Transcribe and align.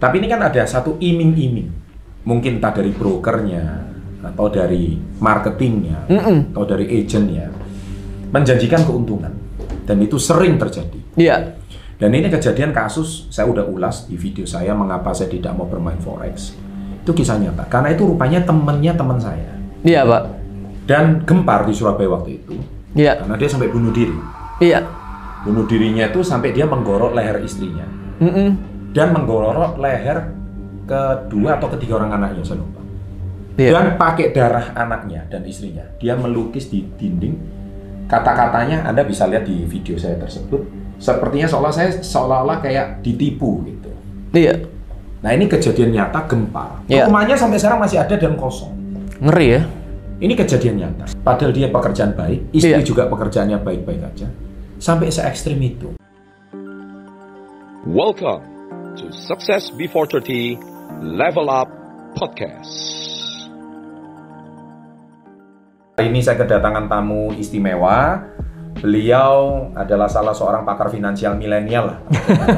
Tapi 0.00 0.16
ini 0.16 0.26
kan 0.32 0.40
ada 0.40 0.64
satu 0.64 0.96
iming-iming. 0.96 1.68
Mungkin 2.24 2.56
entah 2.56 2.72
dari 2.72 2.88
brokernya, 2.88 3.64
atau 4.20 4.48
dari 4.52 4.96
marketingnya, 5.20 6.08
Mm-mm. 6.08 6.52
atau 6.52 6.64
dari 6.64 6.88
agentnya. 6.88 7.52
Menjanjikan 8.32 8.84
keuntungan. 8.88 9.32
Dan 9.84 10.00
itu 10.00 10.16
sering 10.16 10.56
terjadi. 10.56 11.00
Iya. 11.20 11.36
Dan 12.00 12.16
ini 12.16 12.32
kejadian 12.32 12.72
kasus, 12.72 13.28
saya 13.28 13.44
udah 13.50 13.68
ulas 13.68 14.08
di 14.08 14.16
video 14.16 14.48
saya 14.48 14.72
mengapa 14.72 15.12
saya 15.12 15.28
tidak 15.28 15.52
mau 15.52 15.68
bermain 15.68 16.00
forex. 16.00 16.56
Itu 17.04 17.12
kisah 17.12 17.36
nyata. 17.36 17.68
Karena 17.68 17.92
itu 17.92 18.08
rupanya 18.08 18.40
temennya 18.40 18.96
teman 18.96 19.20
saya. 19.20 19.52
Iya, 19.84 20.08
Pak. 20.08 20.22
Dan 20.88 21.28
gempar 21.28 21.68
di 21.68 21.76
Surabaya 21.76 22.08
waktu 22.16 22.40
itu. 22.40 22.56
Iya. 22.96 23.20
Karena 23.20 23.36
dia 23.36 23.48
sampai 23.52 23.68
bunuh 23.68 23.92
diri. 23.92 24.16
Iya. 24.64 24.80
Bunuh 25.44 25.64
dirinya 25.68 26.08
itu 26.08 26.20
sampai 26.24 26.56
dia 26.56 26.64
menggorok 26.64 27.16
leher 27.16 27.40
istrinya. 27.44 27.84
Mm-mm. 28.20 28.69
Dan 28.90 29.14
menggorok 29.14 29.78
leher 29.78 30.18
kedua 30.90 31.62
atau 31.62 31.70
ketiga 31.78 32.02
orang 32.02 32.18
anaknya, 32.18 32.42
saya 32.42 32.58
lupa. 32.58 32.82
Iya. 33.54 33.70
Dan 33.76 33.86
pakai 33.94 34.34
darah 34.34 34.74
anaknya 34.74 35.26
dan 35.30 35.46
istrinya. 35.46 35.86
Dia 36.02 36.18
melukis 36.18 36.66
di 36.66 36.82
dinding. 36.82 37.34
Kata-katanya 38.10 38.90
Anda 38.90 39.06
bisa 39.06 39.30
lihat 39.30 39.46
di 39.46 39.62
video 39.70 39.94
saya 39.94 40.18
tersebut. 40.18 40.66
Sepertinya 40.98 41.46
seolah 41.46 41.70
saya 41.70 41.94
seolah-olah 41.94 42.58
kayak 42.58 43.06
ditipu 43.06 43.62
gitu. 43.62 43.90
Iya. 44.34 44.66
Nah 45.22 45.30
ini 45.30 45.46
kejadian 45.46 45.94
nyata 45.94 46.26
gempar. 46.26 46.82
Iya. 46.90 47.06
Rumahnya 47.06 47.38
sampai 47.38 47.62
sekarang 47.62 47.78
masih 47.78 48.02
ada 48.02 48.18
dan 48.18 48.34
kosong. 48.34 48.74
Ngeri 49.22 49.46
ya. 49.54 49.62
Ini 50.20 50.34
kejadian 50.34 50.76
nyata. 50.82 51.04
Padahal 51.22 51.54
dia 51.54 51.70
pekerjaan 51.70 52.12
baik, 52.12 52.50
istri 52.52 52.74
Iya. 52.74 52.84
juga 52.84 53.06
pekerjaannya 53.06 53.62
baik-baik 53.62 54.02
aja. 54.02 54.28
Sampai 54.82 55.08
se 55.14 55.22
ekstrim 55.22 55.60
itu. 55.62 55.94
Welcome 57.88 58.59
to 58.96 59.12
Success 59.12 59.70
Before 59.70 60.06
30 60.06 60.58
Level 61.02 61.46
Up 61.46 61.68
Podcast. 62.14 62.72
Hari 65.94 66.08
ini 66.08 66.24
saya 66.24 66.40
kedatangan 66.40 66.88
tamu 66.88 67.30
istimewa. 67.36 68.24
Beliau 68.80 69.68
adalah 69.76 70.08
salah 70.08 70.32
seorang 70.32 70.64
pakar 70.64 70.88
finansial 70.88 71.36
milenial 71.36 71.92
lah. 71.92 71.98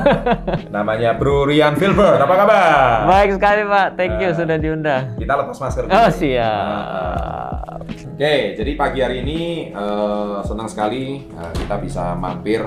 Namanya 0.77 1.19
Bro 1.19 1.51
Rian 1.51 1.75
Filbert. 1.75 2.23
Apa 2.23 2.35
kabar? 2.39 3.11
Baik 3.11 3.31
sekali, 3.35 3.63
Pak. 3.67 3.89
Thank 3.99 4.23
you 4.23 4.31
Nah. 4.31 4.37
sudah 4.39 4.57
diundang. 4.61 5.03
Kita 5.19 5.33
lepas 5.35 5.59
masker 5.59 5.83
dulu. 5.85 5.91
Oh, 5.91 5.99
Nah, 5.99 6.13
siap. 6.15 7.81
Oke, 8.13 8.35
jadi 8.55 8.73
pagi 8.79 8.99
hari 9.03 9.27
ini 9.27 9.41
eh, 9.75 10.37
senang 10.47 10.71
sekali 10.71 11.27
eh, 11.27 11.53
kita 11.59 11.75
bisa 11.83 12.15
mampir. 12.15 12.63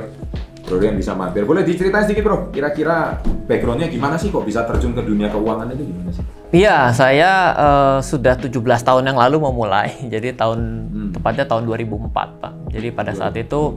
Bro 0.66 0.82
Rian 0.82 0.98
bisa 0.98 1.14
mampir. 1.14 1.46
Boleh 1.46 1.62
diceritain 1.62 2.04
sedikit 2.04 2.26
bro, 2.26 2.50
kira-kira 2.50 3.22
backgroundnya 3.46 3.86
gimana 3.86 4.18
sih 4.18 4.28
kok 4.28 4.42
bisa 4.42 4.66
terjun 4.66 4.92
ke 4.92 5.02
dunia 5.02 5.30
keuangan 5.30 5.70
itu 5.70 5.86
gimana 5.86 6.10
sih? 6.10 6.26
Iya, 6.52 6.90
saya 6.90 7.32
eh, 7.54 7.98
sudah 8.02 8.34
17 8.34 8.50
tahun 8.82 9.04
yang 9.06 9.18
lalu 9.18 9.38
memulai. 9.40 9.94
Jadi 10.14 10.34
tahun 10.34 10.60
Hmm. 10.86 11.12
tepatnya 11.12 11.46
tahun 11.46 11.64
2004, 11.66 12.10
Pak. 12.40 12.54
Jadi 12.72 12.88
pada 12.90 13.12
saat 13.12 13.36
itu 13.36 13.76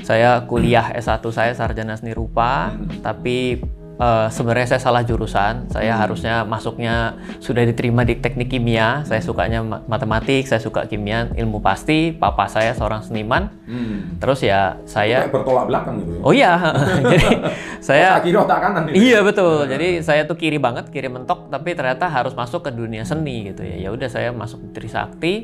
saya 0.00 0.44
kuliah 0.44 0.94
S1 0.94 1.24
saya 1.28 1.52
sarjana 1.52 1.96
seni 1.96 2.12
rupa, 2.12 2.70
Hmm. 2.70 3.02
tapi 3.02 3.58
eh, 3.98 4.26
sebenarnya 4.28 4.66
saya 4.68 4.80
salah 4.80 5.02
jurusan. 5.02 5.66
Saya 5.68 5.92
Hmm. 5.92 6.00
harusnya 6.00 6.34
masuknya 6.42 6.94
sudah 7.38 7.62
diterima 7.62 8.02
di 8.02 8.14
teknik 8.14 8.48
kimia. 8.48 9.02
Saya 9.02 9.18
sukanya 9.18 9.60
ma- 9.60 9.82
matematik, 9.84 10.46
saya 10.46 10.58
suka 10.58 10.86
kimia, 10.86 11.28
ilmu 11.32 11.58
pasti. 11.58 12.10
Papa 12.10 12.46
saya 12.46 12.72
seorang 12.72 13.02
seniman. 13.02 13.50
Hmm. 13.66 14.16
Terus 14.16 14.40
ya 14.40 14.78
saya 14.84 15.26
Kayak 15.26 15.34
bertolak 15.34 15.64
belakang 15.66 15.94
gitu 15.98 16.12
ya. 16.14 16.20
Oh 16.22 16.32
iya, 16.32 16.52
jadi 17.12 17.26
saya 17.88 18.08
Otak 18.12 18.22
kiri 18.24 18.36
otak 18.36 18.58
kanan 18.60 18.82
ini. 18.86 18.94
Iya 18.96 19.18
betul. 19.20 19.66
Jadi 19.66 19.88
saya 20.00 20.22
tuh 20.24 20.34
kiri 20.34 20.56
banget, 20.56 20.88
kiri 20.88 21.06
mentok, 21.06 21.50
tapi 21.50 21.74
ternyata 21.74 22.06
harus 22.06 22.32
masuk 22.32 22.62
ke 22.62 22.70
dunia 22.70 23.02
seni 23.02 23.50
gitu 23.50 23.60
ya. 23.60 23.76
Ya 23.76 23.90
udah 23.90 24.06
saya 24.06 24.30
masuk 24.30 24.62
di 24.62 24.70
Trisakti, 24.72 25.34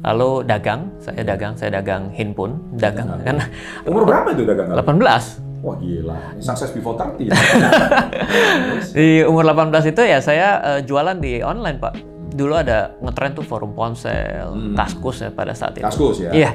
lalu 0.00 0.46
dagang. 0.46 0.94
Saya 1.02 1.26
dagang, 1.26 1.58
saya 1.58 1.74
dagang 1.74 2.14
handphone, 2.14 2.56
dagang 2.72 3.10
kan 3.20 3.42
Umur 3.82 4.06
berapa 4.06 4.30
itu 4.30 4.46
dagang? 4.46 4.72
18. 4.72 5.49
Wah 5.60 5.76
gila, 5.76 6.40
sukses 6.40 6.72
before 6.72 6.96
30. 6.96 7.28
Di 8.96 9.20
umur 9.28 9.44
18 9.44 9.92
itu 9.92 10.00
ya 10.00 10.18
saya 10.24 10.48
eh, 10.64 10.80
jualan 10.88 11.20
di 11.20 11.44
online, 11.44 11.76
Pak. 11.76 11.92
Dulu 12.32 12.54
ada 12.56 12.96
ngetren 13.04 13.36
tuh 13.36 13.44
forum 13.44 13.76
ponsel, 13.76 14.48
Hmm. 14.48 14.72
Kaskus 14.72 15.20
ya 15.20 15.28
pada 15.28 15.52
saat 15.52 15.76
itu. 15.76 15.84
Kaskus 15.84 16.24
ya? 16.24 16.30
Iya, 16.32 16.50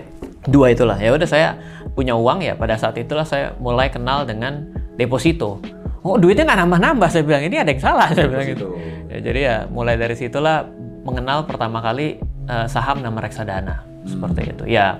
dua 0.49 0.73
itulah. 0.73 0.97
Ya 0.97 1.13
udah 1.13 1.29
saya 1.29 1.53
punya 1.93 2.17
uang 2.17 2.41
ya 2.41 2.57
pada 2.57 2.81
saat 2.81 2.97
itulah 2.97 3.29
saya 3.29 3.53
mulai 3.61 3.93
kenal 3.93 4.25
dengan 4.25 4.73
deposito. 4.97 5.61
Oh 6.01 6.17
duitnya 6.17 6.45
nggak 6.45 6.59
nambah-nambah 6.65 7.09
saya 7.09 7.23
bilang 7.25 7.45
ini 7.45 7.61
ada 7.61 7.69
yang 7.69 7.81
salah 7.81 8.09
saya 8.09 8.25
bilang 8.25 8.45
gitu. 8.49 8.73
Ya, 9.09 9.17
jadi 9.21 9.39
ya 9.41 9.55
mulai 9.69 9.97
dari 10.01 10.17
situlah 10.17 10.65
mengenal 11.05 11.45
pertama 11.45 11.77
kali 11.81 12.17
eh, 12.49 12.65
saham 12.65 13.05
nama 13.05 13.21
reksadana 13.21 13.85
seperti 14.05 14.41
itu. 14.49 14.63
Ya 14.65 14.97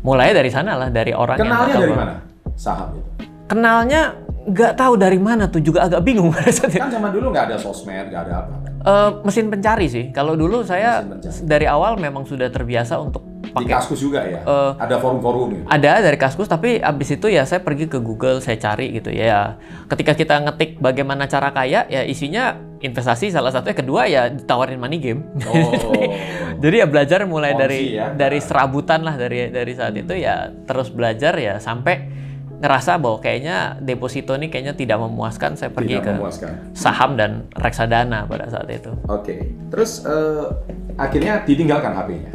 mulai 0.00 0.32
dari 0.32 0.48
sana 0.48 0.76
lah 0.80 0.88
dari 0.88 1.12
orang 1.12 1.36
yang 1.36 1.48
Kenalnya 1.48 1.74
tahu 1.76 1.82
dari 1.84 1.96
mana? 1.96 2.14
Saham 2.56 2.88
itu. 2.96 3.33
Kenalnya 3.44 4.24
nggak 4.44 4.72
tahu 4.76 5.00
dari 5.00 5.16
mana 5.16 5.48
tuh 5.48 5.64
juga 5.64 5.88
agak 5.88 6.04
bingung 6.04 6.28
pada 6.34 6.52
saat 6.52 6.72
itu. 6.72 6.80
Kan 6.80 6.92
zaman 6.92 7.10
dulu 7.12 7.32
nggak 7.32 7.44
ada 7.52 7.56
sosmed, 7.56 8.12
nggak 8.12 8.22
ada 8.28 8.34
apa. 8.44 8.54
Eh, 8.84 9.10
mesin 9.24 9.48
pencari 9.48 9.88
sih. 9.88 10.12
Kalau 10.12 10.36
dulu 10.36 10.60
saya 10.60 11.00
dari 11.40 11.64
awal 11.64 11.96
memang 11.96 12.28
sudah 12.28 12.52
terbiasa 12.52 13.00
untuk 13.00 13.24
Di 13.40 13.48
pakai 13.48 13.80
Kaskus 13.80 14.00
juga 14.04 14.20
ya? 14.20 14.44
Eh, 14.44 14.72
ada 14.76 15.00
forum-forum 15.00 15.56
gitu? 15.56 15.64
Ada 15.72 16.04
dari 16.04 16.20
Kaskus, 16.20 16.50
tapi 16.52 16.84
abis 16.84 17.16
itu 17.16 17.32
ya 17.32 17.48
saya 17.48 17.64
pergi 17.64 17.88
ke 17.88 17.96
Google, 17.96 18.44
saya 18.44 18.60
cari 18.60 18.92
gitu 18.92 19.08
ya. 19.08 19.56
Ketika 19.88 20.12
kita 20.12 20.36
ngetik 20.44 20.84
bagaimana 20.84 21.24
cara 21.24 21.48
kaya, 21.56 21.88
ya 21.88 22.04
isinya 22.04 22.60
investasi 22.84 23.32
salah 23.32 23.48
satunya. 23.48 23.72
Kedua 23.72 24.04
ya 24.04 24.28
ditawarin 24.28 24.76
money 24.76 25.00
game. 25.00 25.24
Oh. 25.48 25.72
Jadi 26.62 26.76
ya 26.84 26.86
belajar 26.88 27.24
mulai 27.24 27.56
Ponzi 27.56 27.62
dari 27.64 27.80
ya. 27.96 28.12
dari 28.12 28.38
serabutan 28.44 29.00
lah 29.00 29.16
dari 29.16 29.48
dari 29.48 29.72
saat 29.72 29.96
itu 29.96 30.12
ya 30.12 30.52
terus 30.68 30.92
belajar 30.92 31.32
ya 31.40 31.56
sampai 31.56 32.24
ngerasa 32.64 32.96
bahwa 32.96 33.20
kayaknya 33.20 33.76
deposito 33.84 34.32
ini 34.32 34.48
kayaknya 34.48 34.72
tidak 34.72 34.96
memuaskan. 35.04 35.52
Saya 35.60 35.68
pergi 35.68 36.00
Tidak 36.00 36.04
ke 36.08 36.12
memuaskan. 36.16 36.52
saham 36.72 37.20
dan 37.20 37.44
reksadana 37.52 38.24
pada 38.24 38.48
saat 38.48 38.64
itu. 38.72 38.88
Oke, 39.04 39.52
terus 39.68 40.00
eh, 40.08 40.48
akhirnya 40.96 41.44
ditinggalkan 41.44 41.92
HP-nya. 41.92 42.32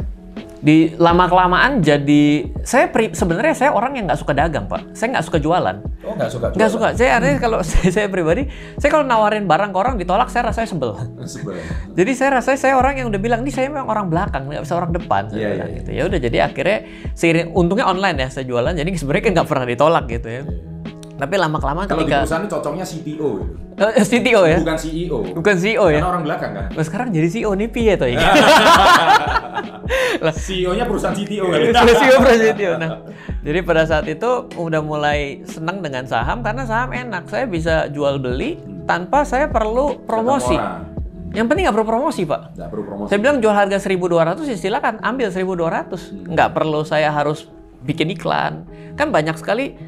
Di 0.60 0.92
lama 0.94 1.24
kelamaan 1.24 1.80
jadi 1.80 2.24
saya 2.60 2.92
pri- 2.92 3.10
sebenarnya 3.10 3.56
saya 3.56 3.70
orang 3.72 3.96
yang 3.96 4.04
nggak 4.04 4.20
suka 4.20 4.36
dagang 4.36 4.68
pak. 4.68 4.92
Saya 4.92 5.16
nggak 5.16 5.24
suka 5.24 5.38
jualan. 5.40 5.76
Oh 6.04 6.12
nggak 6.12 6.28
suka? 6.28 6.46
Nggak 6.52 6.70
suka. 6.70 6.88
Saya 6.92 7.16
artinya 7.16 7.38
kalau 7.40 7.58
saya, 7.70 7.88
saya 7.88 8.06
pribadi, 8.06 8.44
saya 8.76 8.92
kalau 8.92 9.02
nawarin 9.02 9.48
barang 9.48 9.72
ke 9.72 9.78
orang 9.80 9.94
ditolak, 9.96 10.28
saya 10.28 10.52
rasanya 10.52 10.68
sebel. 10.68 10.92
Sebenarnya. 11.24 11.64
Jadi 11.96 12.12
saya 12.12 12.30
rasanya 12.36 12.58
saya 12.60 12.74
orang 12.76 12.94
yang 12.94 13.08
udah 13.08 13.18
bilang, 13.18 13.40
ini 13.40 13.48
saya 13.48 13.72
memang 13.72 13.88
orang 13.88 14.12
belakang, 14.12 14.46
nggak 14.46 14.62
bisa 14.62 14.76
orang 14.76 14.92
depan. 14.92 15.22
Saya 15.28 15.40
Iya, 15.40 15.48
bilang 15.56 15.68
iya, 15.68 15.78
gitu. 15.80 15.90
Ya 15.96 16.02
udah 16.04 16.18
jadi 16.20 16.36
akhirnya 16.44 16.78
seiring, 17.16 17.48
untungnya 17.56 17.86
online 17.88 18.16
ya 18.20 18.28
saya 18.28 18.44
jualan, 18.44 18.76
jadi 18.76 18.88
sebenarnya 18.92 19.24
kan 19.24 19.32
nggak 19.40 19.48
pernah 19.48 19.66
ditolak 19.66 20.04
gitu 20.06 20.28
ya. 20.28 20.42
Tapi 21.20 21.34
lama 21.36 21.56
kelamaan 21.60 21.86
Kalau 21.86 22.00
di 22.00 22.08
ketika 22.08 22.18
perusahaan 22.24 22.42
ini 22.42 22.50
cocoknya 22.50 22.84
CTO 22.88 23.28
gitu. 23.36 23.54
Eh, 23.80 24.04
CTO 24.04 24.40
ya, 24.44 24.58
Bukan 24.60 24.76
CEO. 24.80 25.18
bukan 25.36 25.54
CEO 25.56 25.84
ya. 25.92 26.00
Karena 26.00 26.10
orang 26.16 26.24
belakang 26.24 26.50
kan. 26.56 26.66
Nah, 26.72 26.84
sekarang 26.84 27.08
jadi 27.12 27.28
CEO 27.28 27.52
nih 27.52 27.68
piye 27.68 27.94
toh 28.00 28.08
ini? 28.08 28.20
CEO-nya 30.44 30.84
perusahaan 30.86 31.16
CTO 31.16 31.44
kan. 31.50 31.60
CEO 32.00 32.16
Prasetyo. 32.20 32.70
Nah, 32.78 32.90
jadi 33.42 33.58
pada 33.64 33.82
saat 33.86 34.06
itu 34.06 34.50
udah 34.54 34.80
mulai 34.84 35.42
senang 35.48 35.80
dengan 35.80 36.04
saham 36.06 36.44
karena 36.44 36.64
saham 36.66 36.90
enak. 36.92 37.26
Saya 37.28 37.44
bisa 37.48 37.88
jual 37.90 38.20
beli 38.20 38.60
tanpa 38.84 39.24
saya 39.26 39.48
perlu 39.50 40.02
promosi. 40.04 40.56
Yang 41.30 41.46
penting 41.46 41.62
nggak 41.70 41.76
perlu 41.78 41.88
promosi, 41.88 42.22
Pak. 42.26 42.58
Nggak 42.58 42.68
perlu 42.74 42.84
promosi. 42.86 43.08
Saya 43.14 43.18
bilang 43.22 43.38
jual 43.38 43.54
harga 43.54 43.78
1.200 43.78 44.50
ya 44.50 44.56
silakan 44.58 44.94
ambil 44.98 45.30
1.200. 45.30 46.26
Nggak 46.26 46.48
perlu 46.50 46.82
saya 46.82 47.14
harus 47.14 47.46
bikin 47.86 48.10
iklan. 48.10 48.66
Kan 48.98 49.14
banyak 49.14 49.38
sekali 49.38 49.78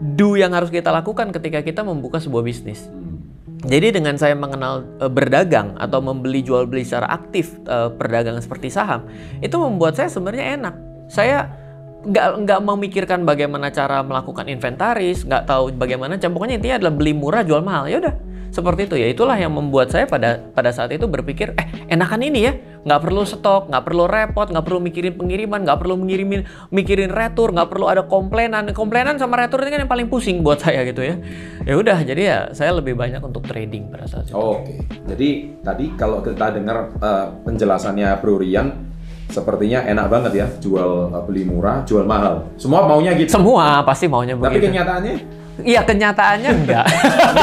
do 0.00 0.36
yang 0.36 0.52
harus 0.52 0.68
kita 0.68 0.92
lakukan 0.92 1.32
ketika 1.32 1.64
kita 1.64 1.80
membuka 1.80 2.20
sebuah 2.20 2.44
bisnis. 2.44 2.88
Hmm. 2.88 3.16
Jadi 3.64 3.96
dengan 3.96 4.20
saya 4.20 4.36
mengenal 4.36 4.84
eh, 5.00 5.10
berdagang 5.10 5.74
atau 5.80 5.98
membeli 6.04 6.44
jual 6.44 6.68
beli 6.68 6.84
secara 6.84 7.08
aktif 7.08 7.56
eh, 7.64 7.88
perdagangan 7.94 8.44
seperti 8.44 8.68
saham, 8.68 9.08
itu 9.40 9.56
membuat 9.56 9.96
saya 9.96 10.12
sebenarnya 10.12 10.60
enak. 10.60 10.74
Saya 11.08 11.48
nggak 12.06 12.46
nggak 12.46 12.60
memikirkan 12.62 13.26
bagaimana 13.26 13.72
cara 13.72 14.04
melakukan 14.04 14.46
inventaris, 14.46 15.24
nggak 15.24 15.48
tahu 15.48 15.72
bagaimana. 15.74 16.20
Pokoknya 16.20 16.60
intinya 16.60 16.76
adalah 16.78 16.94
beli 16.94 17.12
murah 17.16 17.42
jual 17.42 17.64
mahal. 17.64 17.88
Ya 17.88 17.98
udah 17.98 18.35
seperti 18.56 18.88
itu 18.88 18.96
ya. 18.96 19.12
Itulah 19.12 19.36
yang 19.36 19.52
membuat 19.52 19.92
saya 19.92 20.08
pada 20.08 20.40
pada 20.40 20.72
saat 20.72 20.88
itu 20.96 21.04
berpikir, 21.04 21.52
eh 21.60 21.68
enakan 21.92 22.24
ini 22.24 22.40
ya, 22.48 22.52
nggak 22.88 23.00
perlu 23.04 23.28
stok, 23.28 23.68
nggak 23.68 23.84
perlu 23.84 24.08
repot, 24.08 24.48
nggak 24.48 24.64
perlu 24.64 24.80
mikirin 24.80 25.12
pengiriman, 25.20 25.60
nggak 25.68 25.76
perlu 25.76 26.00
mengirimin 26.00 26.48
mikirin 26.72 27.12
retur, 27.12 27.52
nggak 27.52 27.68
perlu 27.68 27.92
ada 27.92 28.08
komplainan. 28.08 28.72
Komplainan 28.72 29.20
sama 29.20 29.36
retur 29.36 29.60
ini 29.60 29.76
kan 29.76 29.80
yang 29.84 29.92
paling 29.92 30.08
pusing 30.08 30.40
buat 30.40 30.56
saya 30.64 30.80
gitu 30.88 31.04
ya. 31.04 31.20
Ya 31.68 31.74
udah, 31.76 31.98
jadi 32.00 32.22
ya 32.24 32.38
saya 32.56 32.72
lebih 32.72 32.96
banyak 32.96 33.20
untuk 33.20 33.44
trading 33.44 33.92
pada 33.92 34.08
saat 34.08 34.32
itu. 34.32 34.34
Oke, 34.34 34.80
jadi 35.04 35.28
tadi 35.60 35.92
kalau 36.00 36.24
kita 36.24 36.56
dengar 36.56 36.96
eh, 36.96 37.26
penjelasannya 37.44 38.08
Bro 38.24 38.40
Rian, 38.40 38.72
sepertinya 39.28 39.84
enak 39.84 40.06
banget 40.08 40.32
ya, 40.32 40.46
jual 40.58 41.12
eh, 41.12 41.22
beli 41.28 41.44
murah, 41.44 41.84
jual 41.84 42.08
mahal. 42.08 42.48
Semua 42.56 42.88
maunya 42.88 43.12
gitu. 43.12 43.36
Semua 43.36 43.84
pasti 43.84 44.08
maunya 44.08 44.32
Tapi 44.32 44.56
begitu. 44.56 44.72
kenyataannya 44.72 45.44
Iya 45.56 45.80
kenyataannya 45.82 46.50
enggak. 46.52 46.86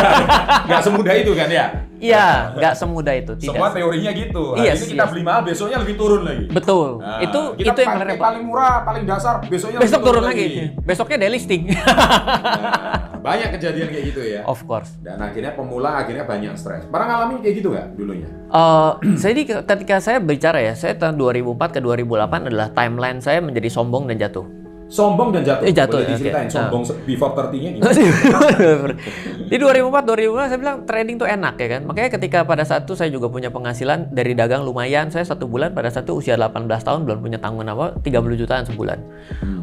nggak 0.68 0.82
semudah 0.82 1.14
itu 1.16 1.32
kan 1.34 1.50
ya. 1.50 1.66
Iya, 2.04 2.52
nggak 2.60 2.74
semudah 2.76 3.16
itu. 3.16 3.32
Tidak. 3.40 3.48
Semua 3.48 3.72
teorinya 3.72 4.12
gitu. 4.12 4.60
Hari 4.60 4.68
Yes, 4.68 4.84
ini 4.84 4.92
kita 4.92 5.08
yes. 5.08 5.12
beli 5.16 5.24
mahal, 5.24 5.42
besoknya 5.42 5.78
lebih 5.80 5.96
turun 5.96 6.22
lagi. 6.22 6.46
Betul. 6.52 7.00
Nah, 7.00 7.24
itu 7.24 7.40
kita 7.56 7.72
itu 7.72 7.80
yang 7.80 7.96
menarik. 7.96 8.20
paling 8.20 8.44
murah, 8.44 8.84
paling 8.84 9.04
dasar, 9.08 9.40
besoknya 9.40 9.80
Besok 9.80 9.98
lebih 9.98 10.08
turun 10.12 10.24
lagi. 10.28 10.46
Besoknya 10.84 11.18
delisting. 11.18 11.64
Nah, 11.72 13.24
banyak 13.24 13.56
kejadian 13.56 13.88
kayak 13.88 14.04
gitu 14.12 14.22
ya. 14.22 14.44
of 14.44 14.60
course. 14.68 15.00
Dan 15.00 15.16
akhirnya 15.18 15.56
pemula 15.56 15.96
akhirnya 15.96 16.28
banyak 16.28 16.54
stres. 16.54 16.84
Pernah 16.86 17.08
ngalamin 17.08 17.40
kayak 17.40 17.56
gitu 17.56 17.72
nggak 17.72 17.88
dulunya? 17.96 18.28
Eh, 18.52 18.92
jadi 19.16 19.42
ke- 19.42 19.64
ketika 19.64 19.96
saya 20.04 20.20
bicara 20.20 20.60
ya, 20.60 20.76
saya 20.76 20.94
tahun 20.94 21.16
2004 21.16 21.72
ke 21.72 21.80
2008 21.80 22.52
adalah 22.52 22.68
timeline 22.70 23.24
saya 23.24 23.40
menjadi 23.40 23.72
sombong 23.72 24.06
dan 24.06 24.20
jatuh. 24.20 24.44
Sombong 24.88 25.30
dan 25.32 25.42
jatuh. 25.42 25.64
Eh, 25.64 25.74
jatuh, 25.74 25.98
Boleh 25.98 26.06
ya, 26.06 26.14
diceritain 26.14 26.46
oke. 26.46 26.54
sombong 26.54 26.84
se- 26.84 26.98
before 27.04 27.34
30-nya 27.34 27.70
gimana? 27.74 27.92
Di 29.52 29.58
2004 29.58 29.90
2005 30.06 30.50
saya 30.50 30.60
bilang 30.60 30.78
trading 30.84 31.16
tuh 31.18 31.26
enak 31.26 31.54
ya 31.58 31.68
kan. 31.68 31.82
Makanya 31.84 32.10
ketika 32.12 32.38
pada 32.44 32.64
saat 32.64 32.86
itu 32.86 32.94
saya 32.94 33.10
juga 33.10 33.28
punya 33.28 33.50
penghasilan 33.50 34.10
dari 34.10 34.34
dagang 34.34 34.62
lumayan. 34.62 35.10
Saya 35.10 35.26
satu 35.26 35.46
bulan 35.46 35.74
pada 35.74 35.90
saat 35.90 36.06
itu 36.06 36.14
usia 36.14 36.34
18 36.34 36.66
tahun 36.68 37.06
belum 37.06 37.20
punya 37.20 37.38
tanggungan 37.38 37.70
apa 37.70 37.86
30 38.00 38.14
jutaan 38.36 38.64
sebulan. 38.64 38.98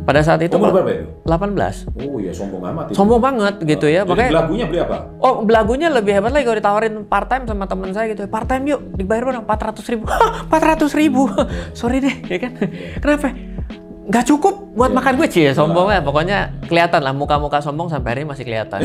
Pada 0.01 0.21
saat 0.25 0.41
itu 0.41 0.57
Umur 0.57 0.73
berapa 0.73 0.91
itu? 0.91 1.07
18. 1.29 1.87
Oh 2.01 2.19
iya 2.19 2.33
sombong 2.33 2.63
amat 2.67 2.85
itu. 2.91 2.95
Sombong 2.97 3.21
banget 3.21 3.55
gitu 3.63 3.87
ya. 3.87 4.03
Jadi 4.03 4.11
Makanya 4.11 4.31
belagunya 4.33 4.65
beli 4.67 4.81
apa? 4.81 4.97
Oh, 5.21 5.35
belagunya 5.45 5.89
lebih 5.91 6.13
hebat 6.17 6.33
lagi 6.33 6.45
kalau 6.45 6.59
ditawarin 6.59 6.95
part 7.05 7.29
time 7.29 7.45
sama 7.47 7.65
teman 7.67 7.91
saya 7.93 8.11
gitu. 8.11 8.27
Part 8.27 8.49
time 8.49 8.65
yuk, 8.67 8.81
dibayar 8.97 9.23
berapa? 9.31 9.45
400 9.47 9.93
ribu. 9.93 10.05
400 10.51 10.91
ribu. 10.99 11.23
Sorry 11.79 11.99
deh, 12.01 12.15
ya 12.27 12.39
kan? 12.41 12.53
Kenapa? 12.99 13.31
Nggak 14.09 14.25
cukup 14.27 14.55
buat 14.73 14.91
Iya. 14.91 14.97
makan 14.97 15.13
gue 15.21 15.29
cie, 15.29 15.51
sombong 15.53 15.93
ya. 15.93 16.01
Pokoknya 16.01 16.39
kelihatan 16.65 17.01
lah 17.05 17.13
muka-muka 17.13 17.61
sombong 17.61 17.93
sampai 17.93 18.17
hari 18.17 18.21
ini 18.25 18.29
masih 18.33 18.45
kelihatan. 18.49 18.81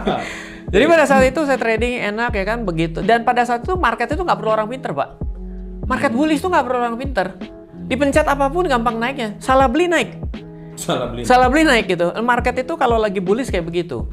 Jadi 0.72 0.84
pada 0.90 1.04
saat 1.06 1.24
itu 1.26 1.40
saya 1.46 1.58
trading 1.58 2.02
enak 2.14 2.32
ya 2.34 2.44
kan 2.46 2.62
begitu. 2.66 3.02
Dan 3.02 3.22
pada 3.22 3.44
saat 3.46 3.62
itu 3.62 3.74
market 3.74 4.10
itu 4.10 4.22
nggak 4.22 4.38
perlu 4.38 4.50
orang 4.54 4.68
pinter 4.70 4.90
pak. 4.94 5.08
Market 5.84 6.10
bullish 6.14 6.40
itu 6.40 6.48
nggak 6.48 6.64
perlu 6.64 6.78
orang 6.80 6.96
pinter. 6.96 7.26
Dipencet 7.84 8.24
apa 8.24 8.48
pun 8.48 8.64
gampang 8.64 8.96
naiknya. 8.96 9.36
Salah 9.38 9.68
beli 9.68 9.86
naik. 9.86 10.16
Salah 10.74 11.06
beli. 11.12 11.22
Salah 11.22 11.46
beli 11.52 11.62
naik 11.68 11.86
gitu. 11.86 12.10
Market 12.24 12.64
itu 12.64 12.74
kalau 12.74 12.96
lagi 12.96 13.20
bullish 13.20 13.52
kayak 13.52 13.68
begitu. 13.68 14.08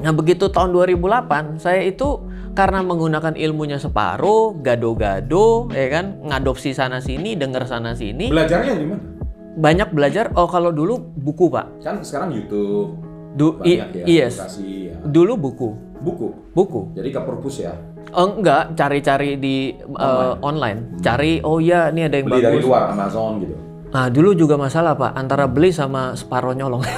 Nah 0.00 0.10
begitu 0.10 0.48
tahun 0.48 0.72
2008 0.72 1.60
saya 1.60 1.84
itu 1.84 2.24
karena 2.56 2.80
menggunakan 2.80 3.36
ilmunya 3.36 3.76
separuh, 3.76 4.56
gado-gado, 4.64 5.68
ya 5.76 5.92
kan, 5.92 6.24
ngadopsi 6.24 6.72
sana 6.72 7.04
sini, 7.04 7.36
denger 7.36 7.68
sana 7.68 7.92
sini, 7.92 8.32
Belajarnya 8.32 8.72
di 8.80 8.86
mana? 8.88 9.15
Banyak 9.56 9.88
belajar. 9.90 10.30
Oh 10.36 10.46
kalau 10.46 10.70
dulu 10.70 11.00
buku 11.00 11.48
pak, 11.48 11.80
Kan 11.80 12.04
sekarang 12.04 12.30
YouTube 12.30 13.00
du 13.34 13.56
banyak 13.56 14.04
ya 14.04 14.04
yes, 14.04 14.36
edukasi 14.40 14.92
ya. 14.92 14.96
dulu 15.02 15.32
buku, 15.36 15.68
Buku. 16.00 16.28
buku. 16.52 16.80
Jadi 16.92 17.08
ke 17.10 17.20
perpus 17.20 17.56
ya. 17.60 17.72
Oh, 18.14 18.38
enggak, 18.38 18.78
cari-cari 18.78 19.34
di 19.36 19.74
uh, 19.98 20.38
online. 20.40 21.02
Cari, 21.02 21.42
oh 21.42 21.58
ya, 21.58 21.90
ini 21.90 22.06
ada 22.06 22.16
yang 22.16 22.30
Beli 22.30 22.38
dari 22.40 22.56
bagus. 22.62 22.68
luar 22.70 22.82
Amazon 22.94 23.32
gitu. 23.42 23.56
Nah, 23.96 24.12
dulu 24.12 24.36
juga 24.36 24.60
masalah 24.60 24.92
Pak, 24.92 25.16
antara 25.16 25.48
beli 25.48 25.72
sama 25.72 26.12
separuh 26.12 26.52
nyolong. 26.52 26.84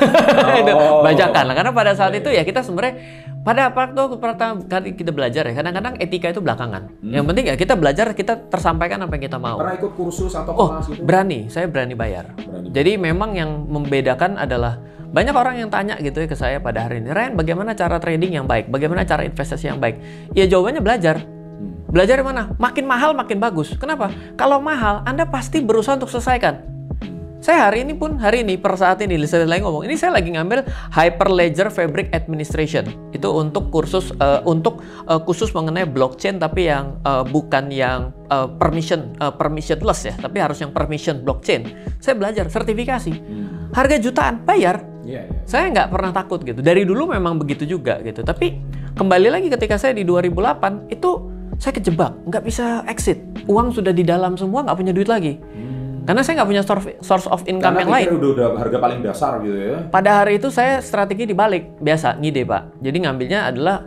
Oh. 0.68 1.00
bajakan 1.06 1.44
lah. 1.48 1.54
Karena 1.54 1.72
pada 1.72 1.92
saat 1.94 2.10
itu 2.18 2.28
ya 2.28 2.42
kita 2.42 2.60
sebenarnya 2.66 2.98
pada 3.46 3.70
waktu 3.70 4.18
pertama 4.18 4.60
kali 4.66 4.98
kita 4.98 5.14
belajar 5.14 5.46
ya, 5.46 5.54
kadang-kadang 5.54 5.94
etika 6.02 6.34
itu 6.34 6.42
belakangan. 6.42 6.90
Yang 7.00 7.24
penting 7.30 7.44
ya 7.46 7.54
kita 7.54 7.74
belajar, 7.78 8.06
kita 8.12 8.50
tersampaikan 8.50 8.98
apa 9.06 9.14
yang 9.16 9.24
kita 9.30 9.38
mau. 9.38 9.56
Pernah 9.62 9.78
ikut 9.78 9.92
kursus 9.94 10.34
atau 10.34 10.52
Oh, 10.52 10.68
kelas 10.74 10.86
gitu? 10.90 11.02
berani, 11.06 11.46
saya 11.46 11.70
berani 11.70 11.94
bayar. 11.94 12.34
Berani. 12.34 12.68
Jadi 12.74 12.92
memang 12.98 13.30
yang 13.38 13.50
membedakan 13.70 14.34
adalah 14.36 14.82
banyak 15.08 15.34
orang 15.34 15.54
yang 15.62 15.70
tanya 15.70 15.94
gitu 16.02 16.18
ya 16.20 16.28
ke 16.28 16.36
saya 16.36 16.58
pada 16.58 16.84
hari 16.90 16.98
ini, 17.00 17.14
Ren, 17.14 17.38
bagaimana 17.38 17.72
cara 17.78 17.96
trading 18.02 18.42
yang 18.42 18.46
baik? 18.50 18.68
Bagaimana 18.68 19.06
cara 19.06 19.22
investasi 19.24 19.70
yang 19.70 19.78
baik? 19.78 19.96
Ya 20.34 20.44
jawabannya 20.50 20.82
belajar. 20.82 21.22
Hmm. 21.22 21.86
Belajar 21.88 22.20
mana? 22.26 22.52
Makin 22.58 22.84
mahal 22.84 23.14
makin 23.14 23.38
bagus. 23.38 23.72
Kenapa? 23.78 24.10
Kalau 24.34 24.58
mahal, 24.58 25.06
Anda 25.06 25.24
pasti 25.24 25.62
berusaha 25.62 25.96
untuk 25.96 26.10
selesaikan. 26.10 26.77
Saya 27.48 27.72
hari 27.72 27.80
ini 27.80 27.96
pun 27.96 28.20
hari 28.20 28.44
ini 28.44 28.60
per 28.60 28.76
saat 28.76 29.00
ini 29.00 29.16
saya 29.24 29.48
lagi 29.48 29.64
ngomong 29.64 29.88
ini 29.88 29.96
saya 29.96 30.20
lagi 30.20 30.36
ngambil 30.36 30.68
Hyperledger 30.92 31.72
Fabric 31.72 32.12
Administration. 32.12 32.84
Itu 33.08 33.32
untuk 33.32 33.72
kursus 33.72 34.12
eh, 34.20 34.44
untuk 34.44 34.84
eh, 35.08 35.16
khusus 35.24 35.56
mengenai 35.56 35.88
blockchain 35.88 36.36
tapi 36.36 36.68
yang 36.68 37.00
eh, 37.08 37.24
bukan 37.24 37.72
yang 37.72 38.12
eh, 38.28 38.52
permission 38.60 39.16
eh, 39.16 39.32
permissionless 39.32 40.12
ya 40.12 40.14
tapi 40.20 40.44
harus 40.44 40.60
yang 40.60 40.76
permission 40.76 41.24
blockchain. 41.24 41.72
Saya 42.04 42.20
belajar 42.20 42.52
sertifikasi. 42.52 43.16
Hmm. 43.16 43.72
harga 43.72 43.96
jutaan 43.96 44.44
bayar. 44.44 44.84
Iya, 45.08 45.24
iya. 45.24 45.40
saya 45.48 45.72
nggak 45.72 45.88
pernah 45.88 46.12
takut 46.12 46.44
gitu. 46.44 46.60
Dari 46.60 46.84
dulu 46.84 47.16
memang 47.16 47.40
begitu 47.40 47.64
juga 47.64 47.96
gitu. 48.04 48.20
Tapi 48.28 48.60
kembali 48.92 49.32
lagi 49.32 49.48
ketika 49.48 49.80
saya 49.80 49.96
di 49.96 50.04
2008 50.04 50.92
itu 50.92 51.10
saya 51.56 51.72
kejebak 51.72 52.12
nggak 52.28 52.44
bisa 52.44 52.84
exit. 52.84 53.24
Uang 53.48 53.72
sudah 53.72 53.96
di 53.96 54.04
dalam 54.04 54.36
semua 54.36 54.68
nggak 54.68 54.76
punya 54.76 54.92
duit 54.92 55.08
lagi 55.08 55.40
karena 56.08 56.24
saya 56.24 56.40
nggak 56.40 56.48
punya 56.48 56.64
source 57.04 57.28
of 57.28 57.44
income 57.44 57.76
Karena 57.76 57.84
yang 57.84 57.92
lain 57.92 58.06
udah, 58.16 58.30
udah 58.32 58.46
harga 58.56 58.78
paling 58.80 59.00
dasar 59.04 59.44
gitu 59.44 59.52
ya. 59.52 59.76
pada 59.92 60.24
hari 60.24 60.40
itu 60.40 60.48
saya 60.48 60.80
strategi 60.80 61.28
dibalik 61.28 61.76
biasa 61.78 62.16
ngide 62.16 62.48
pak 62.48 62.80
jadi 62.80 62.96
ngambilnya 63.04 63.40
adalah 63.52 63.84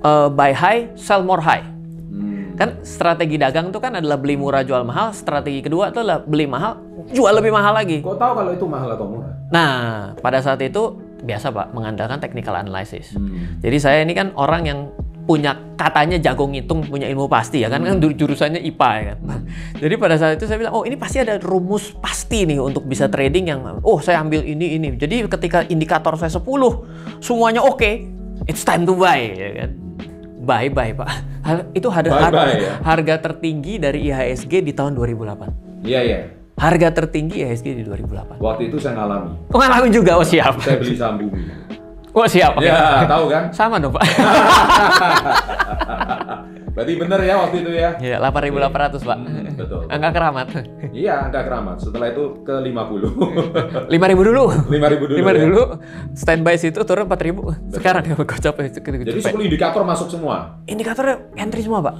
eh, 0.00 0.28
buy 0.30 0.52
high 0.54 0.94
sell 0.94 1.26
more 1.26 1.42
high 1.42 1.66
Hmm. 2.14 2.54
kan 2.54 2.78
strategi 2.86 3.34
dagang 3.34 3.74
itu 3.74 3.82
kan 3.82 3.98
adalah 3.98 4.14
beli 4.14 4.38
murah 4.38 4.62
jual 4.62 4.86
mahal 4.86 5.10
strategi 5.10 5.66
kedua 5.66 5.90
itu 5.90 5.98
adalah 5.98 6.22
beli 6.22 6.46
mahal 6.46 6.78
jual 7.10 7.34
lebih 7.34 7.50
mahal 7.50 7.74
lagi 7.74 8.06
Kok 8.06 8.14
tahu 8.14 8.32
kalau 8.38 8.54
itu 8.54 8.66
mahal 8.70 8.94
atau 8.94 9.06
murah? 9.10 9.34
Nah, 9.50 9.74
pada 10.22 10.38
saat 10.38 10.62
itu 10.62 10.94
biasa 11.26 11.50
Pak 11.50 11.74
mengandalkan 11.74 12.22
technical 12.22 12.54
analysis. 12.54 13.18
Hmm. 13.18 13.58
Jadi 13.58 13.76
saya 13.82 13.98
ini 14.06 14.14
kan 14.14 14.30
orang 14.38 14.62
yang 14.62 14.78
punya 15.24 15.56
katanya 15.74 16.20
jago 16.20 16.44
ngitung, 16.44 16.84
punya 16.84 17.08
ilmu 17.08 17.24
pasti 17.32 17.64
ya 17.64 17.72
kan 17.72 17.80
kan 17.80 17.96
jur- 17.96 18.12
jurusannya 18.12 18.60
IPA 18.60 18.90
ya 18.92 19.02
kan. 19.08 19.18
Jadi 19.82 19.94
pada 19.96 20.14
saat 20.20 20.36
itu 20.36 20.44
saya 20.44 20.60
bilang, 20.60 20.76
"Oh, 20.76 20.84
ini 20.84 21.00
pasti 21.00 21.20
ada 21.20 21.40
rumus 21.40 21.96
pasti 21.96 22.44
nih 22.44 22.60
untuk 22.60 22.84
bisa 22.84 23.08
trading 23.08 23.48
yang 23.48 23.60
oh, 23.80 23.98
saya 24.04 24.20
ambil 24.20 24.44
ini 24.44 24.76
ini." 24.76 24.88
Jadi 25.00 25.24
ketika 25.24 25.64
indikator 25.66 26.12
saya 26.20 26.28
10, 26.28 26.44
semuanya 27.24 27.64
oke, 27.64 27.90
it's 28.44 28.62
time 28.62 28.84
to 28.84 28.92
buy 28.92 29.16
ya 29.16 29.64
kan. 29.64 29.70
Buy 30.44 30.68
buy, 30.68 30.92
Pak. 30.92 31.08
Itu 31.78 31.88
harga 31.88 32.12
Buy, 32.12 32.22
harga, 32.28 32.36
buy, 32.44 32.52
ya. 32.60 32.72
harga 32.84 33.14
tertinggi 33.24 33.80
dari 33.80 33.98
IHSG 34.12 34.60
di 34.60 34.72
tahun 34.76 34.92
2008. 34.92 35.84
Iya, 35.88 36.00
iya. 36.04 36.18
Harga 36.60 36.92
tertinggi 36.92 37.40
IHSG 37.40 37.80
di 37.80 37.82
2008. 37.82 38.44
Waktu 38.44 38.68
itu 38.68 38.76
saya 38.76 39.00
ngalami. 39.00 39.40
Pengalaman 39.48 39.88
juga, 39.88 40.20
oh 40.20 40.24
siap. 40.24 40.60
Saya 40.60 40.78
beli 40.78 40.94
saham 40.94 41.16
bumi. 41.24 41.40
Oh 42.14 42.26
siap. 42.30 42.54
oke. 42.54 42.62
Ya, 42.62 43.02
tahu 43.10 43.26
kan? 43.26 43.50
Sama 43.50 43.82
dong 43.82 43.90
Pak. 43.98 44.06
Berarti 46.74 46.92
bener 46.98 47.20
ya 47.22 47.34
waktu 47.38 47.56
itu 47.62 47.70
ya? 47.70 47.90
Iya 48.02 48.16
8.800 48.18 49.02
Pak. 49.06 49.18
Hmm, 49.18 49.46
betul. 49.54 49.82
Angka 49.86 50.10
keramat. 50.10 50.46
Iya, 50.90 51.14
angka 51.26 51.40
keramat. 51.46 51.76
Setelah 51.78 52.10
itu 52.10 52.42
ke 52.42 52.54
50. 52.54 53.90
5.000 53.90 54.26
dulu. 54.30 54.42
5000 54.70 55.10
dulu. 55.10 55.14
5.000 55.22 55.22
ya? 55.22 55.42
dulu. 55.46 55.62
Standby 56.18 56.54
situ 56.58 56.82
turun 56.82 57.06
4.000. 57.06 57.78
Sekarang 57.78 58.02
ya 58.06 58.14
gocap 58.18 58.54
Jadi 58.58 59.22
10 59.22 59.46
indikator 59.46 59.82
masuk 59.86 60.10
semua. 60.10 60.58
Indikatornya 60.66 61.30
entry 61.38 61.62
semua 61.62 61.78
Pak. 61.82 61.94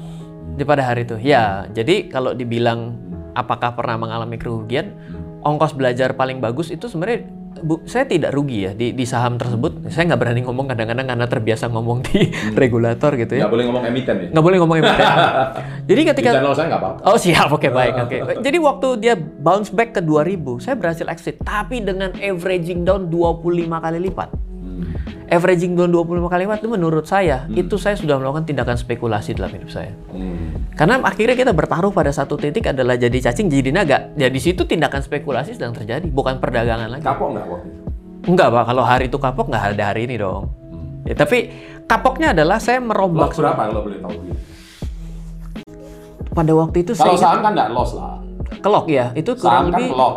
Di 0.58 0.62
pada 0.66 0.82
hari 0.82 1.06
itu. 1.06 1.18
Ya, 1.22 1.70
jadi 1.70 2.10
kalau 2.10 2.34
dibilang 2.34 2.98
apakah 3.34 3.74
pernah 3.78 3.98
mengalami 3.98 4.38
kerugian, 4.38 4.94
ongkos 5.46 5.74
belajar 5.74 6.18
paling 6.18 6.42
bagus 6.42 6.70
itu 6.74 6.86
sebenarnya 6.90 7.26
bu, 7.62 7.84
saya 7.86 8.08
tidak 8.08 8.34
rugi 8.34 8.66
ya 8.66 8.72
di, 8.72 8.96
di 8.96 9.04
saham 9.06 9.38
tersebut. 9.38 9.86
Saya 9.92 10.10
nggak 10.14 10.20
berani 10.20 10.40
ngomong 10.42 10.66
kadang-kadang 10.70 11.06
karena 11.06 11.26
terbiasa 11.28 11.68
ngomong 11.70 12.02
di 12.08 12.32
regulator 12.62 13.14
gitu 13.14 13.38
ya. 13.38 13.46
Nggak 13.46 13.54
boleh 13.54 13.64
ngomong 13.70 13.84
emiten 13.86 14.16
ya? 14.16 14.28
Nggak 14.32 14.44
boleh 14.44 14.58
ngomong 14.62 14.76
emiten. 14.82 15.06
Jadi 15.90 16.00
Di 16.00 16.08
ketika 16.10 16.30
channel 16.40 16.54
saya 16.56 16.66
nggak 16.72 16.82
apa-apa. 16.82 17.00
Oh 17.04 17.18
siap, 17.20 17.48
oke 17.52 17.68
baik, 17.68 17.94
oke. 18.08 18.16
Jadi 18.40 18.58
waktu 18.58 18.88
dia 18.98 19.14
bounce 19.18 19.70
back 19.70 19.94
ke 19.94 20.00
2000, 20.00 20.64
saya 20.64 20.74
berhasil 20.74 21.06
exit, 21.12 21.36
tapi 21.44 21.84
dengan 21.84 22.10
averaging 22.16 22.82
down 22.82 23.12
25 23.12 23.68
kali 23.68 23.98
lipat. 24.10 24.53
Hmm. 25.34 25.42
Averaging 25.42 25.72
down 25.74 25.90
25 25.90 26.30
kali 26.30 26.42
lipat 26.46 26.58
itu 26.62 26.70
menurut 26.70 27.04
saya, 27.10 27.50
itu 27.50 27.74
saya 27.74 27.98
sudah 27.98 28.22
melakukan 28.22 28.46
tindakan 28.46 28.78
spekulasi 28.78 29.34
dalam 29.34 29.50
hidup 29.50 29.70
saya. 29.74 29.90
Hmm. 30.14 30.70
Karena 30.78 31.02
akhirnya 31.02 31.34
kita 31.34 31.50
bertaruh 31.50 31.90
pada 31.90 32.14
satu 32.14 32.38
titik 32.38 32.70
adalah 32.70 32.94
jadi 32.94 33.18
cacing, 33.18 33.50
jadi 33.50 33.74
naga. 33.74 34.14
Ya 34.14 34.30
di 34.30 34.38
situ 34.38 34.62
tindakan 34.62 35.02
spekulasi 35.02 35.58
sedang 35.58 35.74
terjadi, 35.74 36.06
bukan 36.06 36.38
perdagangan 36.38 36.86
lagi. 36.86 37.02
Kapok 37.02 37.28
nggak 37.34 37.46
waktu 37.50 37.66
itu? 37.66 37.82
Enggak 38.24 38.48
pak, 38.54 38.64
kalau 38.70 38.84
hari 38.86 39.04
itu 39.10 39.18
kapok 39.18 39.46
nggak 39.50 39.64
ada 39.74 39.84
hari 39.90 40.06
ini 40.06 40.16
dong. 40.16 40.48
Ya, 41.04 41.12
tapi 41.12 41.52
kapoknya 41.84 42.32
adalah 42.32 42.56
saya 42.56 42.80
merombak 42.80 43.36
Loss 43.36 43.40
berapa 43.42 43.62
kalau 43.68 43.82
boleh 43.84 44.00
tahu? 44.00 44.16
pada 46.34 46.50
waktu 46.50 46.76
itu 46.82 46.92
Kalau 46.98 47.14
saya 47.14 47.38
saham 47.38 47.46
kan 47.46 47.52
nggak 47.54 47.70
loss 47.70 47.94
lah. 47.94 48.18
kelok 48.58 48.86
ya, 48.90 49.14
itu 49.14 49.30
Saham 49.38 49.40
kurang 49.40 49.64
kan 49.70 49.78
lebih 49.78 49.88
kelok. 49.94 50.14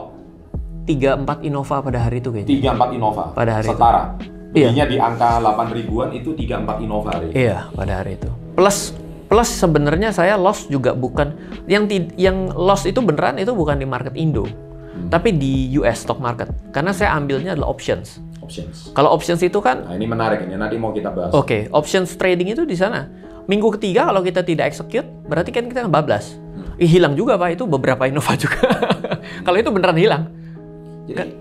3-4 0.87 1.47
Innova 1.51 1.75
pada 1.83 1.99
hari 1.99 2.17
itu 2.23 2.29
kayaknya. 2.31 2.73
34 2.73 2.95
Innova. 2.95 3.23
Pada 3.35 3.51
hari 3.59 3.67
itu. 3.67 3.75
Setara. 3.75 4.03
Iya. 4.51 4.71
Belinya 4.71 4.85
di 4.85 4.97
angka 4.97 5.39
8 5.39 5.75
ribuan 5.75 6.09
itu 6.11 6.31
34 6.31 6.79
Innova 6.79 7.11
hari. 7.13 7.31
Iya, 7.31 7.67
pada 7.69 7.93
hari 7.99 8.15
itu. 8.15 8.29
Plus 8.53 8.95
plus 9.27 9.49
sebenarnya 9.49 10.09
saya 10.09 10.39
loss 10.39 10.65
juga 10.65 10.95
bukan 10.95 11.35
yang 11.65 11.83
ti- 11.85 12.15
yang 12.15 12.47
loss 12.49 12.87
itu 12.87 12.97
beneran 12.99 13.35
itu 13.35 13.51
bukan 13.51 13.75
di 13.75 13.83
market 13.83 14.15
Indo. 14.15 14.47
Tapi 15.07 15.29
di 15.31 15.69
US 15.77 16.01
stock 16.01 16.17
market. 16.17 16.49
Karena 16.71 16.89
saya 16.89 17.13
ambilnya 17.13 17.53
adalah 17.53 17.69
options. 17.69 18.17
Options. 18.39 18.89
Kalau 18.91 19.11
options 19.11 19.39
itu 19.39 19.59
kan 19.59 19.83
Nah 19.83 19.93
ini 19.93 20.07
menarik 20.07 20.41
ini 20.41 20.55
nanti 20.55 20.79
mau 20.79 20.89
kita 20.89 21.11
bahas. 21.11 21.31
oke, 21.31 21.67
options 21.69 22.15
trading 22.15 22.49
itu 22.49 22.63
di 22.63 22.73
sana 22.73 23.05
minggu 23.45 23.67
ketiga 23.75 24.07
kalau 24.07 24.19
kita 24.19 24.41
tidak 24.41 24.71
execute, 24.71 25.05
berarti 25.23 25.51
kan 25.51 25.67
kita 25.67 25.85
bablas. 25.85 26.39
Ih, 26.77 26.87
hilang 26.87 27.13
juga 27.13 27.35
Pak, 27.35 27.49
itu 27.53 27.63
beberapa 27.63 28.05
Innova 28.05 28.33
juga. 28.33 28.63
kalau 29.45 29.57
itu 29.57 29.69
beneran 29.69 29.97
hilang. 29.97 30.23
Jadi 31.05 31.31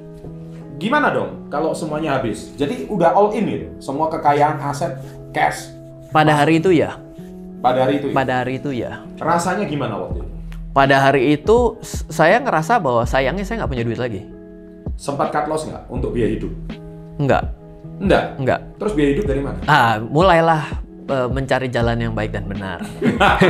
gimana 0.76 1.08
dong 1.08 1.48
kalau 1.48 1.72
semuanya 1.72 2.16
habis? 2.16 2.52
Jadi 2.54 2.86
udah 2.86 3.12
all 3.12 3.32
in 3.32 3.44
gitu, 3.46 3.66
semua 3.78 4.08
kekayaan 4.08 4.60
aset 4.60 4.96
cash 5.30 5.72
Pada 6.08 6.32
hari 6.32 6.58
itu 6.58 6.70
ya, 6.70 6.96
pada 7.58 7.84
hari 7.84 7.98
itu. 7.98 8.06
ya? 8.08 8.14
pada 8.14 8.32
hari 8.40 8.52
itu 8.56 8.70
ya. 8.72 8.92
Rasanya 9.16 9.64
gimana 9.64 9.96
waktu 9.96 10.22
itu? 10.22 10.30
Pada 10.70 10.96
hari 11.00 11.34
itu 11.34 11.76
saya 12.06 12.36
ngerasa 12.36 12.76
bahwa 12.76 13.02
sayangnya 13.02 13.42
saya 13.42 13.64
nggak 13.64 13.72
punya 13.72 13.84
duit 13.84 13.96
lagi. 13.96 14.22
Sempat 14.94 15.28
cut 15.28 15.46
loss 15.46 15.64
nggak 15.64 15.88
untuk 15.88 16.12
biaya 16.12 16.32
hidup? 16.32 16.52
Enggak, 17.16 17.52
Enggak. 17.96 18.24
enggak. 18.36 18.60
Terus 18.76 18.92
biaya 18.92 19.10
hidup 19.12 19.24
dari 19.24 19.40
mana? 19.40 19.58
Ah, 19.64 19.96
mulailah 19.98 20.62
eh, 21.06 21.28
mencari 21.28 21.68
jalan 21.68 21.96
yang 21.98 22.12
baik 22.12 22.32
dan 22.32 22.44
benar. 22.44 22.84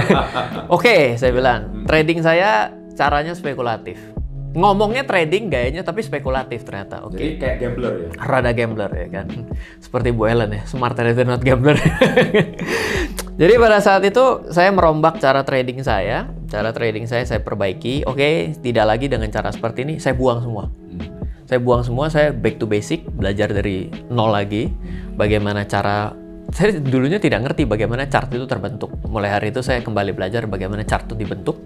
Oke, 0.75 1.14
saya 1.14 1.30
bilang 1.30 1.83
trading 1.85 2.23
saya 2.23 2.71
caranya 2.95 3.35
spekulatif. 3.35 3.99
Ngomongnya 4.56 5.04
trading 5.04 5.52
gayanya 5.52 5.84
tapi 5.84 6.00
spekulatif 6.00 6.64
ternyata. 6.64 7.04
Oke. 7.04 7.20
Jadi 7.20 7.32
kayak 7.36 7.56
gambler 7.60 7.92
ya. 7.92 8.08
Rada 8.25 8.50
gambler 8.56 8.88
ya 8.88 9.08
kan. 9.12 9.26
Seperti 9.84 10.16
Bu 10.16 10.25
Ellen 10.25 10.56
ya, 10.56 10.64
smart 10.64 10.96
trader 10.96 11.28
not 11.28 11.44
gambler. 11.44 11.76
Jadi 13.40 13.52
pada 13.60 13.84
saat 13.84 14.00
itu 14.00 14.48
saya 14.48 14.72
merombak 14.72 15.20
cara 15.20 15.44
trading 15.44 15.84
saya, 15.84 16.25
cara 16.48 16.72
trading 16.72 17.04
saya 17.04 17.28
saya 17.28 17.44
perbaiki. 17.44 18.08
Oke, 18.08 18.56
tidak 18.64 18.96
lagi 18.96 19.12
dengan 19.12 19.28
cara 19.28 19.52
seperti 19.52 19.84
ini, 19.84 19.94
saya 20.00 20.16
buang 20.16 20.40
semua. 20.40 20.72
Saya 21.44 21.60
buang 21.60 21.84
semua, 21.84 22.08
saya 22.08 22.32
back 22.32 22.56
to 22.56 22.64
basic, 22.64 23.04
belajar 23.12 23.52
dari 23.52 23.92
nol 24.08 24.32
lagi. 24.32 24.72
Bagaimana 25.20 25.68
cara 25.68 26.16
saya 26.56 26.78
dulunya 26.78 27.20
tidak 27.20 27.44
ngerti 27.44 27.68
bagaimana 27.68 28.08
chart 28.08 28.32
itu 28.32 28.48
terbentuk. 28.48 28.88
Mulai 29.04 29.36
hari 29.36 29.52
itu 29.52 29.60
saya 29.60 29.84
kembali 29.84 30.16
belajar 30.16 30.48
bagaimana 30.48 30.86
chart 30.88 31.04
itu 31.04 31.14
dibentuk. 31.18 31.60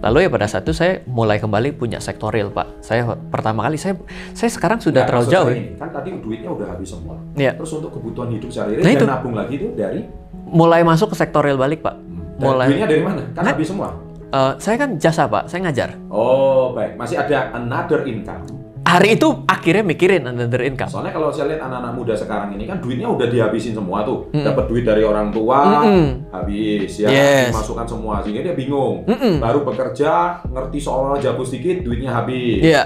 Lalu 0.00 0.16
ya 0.24 0.28
pada 0.28 0.48
saat 0.48 0.64
itu 0.64 0.72
saya 0.72 1.04
mulai 1.04 1.36
kembali 1.36 1.76
punya 1.76 2.00
sektorial, 2.00 2.48
Pak. 2.48 2.80
Saya 2.80 3.04
pertama 3.28 3.62
kali 3.62 3.76
saya 3.76 4.00
saya 4.32 4.48
sekarang 4.48 4.80
sudah 4.80 5.04
Nah, 5.04 5.06
terlalu 5.06 5.26
jauh 5.28 5.48
ya. 5.48 5.54
ini, 5.54 5.76
Kan 5.76 5.88
tadi 5.90 6.08
duitnya 6.14 6.48
udah 6.48 6.66
habis 6.66 6.88
semua. 6.88 7.20
Iya. 7.34 7.52
Terus 7.54 7.72
untuk 7.74 7.92
kebutuhan 7.92 8.28
hidup 8.30 8.48
sehari-hari 8.48 8.80
Nah, 8.80 8.88
dan 8.88 8.96
itu. 8.96 9.06
nabung 9.06 9.34
lagi 9.34 9.54
itu 9.56 9.68
dari 9.72 10.00
Mulai 10.42 10.82
masuk 10.82 11.12
ke 11.12 11.16
sektorial 11.16 11.54
balik, 11.54 11.78
Pak. 11.78 11.94
dan 12.34 12.42
Mulai 12.42 12.66
duitnya 12.66 12.88
dari 12.88 13.02
mana? 13.04 13.22
Kan 13.30 13.42
Nah. 13.44 13.52
habis 13.52 13.68
semua. 13.68 13.88
Eh, 14.30 14.52
saya 14.56 14.76
kan 14.78 14.90
jasa, 14.96 15.26
Pak. 15.26 15.46
Saya 15.46 15.60
ngajar. 15.62 15.90
Oh, 16.08 16.72
baik. 16.72 16.96
Masih 16.96 17.18
ada 17.18 17.50
another 17.52 18.02
income. 18.02 18.42
Hari 18.90 19.08
itu 19.14 19.28
akhirnya 19.46 19.84
mikirin 19.86 20.26
another 20.26 20.62
income. 20.66 20.90
Soalnya 20.90 21.14
kalau 21.14 21.30
saya 21.30 21.54
lihat 21.54 21.62
anak-anak 21.62 21.92
muda 21.94 22.14
sekarang 22.18 22.58
ini 22.58 22.66
kan 22.66 22.82
duitnya 22.82 23.06
udah 23.06 23.30
dihabisin 23.30 23.72
semua 23.72 24.02
tuh. 24.02 24.26
Dapat 24.34 24.66
duit 24.66 24.82
dari 24.82 25.06
orang 25.06 25.30
tua, 25.30 25.86
Mm-mm. 25.86 26.34
habis 26.34 26.98
ya 26.98 27.06
Yes. 27.06 27.54
dimasukkan 27.54 27.86
semua 27.86 28.18
sehingga 28.26 28.50
dia 28.50 28.54
bingung. 28.58 29.06
Mm-mm. 29.06 29.38
Baru 29.38 29.62
bekerja, 29.62 30.42
ngerti 30.44 30.78
seolah-olah 30.82 31.22
jago 31.22 31.46
sedikit, 31.46 31.86
duitnya 31.86 32.10
habis. 32.10 32.60
Iya, 32.60 32.82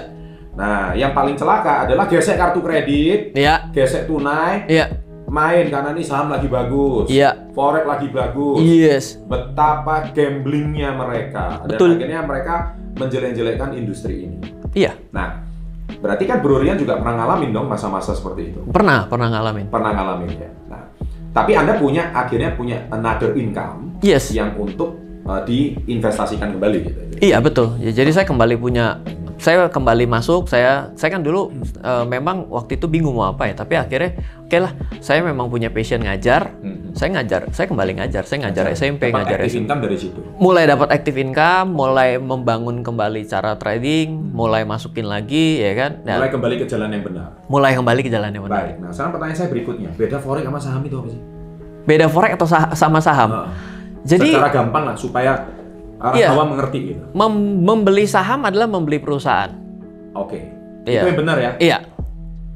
Nah, 0.55 0.95
yang 0.95 1.11
paling 1.11 1.35
celaka 1.35 1.83
adalah 1.83 2.07
gesek 2.07 2.39
kartu 2.39 2.63
kredit, 2.63 3.35
iya, 3.35 3.67
gesek 3.75 4.07
tunai, 4.07 4.63
iya, 4.71 4.87
main 5.27 5.67
karena 5.67 5.91
ini 5.91 5.99
saham 5.99 6.31
lagi 6.31 6.47
bagus. 6.47 7.11
iya. 7.11 7.35
Forex 7.51 7.83
lagi 7.83 8.07
bagus. 8.07 8.63
Yes. 8.63 9.05
Betapa 9.27 10.15
gamblingnya 10.15 10.95
mereka. 10.95 11.59
Dan 11.67 11.75
Betul. 11.75 11.89
akhirnya 11.99 12.21
mereka 12.23 12.55
menjelek-jelekkan 12.95 13.75
industri 13.75 14.31
ini. 14.31 14.39
Iya. 14.71 14.95
Nah, 15.11 15.43
berarti 15.99 16.23
kan 16.25 16.41
Bro 16.41 16.61
Rian 16.61 16.77
juga 16.77 16.97
pernah 16.97 17.23
ngalamin 17.23 17.49
dong 17.53 17.67
masa-masa 17.69 18.13
seperti 18.13 18.53
itu. 18.53 18.59
Pernah, 18.69 19.05
pernah 19.09 19.27
ngalamin. 19.31 19.65
Pernah 19.69 19.91
ngalamin 19.93 20.29
ya. 20.33 20.49
Nah, 20.69 20.83
tapi 21.31 21.51
Anda 21.57 21.77
punya 21.77 22.13
akhirnya 22.13 22.53
punya 22.53 22.85
another 22.89 23.33
income 23.33 23.97
Yes. 24.01 24.29
yang 24.33 24.53
untuk 24.55 24.95
uh, 25.25 25.41
diinvestasikan 25.43 26.53
kembali 26.57 26.77
gitu. 26.85 26.99
Iya 27.21 27.39
betul. 27.39 27.79
Ya, 27.79 27.95
jadi 27.95 28.11
saya 28.11 28.25
kembali 28.27 28.59
punya, 28.59 28.99
saya 29.45 29.69
kembali 29.69 30.09
masuk. 30.09 30.49
Saya, 30.49 30.89
saya 30.93 31.09
kan 31.11 31.21
dulu 31.21 31.53
eh, 31.77 32.03
memang 32.03 32.49
waktu 32.49 32.75
itu 32.75 32.85
bingung 32.85 33.13
mau 33.13 33.29
apa 33.29 33.45
ya. 33.45 33.53
Tapi 33.53 33.77
akhirnya, 33.77 34.17
oke 34.41 34.57
lah, 34.57 34.73
saya 34.97 35.21
memang 35.21 35.45
punya 35.45 35.69
passion 35.69 36.01
ngajar. 36.01 36.49
Hmm. 36.57 36.89
Saya 36.91 37.13
ngajar, 37.13 37.53
saya 37.53 37.69
kembali 37.69 37.91
ngajar. 37.95 38.25
Saya 38.25 38.39
ngajar 38.43 38.73
SMP, 38.73 39.07
Dapat 39.07 39.21
ngajar 39.21 39.37
active 39.37 39.53
SMP. 39.53 39.61
income 39.61 39.81
dari 39.81 39.97
situ. 39.99 40.19
Mulai 40.35 40.63
dapat 40.65 40.87
active 40.89 41.17
income, 41.19 41.67
mulai 41.69 42.17
membangun 42.17 42.81
kembali 42.81 43.21
cara 43.23 43.53
trading, 43.53 44.33
mulai 44.33 44.65
masukin 44.65 45.05
lagi, 45.05 45.59
ya 45.59 45.77
kan? 45.77 45.91
Dan 46.01 46.17
Mulai 46.17 46.31
kembali 46.33 46.55
ke 46.57 46.65
jalan 46.65 46.89
yang 46.89 47.03
benar. 47.03 47.29
mulai 47.45 47.71
kembali 47.71 48.01
ke 48.01 48.09
jalan 48.09 48.29
yang 48.31 48.43
benar. 48.43 48.57
Baik. 48.65 48.75
Nah, 48.79 48.89
sekarang 48.89 49.11
pertanyaan 49.13 49.37
saya 49.37 49.49
berikutnya. 49.51 49.89
Beda 49.93 50.17
forex 50.17 50.43
sama 50.43 50.57
saham 50.57 50.81
itu 50.81 50.95
apa 50.97 51.07
sih? 51.07 51.21
Beda 51.85 52.05
forex 52.09 52.31
atau 52.33 52.47
sah- 52.49 52.73
sama 52.73 52.97
saham? 52.97 53.29
Nah, 53.29 53.47
Jadi 54.01 54.31
secara 54.31 54.49
gampang 54.49 54.83
lah 54.85 54.95
supaya 54.95 55.31
orang 56.05 56.17
Iya. 56.17 56.29
awam 56.31 56.47
mengerti 56.53 56.79
gitu. 56.91 57.03
mem- 57.11 57.61
membeli 57.61 58.05
saham 58.05 58.43
adalah 58.43 58.67
membeli 58.67 58.97
perusahaan. 58.97 59.49
Oke. 60.13 60.39
Iya. 60.83 61.01
Itu 61.01 61.07
yang 61.09 61.19
benar 61.19 61.37
ya. 61.37 61.51
Iya. 61.57 61.77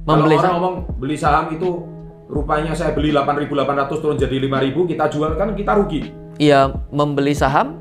Membeli 0.04 0.36
Kalau 0.36 0.40
orang 0.40 0.42
saham. 0.44 0.56
ngomong 0.56 0.76
beli 0.98 1.18
saham 1.18 1.46
itu 1.50 1.70
rupanya 2.28 2.74
saya 2.74 2.94
beli 2.94 3.10
8.800 3.10 3.50
turun 3.98 4.16
jadi 4.16 4.36
5.000, 4.40 4.86
kita 4.86 5.10
jual 5.10 5.34
kan 5.34 5.54
kita 5.54 5.74
rugi. 5.74 6.02
Iya, 6.38 6.72
membeli 6.90 7.34
saham, 7.34 7.74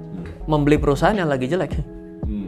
membeli 0.45 0.77
perusahaan 0.77 1.13
yang 1.13 1.29
lagi 1.29 1.47
jelek. 1.47 1.77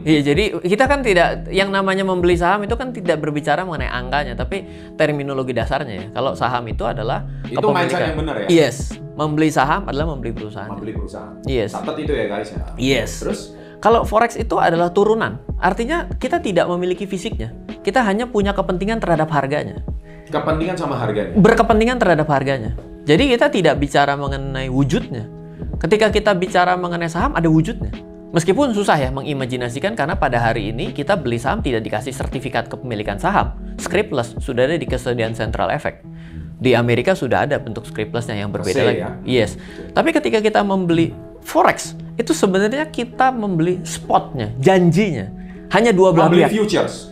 Iya, 0.01 0.33
jadi 0.33 0.43
kita 0.65 0.89
kan 0.89 1.05
tidak 1.05 1.45
yang 1.53 1.69
namanya 1.69 2.01
membeli 2.01 2.33
saham 2.33 2.65
itu 2.65 2.73
kan 2.73 2.89
tidak 2.89 3.21
berbicara 3.21 3.61
mengenai 3.61 3.89
angkanya, 3.89 4.33
tapi 4.33 4.65
terminologi 4.97 5.53
dasarnya 5.53 5.93
ya. 5.93 6.07
Kalau 6.09 6.33
saham 6.33 6.65
itu 6.65 6.81
adalah 6.81 7.21
Itu 7.45 7.69
mindset 7.69 8.09
yang 8.09 8.17
benar 8.17 8.35
ya? 8.45 8.47
Yes, 8.49 8.97
membeli 9.13 9.53
saham 9.53 9.85
adalah 9.85 10.09
membeli 10.09 10.33
perusahaan. 10.33 10.73
Membeli 10.73 10.97
perusahaan. 10.97 11.37
Yes. 11.45 11.77
Catat 11.77 11.95
itu 12.01 12.13
ya 12.17 12.25
guys 12.25 12.49
ya. 12.49 12.61
Yes. 12.81 13.21
Terus 13.21 13.41
Kalau 13.81 14.05
forex 14.05 14.37
itu 14.37 14.61
adalah 14.61 14.93
turunan, 14.93 15.41
artinya 15.57 16.05
kita 16.21 16.37
tidak 16.37 16.69
memiliki 16.69 17.09
fisiknya. 17.09 17.49
Kita 17.81 18.05
hanya 18.05 18.29
punya 18.29 18.53
kepentingan 18.53 19.01
terhadap 19.01 19.33
harganya. 19.33 19.81
kepentingan 20.31 20.77
sama 20.77 20.95
harganya. 20.95 21.33
berkepentingan 21.35 21.97
terhadap 21.97 22.29
harganya. 22.29 22.77
Jadi 23.09 23.33
kita 23.33 23.49
tidak 23.49 23.81
bicara 23.81 24.13
mengenai 24.13 24.69
wujudnya. 24.69 25.25
Ketika 25.81 26.13
kita 26.13 26.37
bicara 26.37 26.77
mengenai 26.77 27.09
saham 27.09 27.33
ada 27.33 27.49
wujudnya. 27.49 27.89
Meskipun 28.31 28.71
susah 28.71 28.95
ya 28.95 29.11
mengimajinasikan 29.11 29.91
karena 29.91 30.15
pada 30.15 30.39
hari 30.39 30.71
ini 30.71 30.95
kita 30.95 31.19
beli 31.19 31.35
saham 31.35 31.59
tidak 31.59 31.83
dikasih 31.83 32.15
sertifikat 32.15 32.71
kepemilikan 32.71 33.19
saham. 33.19 33.51
Scriptless 33.75 34.39
sudah 34.39 34.71
ada 34.71 34.79
di 34.79 34.87
kesediaan 34.87 35.35
Central 35.35 35.67
Effect. 35.67 36.07
Di 36.61 36.71
Amerika 36.77 37.11
sudah 37.11 37.43
ada 37.43 37.59
bentuk 37.59 37.83
scriptlessnya 37.83 38.39
yang 38.39 38.53
berbeda 38.53 38.81
lagi. 38.87 39.01
ya? 39.03 39.09
Yes. 39.43 39.59
Tapi 39.91 40.15
ketika 40.15 40.39
kita 40.39 40.63
membeli 40.63 41.11
forex 41.43 41.97
itu 42.15 42.31
sebenarnya 42.31 42.87
kita 42.87 43.33
membeli 43.35 43.83
spotnya, 43.83 44.53
janjinya. 44.61 45.27
Hanya 45.73 45.91
dua 45.91 46.13
belah 46.15 46.31
pihak. 46.31 46.53
futures. 46.53 47.11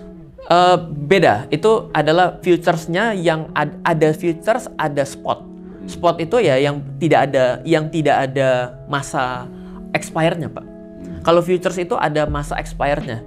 Eh, 0.50 0.78
beda, 0.88 1.52
itu 1.52 1.92
adalah 1.92 2.40
futuresnya 2.40 3.12
yang 3.12 3.52
ad- 3.52 3.76
ada 3.84 4.16
futures, 4.16 4.72
ada 4.80 5.04
spot. 5.04 5.44
Spot 5.90 6.16
itu 6.22 6.38
ya 6.40 6.56
yang 6.62 6.80
tidak 7.02 7.28
ada 7.28 7.60
yang 7.66 7.90
tidak 7.90 8.30
ada 8.30 8.78
masa 8.86 9.50
expirednya 9.92 10.48
pak. 10.48 10.79
Kalau 11.30 11.46
futures 11.46 11.78
itu 11.78 11.94
ada 11.94 12.26
masa 12.26 12.58
expirednya. 12.58 13.22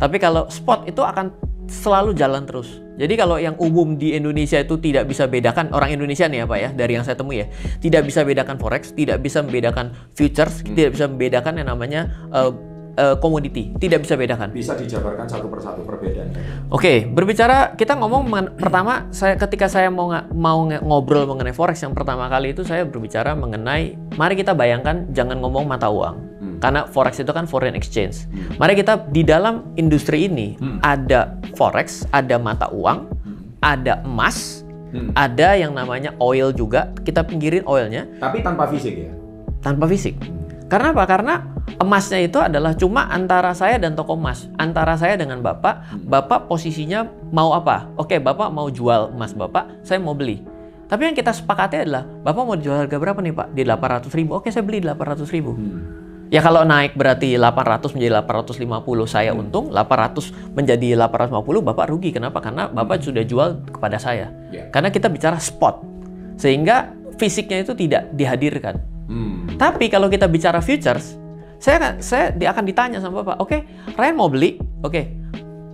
Tapi 0.00 0.16
kalau 0.16 0.48
spot 0.48 0.88
itu 0.88 1.04
akan 1.04 1.36
selalu 1.68 2.16
jalan 2.16 2.48
terus. 2.48 2.80
Jadi 2.96 3.12
kalau 3.12 3.36
yang 3.36 3.60
umum 3.60 4.00
di 4.00 4.16
Indonesia 4.16 4.56
itu 4.56 4.80
tidak 4.80 5.04
bisa 5.04 5.28
bedakan 5.28 5.68
orang 5.76 5.92
Indonesia 5.92 6.24
nih 6.32 6.44
ya 6.44 6.46
pak 6.48 6.58
ya 6.64 6.70
dari 6.72 6.96
yang 6.96 7.04
saya 7.04 7.12
temui 7.12 7.44
ya 7.44 7.46
tidak 7.76 8.08
bisa 8.08 8.24
bedakan 8.24 8.56
forex, 8.56 8.96
tidak 8.96 9.20
bisa 9.20 9.44
membedakan 9.44 9.92
futures, 10.16 10.64
tidak 10.64 10.96
bisa 10.96 11.04
membedakan 11.12 11.60
yang 11.60 11.68
namanya 11.68 12.08
eh, 12.32 12.52
eh, 12.96 13.16
komoditi, 13.20 13.76
tidak 13.76 14.08
bisa 14.08 14.16
bedakan. 14.16 14.48
Bisa 14.56 14.72
dijabarkan 14.72 15.28
satu 15.28 15.52
persatu 15.52 15.84
perbedaannya. 15.84 16.72
Oke, 16.72 17.04
berbicara 17.04 17.76
kita 17.76 18.00
ngomong 18.00 18.22
mengen- 18.32 18.52
pertama 18.56 19.12
saya 19.12 19.36
ketika 19.36 19.68
saya 19.68 19.92
mau 19.92 20.08
nga- 20.08 20.24
mau 20.32 20.64
ngobrol 20.64 21.28
mengenai 21.28 21.52
forex 21.52 21.84
yang 21.84 21.92
pertama 21.92 22.32
kali 22.32 22.56
itu 22.56 22.64
saya 22.64 22.88
berbicara 22.88 23.36
mengenai 23.36 23.92
mari 24.16 24.40
kita 24.40 24.56
bayangkan 24.56 25.04
jangan 25.12 25.36
ngomong 25.36 25.68
mata 25.68 25.92
uang. 25.92 26.31
Karena 26.58 26.86
forex 26.86 27.18
itu 27.18 27.30
kan 27.30 27.46
foreign 27.46 27.74
exchange. 27.74 28.26
Mari 28.56 28.74
kita 28.74 29.06
di 29.10 29.22
dalam 29.22 29.74
industri 29.74 30.26
ini 30.26 30.54
ada 30.82 31.34
forex, 31.54 32.06
ada 32.10 32.38
mata 32.38 32.66
uang, 32.70 33.06
ada 33.60 34.02
emas, 34.02 34.62
Hmm. 34.92 35.08
ada 35.16 35.56
yang 35.56 35.72
namanya 35.72 36.12
oil 36.20 36.52
juga. 36.52 36.92
Kita 37.00 37.24
pinggirin 37.24 37.64
oilnya 37.64 38.04
Tapi 38.20 38.44
tanpa 38.44 38.68
fisik 38.68 38.92
ya. 38.92 39.10
tanpa 39.64 39.88
fisik. 39.88 40.20
Karena 40.68 40.92
apa? 40.92 41.04
Karena 41.08 41.34
emasnya 41.80 42.20
itu 42.20 42.36
adalah 42.36 42.76
cuma 42.76 43.08
antara 43.08 43.56
saya 43.56 43.80
dan 43.80 43.96
toko 43.96 44.16
emas, 44.16 44.52
antara 44.60 44.96
saya 45.00 45.16
dengan 45.16 45.40
bapak. 45.40 45.96
Bapak 46.04 46.44
posisinya 46.44 47.08
mau 47.32 47.56
apa? 47.56 47.88
Oke, 47.96 48.20
bapak 48.20 48.52
mau 48.52 48.68
jual 48.68 49.12
emas 49.12 49.32
bapak, 49.32 49.80
saya 49.80 49.96
mau 49.96 50.12
beli. 50.12 50.44
Tapi 50.88 51.08
yang 51.08 51.16
kita 51.16 51.32
sepakati 51.32 51.88
adalah 51.88 52.04
bapak 52.04 52.42
mau 52.44 52.56
jual 52.56 52.76
harga 52.76 52.96
berapa 53.00 53.16
nih 53.24 53.32
pak? 53.32 53.48
Di 53.56 53.64
800 53.64 54.12
ribu. 54.12 54.36
Oke, 54.36 54.52
saya 54.52 54.60
beli 54.60 54.84
800 54.84 55.24
ribu. 55.32 55.56
Ya 56.32 56.40
kalau 56.40 56.64
naik 56.64 56.96
berarti 56.96 57.36
800 57.36 57.92
menjadi 57.92 58.24
850 58.24 58.64
saya 59.04 59.36
untung, 59.36 59.68
800 59.68 60.56
menjadi 60.56 60.96
850 60.96 61.60
bapak 61.60 61.92
rugi. 61.92 62.08
Kenapa? 62.08 62.40
Karena 62.40 62.72
bapak 62.72 63.04
sudah 63.04 63.20
jual 63.20 63.60
kepada 63.68 64.00
saya. 64.00 64.32
Ya. 64.48 64.72
Karena 64.72 64.88
kita 64.88 65.12
bicara 65.12 65.36
spot. 65.36 65.84
Sehingga 66.40 66.96
fisiknya 67.20 67.60
itu 67.60 67.76
tidak 67.76 68.08
dihadirkan. 68.16 68.80
Hmm. 69.12 69.44
Tapi 69.60 69.92
kalau 69.92 70.08
kita 70.08 70.24
bicara 70.24 70.64
futures, 70.64 71.20
saya 71.60 71.76
akan 71.76 71.92
saya 72.00 72.32
dia 72.32 72.48
akan 72.48 72.64
ditanya 72.64 72.98
sama 73.04 73.20
Bapak, 73.20 73.36
"Oke, 73.44 73.68
Ryan 73.92 74.16
mau 74.16 74.32
beli? 74.32 74.56
Oke. 74.80 75.12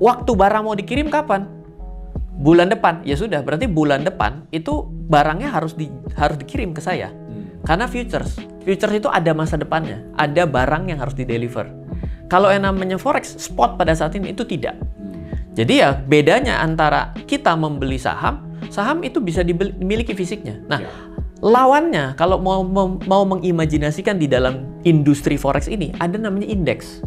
Waktu 0.03 0.31
barang 0.35 0.63
mau 0.67 0.75
dikirim 0.75 1.07
kapan?" 1.07 1.47
Bulan 2.39 2.67
depan. 2.71 3.03
Ya 3.07 3.15
sudah, 3.15 3.43
berarti 3.47 3.71
bulan 3.71 4.03
depan 4.03 4.47
itu 4.51 4.87
barangnya 5.11 5.55
harus 5.55 5.75
di, 5.75 5.91
harus 6.15 6.39
dikirim 6.39 6.71
ke 6.71 6.83
saya. 6.83 7.11
Karena 7.67 7.91
futures, 7.91 8.39
futures 8.63 8.95
itu 8.95 9.09
ada 9.11 9.35
masa 9.35 9.59
depannya, 9.59 10.05
ada 10.15 10.47
barang 10.47 10.89
yang 10.91 10.99
harus 11.03 11.15
di 11.15 11.27
deliver. 11.27 11.67
Kalau 12.29 12.53
yang 12.53 12.69
namanya 12.69 13.01
forex 13.01 13.35
spot 13.41 13.81
pada 13.81 13.97
saat 13.97 14.13
ini 14.15 14.37
itu 14.37 14.45
tidak. 14.45 14.77
Jadi 15.57 15.83
ya 15.83 15.97
bedanya 15.97 16.63
antara 16.63 17.11
kita 17.27 17.57
membeli 17.59 17.99
saham, 17.99 18.47
saham 18.71 19.03
itu 19.03 19.19
bisa 19.19 19.43
dimiliki 19.43 20.15
fisiknya. 20.15 20.61
Nah, 20.71 20.79
Ya. 20.85 20.91
lawannya 21.43 22.15
kalau 22.15 22.39
mau 22.39 22.63
mau, 22.63 22.95
mau 23.09 23.23
mengimajinasikan 23.27 24.19
di 24.23 24.31
dalam 24.31 24.79
industri 24.87 25.35
forex 25.35 25.67
ini 25.67 25.91
ada 25.99 26.15
namanya 26.15 26.47
indeks. 26.47 27.03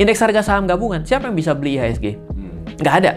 Indeks 0.00 0.20
harga 0.24 0.40
saham 0.40 0.64
gabungan. 0.68 1.04
Siapa 1.04 1.28
yang 1.28 1.36
bisa 1.36 1.52
beli 1.52 1.76
IHSG? 1.76 2.06
Hmm. 2.16 2.52
Nggak 2.80 2.94
ada. 3.04 3.12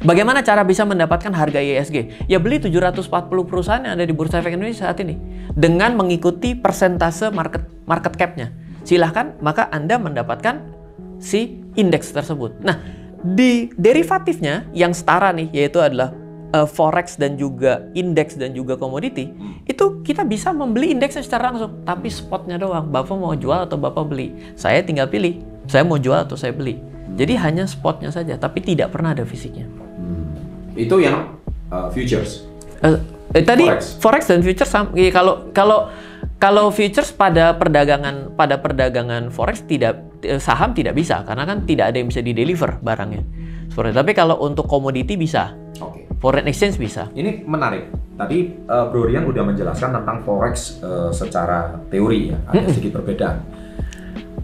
Bagaimana 0.00 0.40
cara 0.46 0.62
bisa 0.62 0.86
mendapatkan 0.86 1.34
harga 1.34 1.58
IHSG? 1.58 2.26
Ya 2.30 2.38
beli 2.38 2.62
740 2.62 3.10
perusahaan 3.44 3.82
yang 3.82 3.98
ada 3.98 4.06
di 4.06 4.14
Bursa 4.14 4.38
Efek 4.38 4.54
Indonesia 4.54 4.86
saat 4.86 5.02
ini 5.02 5.18
dengan 5.52 5.98
mengikuti 5.98 6.54
persentase 6.54 7.28
market 7.34 7.66
market 7.84 8.14
cap-nya. 8.14 8.54
Silahkan, 8.86 9.36
maka 9.44 9.68
Anda 9.68 10.00
mendapatkan 10.00 10.62
si 11.20 11.60
indeks 11.76 12.14
tersebut. 12.16 12.62
Nah, 12.64 12.80
di 13.20 13.68
derivatifnya 13.76 14.70
yang 14.72 14.96
setara 14.96 15.34
nih 15.36 15.52
yaitu 15.52 15.82
adalah 15.82 16.16
uh, 16.56 16.64
forex 16.64 17.20
dan 17.20 17.36
juga 17.36 17.84
indeks 17.92 18.40
dan 18.40 18.56
juga 18.56 18.80
komoditi, 18.80 19.30
itu 19.68 20.00
kita 20.00 20.24
bisa 20.24 20.50
membeli 20.54 20.94
indeksnya 20.94 21.20
secara 21.20 21.52
langsung, 21.52 21.84
tapi 21.84 22.08
spotnya 22.08 22.56
doang. 22.56 22.88
Bapak 22.88 23.16
mau 23.18 23.36
jual 23.36 23.68
atau 23.68 23.76
Bapak 23.76 24.08
beli? 24.08 24.32
Saya 24.56 24.80
tinggal 24.80 25.12
pilih, 25.12 25.44
saya 25.68 25.84
mau 25.84 26.00
jual 26.00 26.24
atau 26.24 26.40
saya 26.40 26.56
beli. 26.56 26.80
Jadi 27.18 27.34
hanya 27.38 27.64
spotnya 27.66 28.10
saja, 28.12 28.38
tapi 28.38 28.62
tidak 28.62 28.94
pernah 28.94 29.14
ada 29.14 29.26
fisiknya. 29.26 29.66
Hmm. 29.66 30.30
Itu 30.78 31.02
yang 31.02 31.40
uh, 31.70 31.88
futures. 31.90 32.46
Eh, 32.80 32.96
eh, 33.36 33.44
tadi 33.44 33.68
Forex. 33.68 34.00
forex. 34.00 34.22
dan 34.30 34.40
futures 34.40 34.70
sam- 34.70 34.94
iya, 34.96 35.12
kalau 35.12 35.52
kalau 35.52 35.92
kalau 36.40 36.72
futures 36.72 37.12
pada 37.12 37.52
perdagangan 37.60 38.32
pada 38.32 38.56
perdagangan 38.56 39.28
forex 39.28 39.60
tidak 39.68 40.00
eh, 40.24 40.40
saham 40.40 40.72
tidak 40.72 40.96
bisa 40.96 41.20
karena 41.28 41.44
kan 41.44 41.68
tidak 41.68 41.92
ada 41.92 41.96
yang 42.00 42.08
bisa 42.08 42.24
di 42.24 42.32
deliver 42.32 42.80
barangnya. 42.80 43.22
Seperti 43.70 43.92
tapi 43.94 44.12
kalau 44.16 44.40
untuk 44.42 44.66
komoditi 44.66 45.14
bisa, 45.14 45.54
Oke. 45.78 46.10
foreign 46.18 46.48
exchange 46.50 46.80
bisa. 46.80 47.06
Ini 47.14 47.46
menarik. 47.46 47.86
Tadi 48.18 48.68
uh, 48.68 48.90
Bro 48.92 49.08
Rian 49.08 49.24
udah 49.24 49.40
menjelaskan 49.46 49.96
tentang 49.96 50.20
forex 50.26 50.82
uh, 50.84 51.08
secara 51.08 51.78
teori 51.88 52.34
ya, 52.34 52.38
ada 52.50 52.68
sedikit 52.68 53.00
perbedaan. 53.00 53.40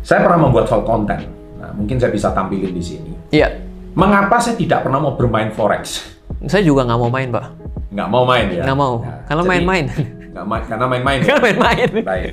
Saya 0.00 0.24
pernah 0.24 0.46
membuat 0.48 0.70
soal 0.70 0.86
konten. 0.86 1.35
Nah, 1.66 1.74
mungkin 1.74 1.98
saya 1.98 2.14
bisa 2.14 2.30
tampilin 2.30 2.70
di 2.70 2.78
sini. 2.78 3.10
Iya, 3.34 3.50
Mengapa 3.96 4.38
saya 4.38 4.54
tidak 4.54 4.86
pernah 4.86 5.02
mau 5.02 5.18
bermain 5.18 5.50
forex? 5.50 6.14
saya 6.46 6.62
juga 6.62 6.86
nggak 6.86 7.00
mau 7.00 7.10
main, 7.10 7.28
Pak. 7.32 7.44
Nggak 7.90 8.08
mau 8.12 8.22
main 8.22 8.46
ya? 8.52 8.62
Nggak 8.62 8.78
mau. 8.78 8.94
Nah, 9.02 9.18
Kalau 9.26 9.42
jadi- 9.42 9.50
main-main. 9.50 9.84
Nggak 10.30 10.46
main, 10.46 10.62
karena 10.68 10.86
main-main. 10.86 11.18
Kalau 11.26 11.40
main-main. 11.42 11.88
Baik. 12.04 12.32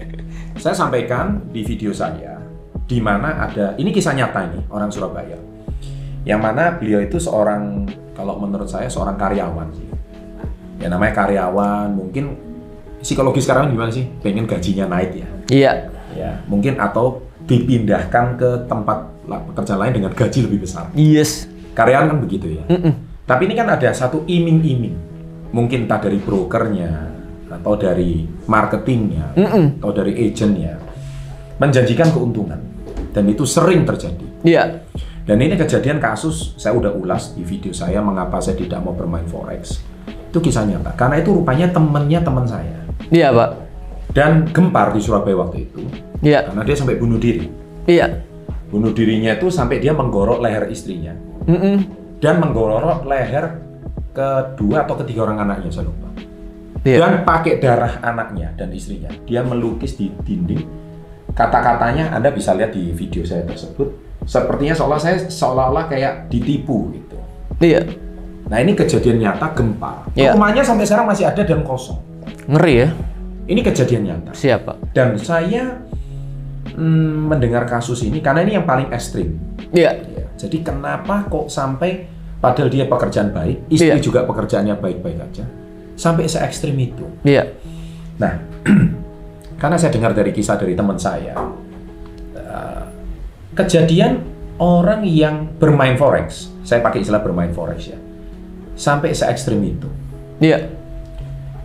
Saya 0.59 0.75
sampaikan 0.77 1.49
di 1.49 1.65
video 1.65 1.89
saya 1.89 2.37
di 2.83 2.99
mana 3.01 3.47
ada 3.47 3.73
ini 3.73 3.89
kisah 3.89 4.13
nyata 4.13 4.43
ini 4.45 4.59
orang 4.69 4.91
Surabaya. 4.93 5.39
Yang 6.27 6.39
mana 6.43 6.77
beliau 6.77 7.01
itu 7.01 7.17
seorang 7.17 7.89
kalau 8.13 8.37
menurut 8.37 8.69
saya 8.69 8.85
seorang 8.85 9.17
karyawan 9.17 9.71
sih. 9.73 9.87
Ya 10.77 10.91
namanya 10.91 11.15
karyawan, 11.15 11.95
mungkin 11.95 12.37
psikologi 12.99 13.41
sekarang 13.41 13.71
gimana 13.71 13.89
sih? 13.89 14.05
Pengen 14.21 14.45
gajinya 14.45 14.85
naik 14.93 15.11
ya. 15.15 15.27
Iya. 15.49 15.71
Ya, 16.13 16.31
mungkin 16.45 16.77
atau 16.77 17.23
dipindahkan 17.43 18.39
ke 18.39 18.49
tempat 18.71 19.11
pekerjaan 19.27 19.79
lain 19.79 19.93
dengan 19.99 20.11
gaji 20.15 20.39
lebih 20.47 20.63
besar. 20.63 20.87
Yes. 20.95 21.47
Karyawan 21.73 22.15
kan 22.15 22.19
begitu 22.21 22.59
ya. 22.59 22.63
Mm-mm. 22.69 22.93
Tapi 23.25 23.49
ini 23.49 23.55
kan 23.57 23.67
ada 23.71 23.89
satu 23.91 24.23
iming-iming. 24.27 24.95
Mungkin 25.53 25.85
entah 25.85 26.01
dari 26.01 26.17
brokernya, 26.17 27.13
atau 27.49 27.73
dari 27.77 28.25
marketingnya, 28.49 29.37
Mm-mm. 29.37 29.65
atau 29.81 29.91
dari 29.93 30.13
agentnya. 30.17 30.81
Menjanjikan 31.61 32.09
keuntungan. 32.09 32.57
Dan 33.13 33.29
itu 33.29 33.45
sering 33.45 33.85
terjadi. 33.85 34.25
Iya. 34.41 34.81
Dan 35.23 35.39
ini 35.39 35.55
kejadian 35.55 36.03
kasus, 36.03 36.57
saya 36.59 36.75
udah 36.75 36.91
ulas 36.91 37.31
di 37.31 37.45
video 37.47 37.71
saya 37.71 38.03
mengapa 38.03 38.43
saya 38.43 38.59
tidak 38.59 38.83
mau 38.83 38.91
bermain 38.91 39.23
forex. 39.29 39.79
Itu 40.33 40.41
kisah 40.41 40.65
nyata. 40.65 40.97
Karena 40.97 41.21
itu 41.21 41.31
rupanya 41.31 41.69
temennya 41.69 42.19
teman 42.25 42.43
saya. 42.49 42.81
Iya, 43.13 43.29
Pak. 43.31 43.49
Dan 44.11 44.49
gempar 44.49 44.91
di 44.91 44.99
Surabaya 44.99 45.37
waktu 45.37 45.69
itu. 45.69 45.79
Iya. 46.23 46.47
Karena 46.49 46.63
dia 46.63 46.75
sampai 46.79 46.95
bunuh 46.95 47.19
diri. 47.19 47.45
Iya. 47.85 48.23
Bunuh 48.71 48.95
dirinya 48.95 49.35
itu 49.35 49.51
sampai 49.51 49.77
dia 49.83 49.93
menggorok 49.93 50.41
leher 50.41 50.65
istrinya. 50.71 51.13
Mm-mm. 51.45 51.77
Dan 52.17 52.39
menggorok 52.39 53.03
leher 53.05 53.59
kedua 54.15 54.87
atau 54.87 54.95
ketiga 55.03 55.27
orang 55.27 55.43
anaknya, 55.43 55.69
saya 55.69 55.91
lupa. 55.91 56.03
Iya. 56.83 56.99
dan 56.99 57.23
pakai 57.23 57.63
darah 57.63 58.03
anaknya 58.03 58.51
dan 58.59 58.67
istrinya. 58.75 59.07
Dia 59.23 59.39
melukis 59.39 59.95
di 59.95 60.11
dinding. 60.11 60.67
Kata-katanya 61.31 62.11
Anda 62.11 62.29
bisa 62.35 62.51
lihat 62.51 62.75
di 62.75 62.91
video 62.91 63.23
saya 63.23 63.47
tersebut. 63.47 63.87
Sepertinya 64.27 64.75
seolah 64.75 64.99
saya 64.99 65.15
seolah-olah 65.23 65.87
kayak 65.87 66.27
ditipu 66.27 66.91
gitu. 66.91 67.17
Iya. 67.63 67.87
Nah 68.51 68.59
ini 68.59 68.75
kejadian 68.75 69.23
nyata 69.23 69.55
gempa. 69.55 70.11
Iya. 70.11 70.35
Rumahnya 70.35 70.63
sampai 70.67 70.83
sekarang 70.83 71.07
masih 71.07 71.23
ada 71.23 71.41
dan 71.41 71.63
kosong. 71.63 72.03
Ngeri 72.51 72.73
ya. 72.75 72.89
Ini 73.47 73.59
kejadian 73.63 74.03
nyata. 74.07 74.31
Siap, 74.35 74.59
Pak. 74.67 74.77
Dan 74.95 75.15
saya 75.19 75.79
mm, 76.73 77.29
mendengar 77.29 77.63
kasus 77.65 78.01
ini 78.03 78.19
karena 78.19 78.41
ini 78.43 78.57
yang 78.57 78.65
paling 78.65 78.89
ekstrim. 78.91 79.37
Iya. 79.71 79.91
Ya, 79.97 80.25
Jadi 80.37 80.65
kenapa 80.65 81.25
kok 81.29 81.47
sampai 81.47 82.09
padahal 82.37 82.67
dia 82.67 82.83
pekerjaan 82.89 83.31
baik, 83.31 83.71
istri 83.71 83.95
Iya. 83.95 84.03
juga 84.03 84.27
pekerjaannya 84.27 84.75
baik-baik 84.75 85.17
aja, 85.23 85.45
sampai 85.95 86.27
se 86.27 86.41
ekstrim 86.43 86.75
itu. 86.75 87.07
Iya. 87.23 87.47
Nah, 88.19 88.35
karena 89.61 89.77
saya 89.79 89.95
dengar 89.95 90.11
dari 90.11 90.35
kisah 90.35 90.59
dari 90.59 90.75
teman 90.75 90.99
saya, 90.99 91.31
eh, 92.35 92.83
kejadian 93.55 94.19
orang 94.59 95.07
yang 95.07 95.55
bermain 95.55 95.95
forex, 95.95 96.51
saya 96.67 96.83
pakai 96.83 97.01
istilah 97.01 97.23
bermain 97.23 97.55
forex 97.55 97.95
ya, 97.95 97.99
sampai 98.75 99.15
se 99.15 99.23
ekstrim 99.23 99.63
itu, 99.63 99.87
Iya. 100.43 100.67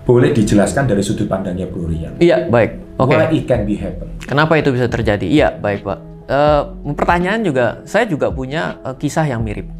boleh 0.07 0.31
dijelaskan 0.31 0.87
dari 0.87 1.03
sudut 1.03 1.27
pandangnya 1.27 1.67
Bro 1.67 1.91
Rian. 1.91 2.17
Iya, 2.23 2.47
baik. 2.49 2.88
Oke. 2.99 3.15
Why 3.15 3.31
it 3.31 3.47
can 3.47 3.63
be 3.63 3.79
happen? 3.79 4.11
Kenapa 4.27 4.59
itu 4.59 4.75
bisa 4.75 4.91
terjadi? 4.91 5.23
Iya, 5.23 5.49
baik 5.55 5.87
Pak. 5.87 5.99
Eh, 6.29 6.63
pertanyaan 6.99 7.41
juga, 7.47 7.81
saya 7.87 8.05
juga 8.05 8.29
punya 8.35 8.77
eh, 8.83 8.97
kisah 8.99 9.25
yang 9.25 9.47
mirip. 9.47 9.71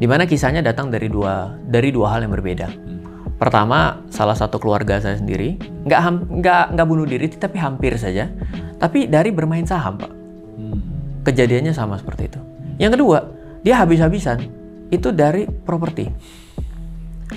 Di 0.00 0.08
mana 0.08 0.24
kisahnya 0.24 0.64
datang 0.64 0.88
dari 0.88 1.08
dua 1.08 1.56
dari 1.64 1.88
dua 1.92 2.16
hal 2.16 2.24
yang 2.24 2.32
berbeda. 2.32 2.68
Pertama, 3.40 4.04
salah 4.12 4.36
satu 4.36 4.60
keluarga 4.60 5.00
saya 5.00 5.16
sendiri 5.16 5.56
nggak 5.88 6.00
nggak 6.40 6.64
nggak 6.76 6.86
bunuh 6.86 7.08
diri, 7.08 7.26
tapi 7.32 7.56
hampir 7.56 7.96
saja. 7.96 8.28
Tapi 8.76 9.08
dari 9.08 9.32
bermain 9.32 9.64
saham, 9.64 9.96
Pak. 9.96 10.12
Kejadiannya 11.24 11.72
sama 11.72 11.96
seperti 12.00 12.32
itu. 12.32 12.40
Yang 12.80 13.00
kedua, 13.00 13.18
dia 13.60 13.76
habis-habisan 13.80 14.40
itu 14.88 15.08
dari 15.12 15.44
properti. 15.48 16.08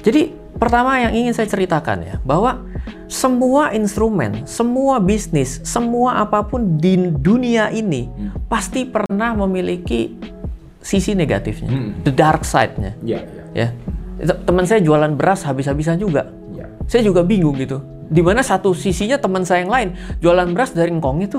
Jadi 0.02 0.34
pertama 0.58 0.98
yang 0.98 1.14
ingin 1.14 1.34
saya 1.36 1.46
ceritakan 1.46 1.98
ya 2.02 2.16
bahwa 2.24 2.66
semua 3.06 3.70
instrumen, 3.72 4.42
semua 4.50 4.98
bisnis, 4.98 5.62
semua 5.62 6.18
apa 6.18 6.42
pun 6.42 6.82
di 6.82 6.98
dunia 7.14 7.70
ini 7.70 8.10
pasti 8.50 8.88
pernah 8.88 9.38
memiliki 9.38 10.18
sisi 10.82 11.14
negatifnya, 11.14 11.70
Hmm. 11.70 11.92
the 12.02 12.12
dark 12.12 12.42
side-nya. 12.44 12.98
Ya, 13.06 13.22
ya, 13.22 13.44
Ya, 13.54 13.68
Itu- 14.18 14.40
teman 14.50 14.66
saya 14.66 14.82
jualan 14.82 15.14
beras 15.14 15.46
habis-habisan 15.46 16.02
juga. 16.02 16.26
ya. 16.52 16.66
Saya 16.90 17.06
juga 17.06 17.22
bingung 17.22 17.54
gitu. 17.54 17.80
Di 18.10 18.20
mana 18.20 18.42
satu 18.42 18.74
sisinya 18.74 19.16
teman 19.16 19.46
saya 19.46 19.62
yang 19.62 19.72
lain 19.72 19.90
jualan 20.20 20.50
beras 20.52 20.74
dari 20.74 20.90
engkong 20.90 21.22
itu, 21.22 21.38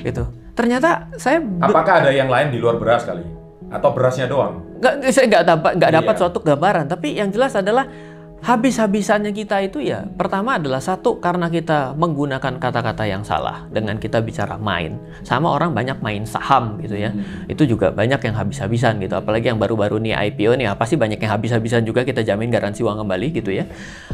gitu. 0.00 0.28
Ternyata 0.52 1.12
saya 1.16 1.40
Apakah 1.60 2.04
ada 2.04 2.10
yang 2.12 2.28
lain 2.28 2.52
di 2.52 2.60
luar 2.60 2.76
beras 2.76 3.04
kali? 3.04 3.24
Atau 3.68 3.90
berasnya 3.92 4.26
doang? 4.26 4.62
nggak 4.76 5.08
saya 5.08 5.24
nggak 5.26 5.44
dapat 5.48 5.72
nggak 5.80 5.92
dapat 5.98 6.14
Iya. 6.14 6.20
suatu 6.20 6.38
gambaran. 6.40 6.84
Tapi 6.86 7.08
yang 7.16 7.32
jelas 7.32 7.56
adalah 7.56 7.88
habis-habisannya 8.36 9.32
kita 9.32 9.58
itu 9.64 9.80
ya 9.80 10.04
pertama 10.06 10.54
adalah 10.54 10.78
satu 10.78 11.18
karena 11.18 11.48
kita 11.48 11.96
menggunakan 11.96 12.60
kata-kata 12.60 13.08
yang 13.08 13.24
salah 13.24 13.64
dengan 13.72 13.96
kita 13.96 14.20
bicara 14.20 14.54
main. 14.54 15.00
Sama 15.24 15.50
orang 15.50 15.72
banyak 15.72 15.98
main 15.98 16.22
saham 16.22 16.78
gitu 16.78 16.94
ya. 16.94 17.10
Itu 17.48 17.64
juga 17.64 17.90
banyak 17.90 18.20
yang 18.20 18.36
habis-habisan 18.36 19.00
gitu. 19.00 19.16
Apalagi 19.16 19.50
yang 19.50 19.58
baru-baru 19.58 19.98
nih 19.98 20.14
IPO 20.30 20.60
nih 20.60 20.68
apa 20.70 20.84
sih 20.84 20.94
banyak 20.94 21.18
yang 21.18 21.32
habis-habisan 21.32 21.82
juga 21.82 22.04
kita 22.04 22.22
jamin 22.22 22.52
garansi 22.52 22.84
uang 22.84 23.02
kembali 23.02 23.26
gitu 23.34 23.50
ya. 23.50 23.64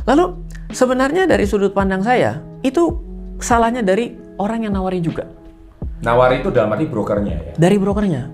Lalu 0.07 0.39
sebenarnya 0.71 1.27
dari 1.27 1.45
sudut 1.45 1.75
pandang 1.75 2.01
saya 2.01 2.41
itu 2.63 2.95
salahnya 3.37 3.83
dari 3.83 4.17
orang 4.39 4.65
yang 4.65 4.73
nawarin 4.73 5.03
juga. 5.03 5.29
Nawari 6.03 6.43
itu 6.43 6.51
dalam 6.51 6.73
arti 6.75 6.87
brokernya 6.87 7.35
ya. 7.35 7.53
dari 7.55 7.79
brokernya 7.79 8.27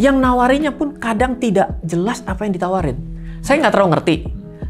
yang 0.00 0.18
nawarinya 0.18 0.74
pun 0.74 0.98
kadang 0.98 1.38
tidak 1.38 1.78
jelas 1.86 2.22
apa 2.26 2.46
yang 2.46 2.52
ditawarin. 2.54 2.96
Saya 3.44 3.62
nggak 3.62 3.72
terlalu 3.74 3.90
ngerti. 3.94 4.16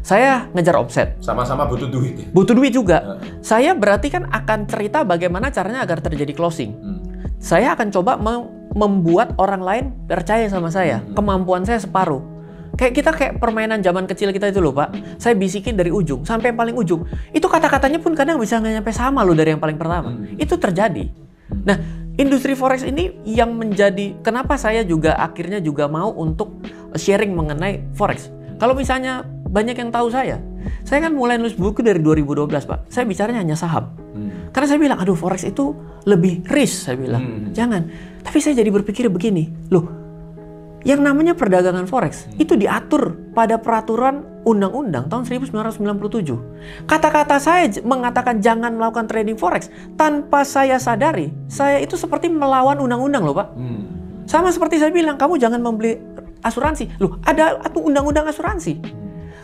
Saya 0.05 0.45
ngejar 0.53 0.77
omset. 0.77 1.17
Sama-sama 1.17 1.65
butuh 1.65 1.89
duit. 1.89 2.13
ya? 2.13 2.25
Butuh 2.29 2.53
duit 2.53 2.69
juga. 2.69 3.01
Heeh. 3.01 3.41
Saya 3.41 3.73
berarti 3.73 4.13
kan 4.13 4.29
akan 4.29 4.69
cerita 4.69 5.01
bagaimana 5.01 5.49
caranya 5.49 5.81
agar 5.81 5.97
terjadi 5.97 6.29
closing. 6.37 6.77
Hmm. 6.77 7.01
Saya 7.41 7.73
akan 7.73 7.89
coba 7.89 8.13
mem- 8.21 8.69
membuat 8.77 9.33
orang 9.41 9.65
lain 9.65 9.85
percaya 10.05 10.45
sama 10.45 10.69
saya. 10.69 11.01
Hmm. 11.01 11.17
Kemampuan 11.17 11.65
saya 11.65 11.81
separuh. 11.81 12.21
Kayak 12.77 12.93
kita 12.93 13.11
kayak 13.17 13.33
permainan 13.41 13.81
zaman 13.81 14.05
kecil 14.05 14.29
kita 14.29 14.51
itu 14.51 14.61
loh 14.61 14.77
Pak. 14.77 15.17
Saya 15.17 15.33
bisikin 15.33 15.73
dari 15.73 15.89
ujung 15.89 16.21
sampai 16.21 16.53
yang 16.53 16.59
paling 16.59 16.77
ujung. 16.77 17.01
Itu 17.33 17.49
kata-katanya 17.49 17.97
pun 17.97 18.13
kadang 18.13 18.37
bisa 18.37 18.61
nggak 18.61 18.83
nyampe 18.83 18.91
sama 18.93 19.25
loh 19.25 19.33
dari 19.33 19.57
yang 19.57 19.63
paling 19.63 19.79
pertama. 19.79 20.13
Hmm. 20.13 20.37
Itu 20.37 20.61
terjadi. 20.61 21.09
Nah, 21.65 22.04
industri 22.15 22.55
forex 22.55 22.83
ini 22.87 23.11
yang 23.27 23.55
menjadi 23.55 24.15
kenapa 24.23 24.55
saya 24.55 24.83
juga 24.87 25.15
akhirnya 25.19 25.59
juga 25.59 25.87
mau 25.91 26.11
untuk 26.15 26.63
sharing 26.95 27.35
mengenai 27.35 27.83
forex. 27.95 28.31
Kalau 28.55 28.71
misalnya 28.71 29.27
banyak 29.51 29.75
yang 29.75 29.91
tahu 29.91 30.07
saya, 30.11 30.39
saya 30.87 30.99
kan 31.03 31.11
mulai 31.11 31.35
nulis 31.35 31.55
buku 31.55 31.83
dari 31.83 31.99
2012 31.99 32.47
Pak. 32.51 32.79
Saya 32.87 33.03
bicaranya 33.03 33.43
hanya 33.43 33.57
saham. 33.59 33.91
Hmm. 34.15 34.51
Karena 34.55 34.67
saya 34.71 34.79
bilang, 34.79 34.97
aduh 35.03 35.15
forex 35.15 35.43
itu 35.43 35.75
lebih 36.07 36.47
risk, 36.47 36.87
saya 36.87 36.95
bilang. 36.95 37.23
Hmm. 37.23 37.51
Jangan. 37.51 37.81
Tapi 38.23 38.37
saya 38.39 38.55
jadi 38.55 38.71
berpikir 38.71 39.11
begini, 39.11 39.51
loh, 39.69 39.85
yang 40.87 41.03
namanya 41.03 41.35
perdagangan 41.35 41.89
forex 41.89 42.29
itu 42.37 42.55
diatur 42.55 43.33
pada 43.35 43.59
peraturan 43.59 44.34
undang-undang 44.45 45.09
tahun 45.09 45.25
1997. 45.25 46.85
Kata-kata 46.85 47.41
saya 47.41 47.65
mengatakan 47.81 48.39
jangan 48.39 48.77
melakukan 48.77 49.09
trading 49.09 49.35
forex 49.35 49.73
tanpa 49.97 50.45
saya 50.45 50.77
sadari, 50.77 51.33
saya 51.49 51.81
itu 51.81 51.97
seperti 51.97 52.29
melawan 52.29 52.77
undang-undang 52.77 53.25
loh, 53.25 53.35
Pak. 53.35 53.47
Hmm. 53.57 53.83
Sama 54.29 54.53
seperti 54.53 54.77
saya 54.77 54.93
bilang, 54.93 55.17
kamu 55.17 55.41
jangan 55.41 55.59
membeli 55.61 55.97
asuransi. 56.45 57.01
Loh, 57.01 57.17
ada 57.25 57.57
atu- 57.61 57.81
undang-undang 57.81 58.29
asuransi. 58.29 58.77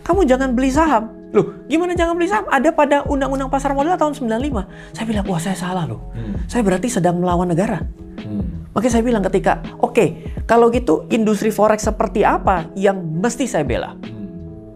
Kamu 0.02 0.26
jangan 0.26 0.54
beli 0.54 0.70
saham. 0.74 1.10
Loh, 1.34 1.66
gimana 1.66 1.94
jangan 1.98 2.18
beli 2.18 2.30
saham? 2.30 2.46
Ada 2.50 2.70
pada 2.74 3.06
undang-undang 3.06 3.50
pasar 3.50 3.74
modal 3.74 3.98
tahun 3.98 4.14
95. 4.18 4.66
Saya 4.94 5.06
bilang, 5.06 5.26
wah 5.30 5.42
saya 5.42 5.58
salah 5.58 5.86
loh. 5.90 6.14
Hmm. 6.14 6.46
Saya 6.46 6.62
berarti 6.62 6.90
sedang 6.90 7.22
melawan 7.22 7.50
negara. 7.50 7.82
Hmm. 8.22 8.70
Makanya 8.74 8.94
saya 8.94 9.04
bilang 9.06 9.24
ketika, 9.26 9.62
oke, 9.82 10.06
kalau 10.46 10.70
gitu 10.74 11.06
industri 11.14 11.50
forex 11.54 11.86
seperti 11.86 12.26
apa 12.26 12.70
yang 12.74 12.98
mesti 13.02 13.46
saya 13.46 13.66
bela? 13.66 13.94
Hmm. 13.98 14.21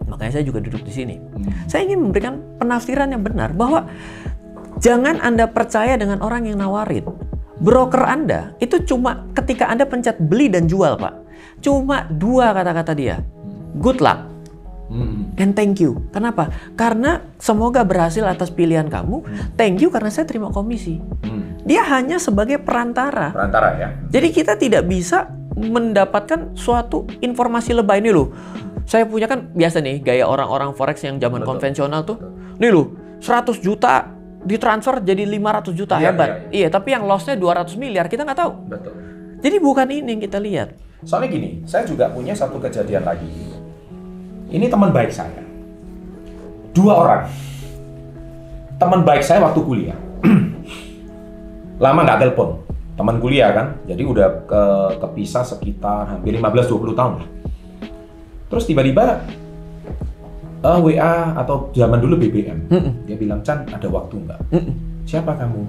Makanya 0.06 0.38
saya 0.38 0.44
juga 0.46 0.62
duduk 0.62 0.82
di 0.86 0.92
sini. 0.94 1.16
Hmm. 1.18 1.50
Saya 1.66 1.86
ingin 1.86 2.10
memberikan 2.10 2.42
penafsiran 2.62 3.10
yang 3.10 3.22
benar 3.26 3.52
bahwa 3.52 3.90
jangan 4.78 5.18
Anda 5.20 5.50
percaya 5.50 5.98
dengan 5.98 6.22
orang 6.22 6.46
yang 6.46 6.62
nawarin. 6.62 7.06
Broker 7.56 8.04
Anda 8.04 8.54
itu 8.62 8.82
cuma 8.84 9.26
ketika 9.32 9.66
Anda 9.66 9.88
pencet 9.88 10.20
beli 10.20 10.52
dan 10.52 10.68
jual, 10.68 11.00
Pak. 11.00 11.14
Cuma 11.64 12.04
dua 12.12 12.52
kata-kata 12.52 12.92
dia. 12.92 13.20
Good 13.76 14.00
luck 14.00 14.36
Hmm. 14.86 15.34
and 15.34 15.50
thank 15.58 15.82
you. 15.82 15.98
Kenapa? 16.14 16.50
Karena 16.78 17.18
semoga 17.42 17.82
berhasil 17.82 18.22
atas 18.22 18.54
pilihan 18.54 18.86
kamu. 18.86 19.26
Thank 19.58 19.82
you 19.82 19.90
karena 19.90 20.10
saya 20.14 20.30
terima 20.30 20.54
komisi. 20.54 21.02
Hmm. 21.26 21.58
Dia 21.66 21.82
hanya 21.90 22.22
sebagai 22.22 22.62
perantara. 22.62 23.34
Perantara 23.34 23.68
ya. 23.74 23.88
Jadi 24.14 24.28
kita 24.30 24.54
tidak 24.54 24.86
bisa 24.86 25.26
mendapatkan 25.56 26.54
suatu 26.54 27.08
informasi 27.18 27.74
lebay 27.74 27.98
ini 27.98 28.14
loh. 28.14 28.30
Saya 28.86 29.02
punya 29.02 29.26
kan 29.26 29.50
biasa 29.50 29.82
nih 29.82 29.98
gaya 29.98 30.24
orang-orang 30.30 30.70
forex 30.70 31.02
yang 31.02 31.18
zaman 31.18 31.42
Betul. 31.42 31.50
konvensional 31.58 32.06
tuh. 32.06 32.22
Nih 32.62 32.70
loh, 32.70 32.94
100 33.18 33.58
juta 33.58 34.14
ditransfer 34.46 35.02
jadi 35.02 35.26
500 35.26 35.74
juta 35.74 35.98
Iya, 35.98 36.14
hebat. 36.14 36.28
iya, 36.54 36.64
Iya, 36.64 36.68
tapi 36.70 36.94
yang 36.94 37.02
lossnya 37.02 37.34
200 37.34 37.74
miliar 37.74 38.06
kita 38.06 38.22
nggak 38.22 38.38
tahu. 38.38 38.52
Betul. 38.70 38.94
Jadi 39.42 39.56
bukan 39.58 39.86
ini 39.90 40.08
yang 40.16 40.22
kita 40.22 40.38
lihat. 40.38 40.68
Soalnya 41.02 41.28
gini, 41.34 41.50
saya 41.66 41.82
juga 41.82 42.08
punya 42.08 42.32
satu 42.32 42.62
kejadian 42.62 43.02
lagi. 43.02 43.26
Ini 44.48 44.70
teman 44.70 44.94
baik 44.94 45.10
saya. 45.10 45.42
Dua 46.70 46.94
orang. 46.94 47.26
Teman 48.78 49.02
baik 49.02 49.26
saya 49.26 49.42
waktu 49.42 49.60
kuliah. 49.66 49.98
Lama 51.82 52.00
nggak 52.06 52.20
telepon. 52.22 52.62
Teman 52.96 53.18
kuliah 53.18 53.50
kan. 53.50 53.76
Jadi 53.84 54.02
udah 54.06 54.46
ke 54.46 54.62
kepisah 55.02 55.42
sekitar 55.44 56.06
hampir 56.06 56.38
15-20 56.38 56.94
tahun 56.96 57.12
lah. 57.20 57.28
Terus 58.46 58.64
tiba-tiba 58.66 59.26
eh, 60.62 60.78
WA 60.82 61.34
atau 61.34 61.70
zaman 61.74 61.98
dulu 61.98 62.14
BBM. 62.20 62.58
Mm-mm. 62.70 62.92
Dia 63.06 63.16
bilang, 63.18 63.40
Chan 63.42 63.66
ada 63.66 63.88
waktu 63.90 64.22
nggak? 64.22 64.40
Mm-mm. 64.54 64.74
Siapa 65.06 65.34
kamu? 65.34 65.66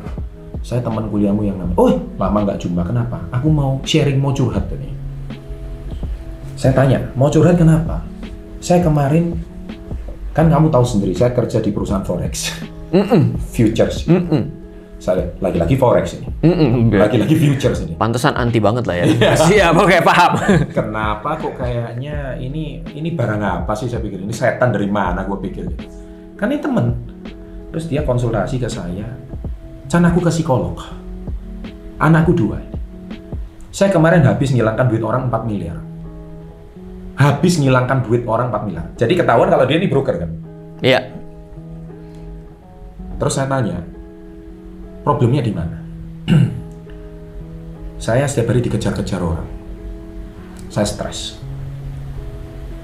Saya 0.66 0.82
teman 0.82 1.06
kuliahmu 1.08 1.46
yang 1.46 1.58
namanya. 1.62 1.78
Oh, 1.78 1.94
lama 2.18 2.38
nggak 2.44 2.60
jumpa. 2.62 2.82
Kenapa? 2.86 3.22
Aku 3.34 3.48
mau 3.54 3.78
sharing, 3.86 4.18
mau 4.18 4.34
curhat 4.34 4.66
ini. 4.74 4.90
Saya 6.58 6.74
tanya, 6.74 7.00
mau 7.14 7.30
curhat 7.30 7.54
kenapa? 7.54 8.02
Saya 8.58 8.82
kemarin 8.82 9.38
kan 10.34 10.50
kamu 10.50 10.74
tahu 10.74 10.86
sendiri, 10.86 11.14
saya 11.14 11.34
kerja 11.34 11.62
di 11.62 11.70
perusahaan 11.70 12.02
forex, 12.02 12.58
Mm-mm. 12.94 13.38
futures. 13.54 14.06
Mm-mm. 14.10 14.57
Saya 14.98 15.30
lagi-lagi 15.38 15.78
forex 15.78 16.18
ini, 16.18 16.26
lagi-lagi 16.98 17.38
futures 17.38 17.86
ini. 17.86 17.94
Pantesan 17.94 18.34
anti 18.34 18.58
banget 18.58 18.90
lah 18.90 18.98
ya. 18.98 19.06
Iya. 19.06 19.32
Siap, 19.38 19.74
oke 19.86 19.98
paham. 20.02 20.32
Kenapa 20.78 21.38
kok 21.38 21.54
kayaknya 21.54 22.34
ini 22.42 22.82
ini 22.98 23.14
barang 23.14 23.42
apa 23.46 23.78
sih 23.78 23.86
saya 23.86 24.02
pikir 24.02 24.26
ini 24.26 24.34
setan 24.34 24.74
dari 24.74 24.90
mana 24.90 25.22
gue 25.22 25.38
pikir. 25.38 25.66
Kan 26.34 26.50
ini 26.50 26.58
temen. 26.58 26.98
Terus 27.70 27.86
dia 27.86 28.02
konsultasi 28.02 28.58
ke 28.58 28.66
saya. 28.66 29.06
Can 29.86 30.02
aku 30.02 30.18
ke 30.18 30.34
psikolog. 30.34 30.82
Anakku 32.02 32.34
dua. 32.34 32.58
Saya 33.70 33.94
kemarin 33.94 34.26
habis 34.26 34.50
ngilangkan 34.50 34.90
duit 34.90 35.06
orang 35.06 35.30
4 35.30 35.46
miliar. 35.46 35.78
Habis 37.14 37.62
ngilangkan 37.62 38.02
duit 38.02 38.26
orang 38.26 38.50
4 38.50 38.66
miliar. 38.66 38.86
Jadi 38.98 39.14
ketahuan 39.14 39.54
kalau 39.54 39.70
dia 39.70 39.78
ini 39.78 39.86
broker 39.86 40.18
kan. 40.18 40.32
Iya. 40.82 41.14
Terus 43.22 43.34
saya 43.34 43.46
tanya, 43.46 43.82
problemnya 45.08 45.40
di 45.40 45.54
mana? 45.56 45.78
saya 48.06 48.28
setiap 48.28 48.52
hari 48.52 48.60
dikejar-kejar 48.60 49.24
orang. 49.24 49.48
Saya 50.68 50.84
stres. 50.84 51.40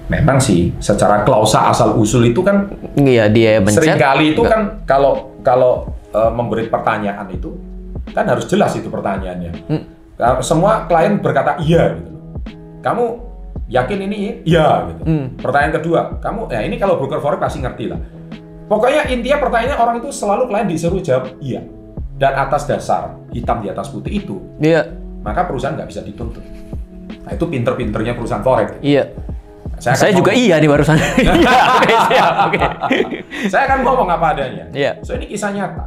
Memang 0.08 0.40
sih, 0.40 0.72
secara 0.80 1.28
klausa 1.28 1.68
asal 1.68 2.00
usul 2.00 2.32
itu 2.32 2.40
kan 2.40 2.72
Iya, 2.96 3.28
dia 3.28 3.60
mencet. 3.60 3.84
sering 3.84 4.00
kali 4.00 4.32
itu 4.32 4.44
kan 4.48 4.84
kalau 4.88 5.36
kalau 5.44 5.92
eh, 6.16 6.32
memberi 6.32 6.72
pertanyaan 6.72 7.28
itu 7.32 7.56
kan 8.16 8.24
harus 8.28 8.48
jelas 8.48 8.72
itu 8.80 8.88
pertanyaannya. 8.88 9.52
Hmm. 9.68 9.84
Semua 10.40 10.88
klien 10.88 11.20
berkata 11.20 11.60
iya 11.60 12.00
gitu. 12.00 12.12
Kamu 12.84 13.04
yakin 13.68 14.00
ini 14.08 14.18
iya 14.44 14.92
gitu. 14.92 15.02
Hmm. 15.08 15.26
Pertanyaan 15.40 15.74
kedua, 15.82 16.00
kamu 16.20 16.52
ya 16.52 16.60
ini 16.64 16.76
kalau 16.80 17.00
broker 17.00 17.20
forex 17.20 17.40
pasti 17.40 17.60
ngerti 17.64 17.86
lah. 17.92 18.00
Pokoknya 18.68 19.08
intinya 19.12 19.38
pertanyaannya 19.44 19.78
orang 19.80 19.96
itu 20.00 20.10
selalu 20.12 20.52
klien 20.52 20.68
disuruh 20.68 21.02
jawab 21.04 21.32
iya. 21.40 21.64
Dan 22.24 22.40
atas 22.40 22.64
dasar 22.64 23.20
hitam 23.36 23.60
di 23.60 23.68
atas 23.68 23.92
putih 23.92 24.24
itu, 24.24 24.40
Iya. 24.64 24.88
maka 25.20 25.44
perusahaan 25.44 25.76
nggak 25.76 25.92
bisa 25.92 26.00
dituntut. 26.00 26.40
Nah 27.20 27.36
itu 27.36 27.44
pinter-pinternya 27.44 28.16
perusahaan 28.16 28.40
forex. 28.40 28.80
Iya. 28.80 29.12
Saya, 29.76 30.00
Saya 30.00 30.12
juga 30.16 30.32
ngomong- 30.32 30.48
iya 30.48 30.56
nih 30.64 30.70
barusan. 30.72 30.96
Iya, 31.04 32.00
siap. 32.08 32.34
Saya 33.52 33.64
akan 33.68 33.80
ngomong 33.84 34.08
apa 34.08 34.40
adanya. 34.40 34.72
Iya. 34.72 35.04
So 35.04 35.20
ini 35.20 35.28
kisah 35.28 35.52
nyata. 35.52 35.84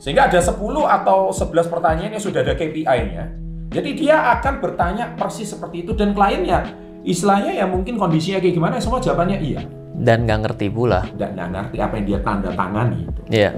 Sehingga 0.00 0.32
ada 0.32 0.40
10 0.40 0.88
atau 0.88 1.28
11 1.36 1.68
pertanyaan 1.68 2.16
yang 2.16 2.24
sudah 2.24 2.40
ada 2.40 2.56
KPI-nya. 2.56 3.28
Jadi 3.68 3.90
dia 3.92 4.24
akan 4.40 4.64
bertanya 4.64 5.12
persis 5.20 5.52
seperti 5.52 5.84
itu 5.84 5.92
dan 5.92 6.16
klien 6.16 6.48
ya 6.48 6.64
istilahnya 7.04 7.52
ya 7.52 7.68
mungkin 7.68 8.00
kondisinya 8.00 8.40
kayak 8.40 8.56
gimana 8.56 8.80
semua 8.80 9.04
jawabannya 9.04 9.36
iya. 9.36 9.60
Dan 9.92 10.24
nggak 10.24 10.48
ngerti 10.48 10.72
pula. 10.72 11.04
Dan 11.12 11.36
nggak 11.36 11.48
ngerti 11.52 11.76
apa 11.76 11.92
yang 12.00 12.06
dia 12.08 12.18
tanda 12.24 12.50
tangani 12.56 13.04
itu. 13.04 13.20
Iya. 13.28 13.52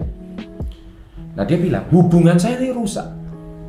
Nah 1.35 1.45
dia 1.47 1.59
bilang 1.59 1.87
hubungan 1.95 2.37
saya 2.39 2.59
ini 2.59 2.75
rusak. 2.75 3.07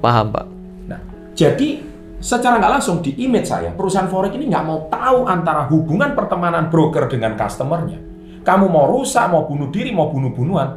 Paham, 0.02 0.34
Pak. 0.34 0.46
Nah 0.90 1.00
jadi 1.38 1.82
secara 2.22 2.62
nggak 2.62 2.74
langsung 2.78 3.02
di 3.02 3.18
image 3.26 3.50
saya 3.50 3.74
perusahaan 3.74 4.06
forex 4.06 4.38
ini 4.38 4.46
nggak 4.50 4.66
mau 4.66 4.86
tahu 4.90 5.26
antara 5.26 5.66
hubungan 5.70 6.14
pertemanan 6.14 6.70
broker 6.70 7.10
dengan 7.10 7.34
customernya. 7.34 7.98
Kamu 8.42 8.74
mau 8.74 8.90
rusak, 8.90 9.30
mau 9.30 9.46
bunuh 9.46 9.70
diri, 9.70 9.94
mau 9.94 10.10
bunuh-bunuhan, 10.10 10.70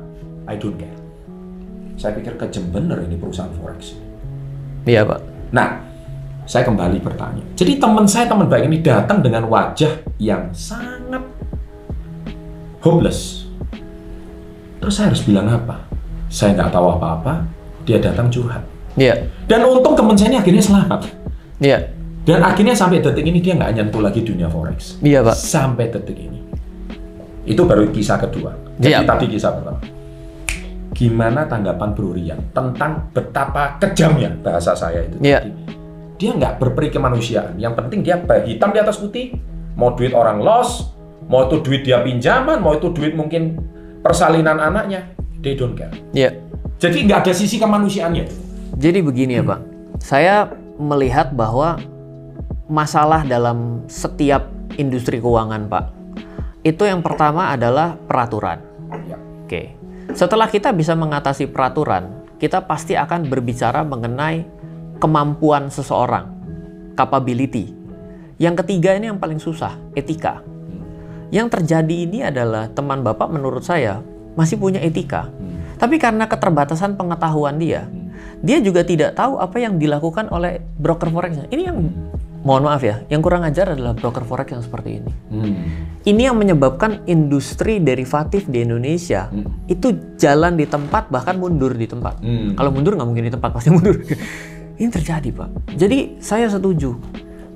I 0.44 0.60
don't 0.60 0.76
care. 0.76 1.00
Saya 1.96 2.12
pikir 2.12 2.36
kejem 2.36 2.68
bener 2.68 3.00
ini 3.08 3.16
perusahaan 3.16 3.48
forex. 3.56 3.96
Iya, 4.84 5.00
Pak. 5.08 5.20
Nah, 5.56 5.80
saya 6.44 6.68
kembali 6.68 7.00
bertanya. 7.00 7.40
Jadi 7.56 7.80
teman 7.80 8.04
saya, 8.04 8.28
teman 8.28 8.52
baik 8.52 8.68
ini 8.68 8.84
datang 8.84 9.24
dengan 9.24 9.48
wajah 9.48 10.04
yang 10.20 10.52
sangat 10.52 11.24
hopeless. 12.84 13.48
Terus 14.84 14.92
saya 14.92 15.08
harus 15.08 15.24
bilang 15.24 15.48
apa? 15.48 15.93
Saya 16.34 16.58
nggak 16.58 16.74
tahu 16.74 16.98
apa-apa, 16.98 17.46
dia 17.86 18.02
datang 18.02 18.26
curhat. 18.26 18.66
Iya. 18.98 19.30
Dan 19.46 19.62
untung 19.70 19.94
teman 19.94 20.18
saya 20.18 20.34
ini 20.34 20.38
akhirnya 20.42 20.62
selamat. 20.66 21.00
Iya. 21.62 21.78
Dan 22.26 22.42
akhirnya 22.42 22.74
sampai 22.74 22.98
detik 22.98 23.22
ini 23.22 23.38
dia 23.38 23.54
nggak 23.54 23.70
nyentuh 23.70 24.02
lagi 24.02 24.26
dunia 24.26 24.50
forex. 24.50 24.98
Iya, 24.98 25.22
Pak. 25.22 25.36
Sampai 25.38 25.94
detik 25.94 26.18
ini. 26.18 26.42
Itu 27.46 27.62
baru 27.62 27.86
kisah 27.94 28.18
kedua. 28.18 28.50
Jadi 28.82 28.98
Iya. 28.98 29.06
tadi 29.06 29.30
kisah 29.30 29.54
pertama. 29.54 29.78
Gimana 30.90 31.46
tanggapan 31.46 31.90
Bro 31.94 32.18
Rian 32.18 32.50
tentang 32.50 33.14
betapa 33.14 33.78
kejamnya 33.78 34.34
bahasa 34.42 34.74
saya 34.74 35.06
itu 35.06 35.22
Iya. 35.22 35.38
tadi. 35.38 35.50
Dia 36.18 36.30
nggak 36.34 36.58
berperi 36.58 36.90
kemanusiaan. 36.90 37.54
Yang 37.62 37.78
penting 37.78 38.02
dia 38.02 38.18
hitam 38.42 38.74
di 38.74 38.78
atas 38.82 38.98
putih. 38.98 39.38
Mau 39.78 39.94
duit 39.94 40.10
orang 40.10 40.42
loss, 40.42 40.90
mau 41.30 41.46
itu 41.46 41.62
duit 41.62 41.86
dia 41.86 42.02
pinjaman, 42.02 42.58
mau 42.58 42.74
itu 42.74 42.90
duit 42.90 43.14
mungkin 43.14 43.58
persalinan 44.02 44.58
anaknya, 44.62 45.14
they 45.44 45.52
don't 45.54 45.76
care. 45.76 45.92
Ya. 46.16 46.32
Jadi 46.80 47.04
nggak 47.04 47.28
ada 47.28 47.32
sisi 47.36 47.60
kemanusiaannya. 47.60 48.24
Jadi 48.74 48.98
begini 49.04 49.38
ya 49.38 49.44
Pak, 49.46 49.60
saya 50.02 50.50
melihat 50.80 51.30
bahwa 51.36 51.78
masalah 52.66 53.22
dalam 53.22 53.86
setiap 53.86 54.50
industri 54.80 55.22
keuangan 55.22 55.70
Pak, 55.70 55.84
itu 56.66 56.82
yang 56.82 57.04
pertama 57.04 57.54
adalah 57.54 57.94
peraturan. 57.94 58.58
Ya. 59.06 59.20
Oke, 59.44 59.76
setelah 60.16 60.50
kita 60.50 60.74
bisa 60.74 60.96
mengatasi 60.98 61.46
peraturan, 61.46 62.26
kita 62.40 62.64
pasti 62.66 62.98
akan 62.98 63.30
berbicara 63.30 63.86
mengenai 63.86 64.42
kemampuan 64.98 65.70
seseorang, 65.70 66.32
capability. 66.98 67.70
Yang 68.40 68.66
ketiga 68.66 68.98
ini 68.98 69.14
yang 69.14 69.22
paling 69.22 69.38
susah, 69.38 69.78
etika. 69.94 70.42
Yang 71.30 71.60
terjadi 71.60 71.96
ini 72.08 72.18
adalah 72.26 72.66
teman 72.70 73.06
Bapak 73.06 73.30
menurut 73.30 73.62
saya 73.62 74.02
masih 74.34 74.58
punya 74.58 74.82
etika. 74.82 75.30
Tapi 75.74 75.98
karena 75.98 76.30
keterbatasan 76.30 76.94
pengetahuan 76.94 77.58
dia, 77.58 77.90
dia 78.44 78.62
juga 78.62 78.86
tidak 78.86 79.18
tahu 79.18 79.40
apa 79.42 79.56
yang 79.58 79.80
dilakukan 79.80 80.30
oleh 80.30 80.62
broker 80.78 81.10
forexnya. 81.10 81.50
Ini 81.50 81.62
yang 81.72 81.78
mohon 82.44 82.68
maaf 82.68 82.84
ya, 82.84 83.02
yang 83.08 83.24
kurang 83.24 83.42
ajar 83.42 83.72
adalah 83.72 83.96
broker 83.96 84.22
forex 84.22 84.52
yang 84.52 84.62
seperti 84.62 85.00
ini. 85.00 85.12
Hmm. 85.32 85.54
Ini 86.04 86.30
yang 86.30 86.36
menyebabkan 86.36 87.08
industri 87.08 87.80
derivatif 87.80 88.44
di 88.46 88.60
Indonesia 88.60 89.32
itu 89.66 89.96
jalan 90.20 90.60
di 90.60 90.68
tempat 90.68 91.08
bahkan 91.08 91.40
mundur 91.40 91.72
di 91.72 91.88
tempat. 91.88 92.20
Hmm. 92.20 92.52
Kalau 92.52 92.70
mundur 92.70 93.00
nggak 93.00 93.08
mungkin 93.08 93.24
di 93.24 93.32
tempat 93.32 93.50
pasti 93.56 93.72
mundur. 93.72 93.96
ini 94.78 94.88
terjadi 94.92 95.28
pak. 95.32 95.48
Jadi 95.74 96.20
saya 96.20 96.52
setuju. 96.52 96.92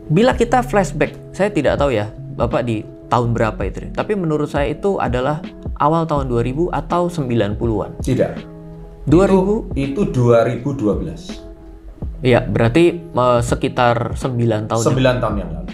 Bila 0.09 0.33
kita 0.33 0.65
flashback, 0.65 1.37
saya 1.37 1.53
tidak 1.53 1.77
tahu 1.77 1.93
ya 1.93 2.09
bapak 2.41 2.65
di 2.65 2.81
tahun 3.13 3.37
berapa 3.37 3.61
itu. 3.69 3.93
Tapi 3.93 4.13
menurut 4.17 4.49
saya 4.49 4.73
itu 4.73 4.97
adalah 4.97 5.45
awal 5.79 6.05
tahun 6.05 6.27
2000 6.27 6.69
atau 6.71 7.07
90-an. 7.07 7.91
Tidak. 8.03 8.33
2000 9.07 9.73
Itu 9.73 10.03
2012. 10.13 11.49
Iya, 12.21 12.43
berarti 12.45 12.85
eh, 12.99 13.41
sekitar 13.41 14.19
9 14.19 14.69
tahun. 14.69 14.83
9 14.83 15.23
tahun 15.23 15.35
yang 15.39 15.51
lalu. 15.55 15.69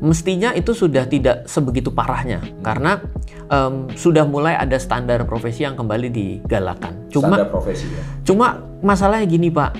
Mestinya 0.00 0.56
itu 0.56 0.72
sudah 0.72 1.04
tidak 1.04 1.44
sebegitu 1.44 1.92
parahnya 1.92 2.40
karena 2.64 3.04
em, 3.52 3.84
sudah 3.92 4.24
mulai 4.24 4.56
ada 4.56 4.80
standar 4.80 5.28
profesi 5.28 5.60
yang 5.60 5.76
kembali 5.76 6.08
digalakan. 6.08 7.04
Cuma 7.12 7.36
Standar 7.36 7.52
profesi 7.52 7.84
ya. 7.84 8.00
cuma 8.24 8.64
masalahnya 8.80 9.28
gini, 9.28 9.52
Pak. 9.52 9.76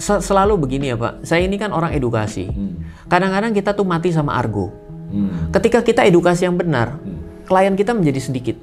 Se- 0.00 0.24
selalu 0.24 0.56
begini 0.64 0.88
ya, 0.88 0.96
Pak. 0.96 1.28
Saya 1.28 1.44
ini 1.44 1.60
kan 1.60 1.76
orang 1.76 1.92
edukasi. 1.92 2.48
Hmm. 2.48 2.88
Kadang-kadang 3.12 3.52
kita 3.52 3.76
tuh 3.76 3.84
mati 3.84 4.08
sama 4.08 4.32
argo. 4.32 4.72
Hmm. 5.12 5.52
Ketika 5.52 5.84
kita 5.84 6.08
edukasi 6.08 6.48
yang 6.48 6.56
benar, 6.56 6.96
klien 7.44 7.76
kita 7.76 7.92
menjadi 7.92 8.16
sedikit. 8.16 8.56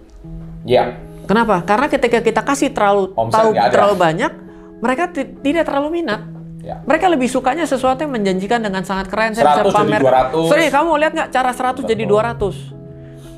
Ya. 0.67 0.99
Kenapa? 1.23 1.63
Karena 1.63 1.87
ketika 1.87 2.19
kita 2.19 2.41
kasih 2.41 2.69
terlalu 2.69 3.11
Omset 3.13 3.35
tahu 3.35 3.49
terlalu 3.69 3.95
banyak, 3.95 4.31
mereka 4.77 5.03
ti- 5.09 5.31
tidak 5.41 5.63
terlalu 5.65 5.97
minat. 5.97 6.21
Ya. 6.59 6.83
Mereka 6.83 7.07
lebih 7.07 7.27
sukanya 7.27 7.63
sesuatu 7.63 7.99
yang 7.99 8.11
menjanjikan 8.11 8.59
dengan 8.59 8.83
sangat 8.83 9.07
keren. 9.07 9.31
Saya 9.31 9.55
100 9.55 9.63
bisa 9.65 9.79
jadi 9.79 9.87
pamer. 9.89 10.01
200. 10.03 10.51
Sorry, 10.51 10.67
kamu 10.67 10.89
lihat 10.97 11.11
nggak 11.13 11.29
cara 11.31 11.51
100 11.51 11.83
jadi 11.85 12.03
200? 12.03 12.55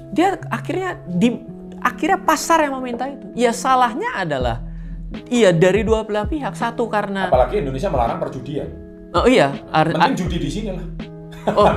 Dia 0.09 0.27
akhirnya 0.49 0.89
di 1.05 1.37
akhirnya 1.79 2.17
pasar 2.19 2.65
yang 2.65 2.73
meminta 2.75 3.05
itu. 3.05 3.29
Ya 3.35 3.53
salahnya 3.53 4.17
adalah 4.17 4.65
iya 5.29 5.49
dari 5.49 5.81
dua 5.81 6.01
belah 6.03 6.25
pihak. 6.25 6.53
Satu 6.53 6.85
karena 6.85 7.29
Apalagi 7.29 7.61
Indonesia 7.61 7.87
melarang 7.87 8.17
perjudian. 8.17 8.65
oh 9.11 9.25
iya, 9.25 9.53
ar- 9.69 9.89
Mending 9.89 10.17
judi 10.19 10.37
di 10.37 10.49
sini 10.49 10.69
lah. 10.69 10.85
Oh, 11.55 11.69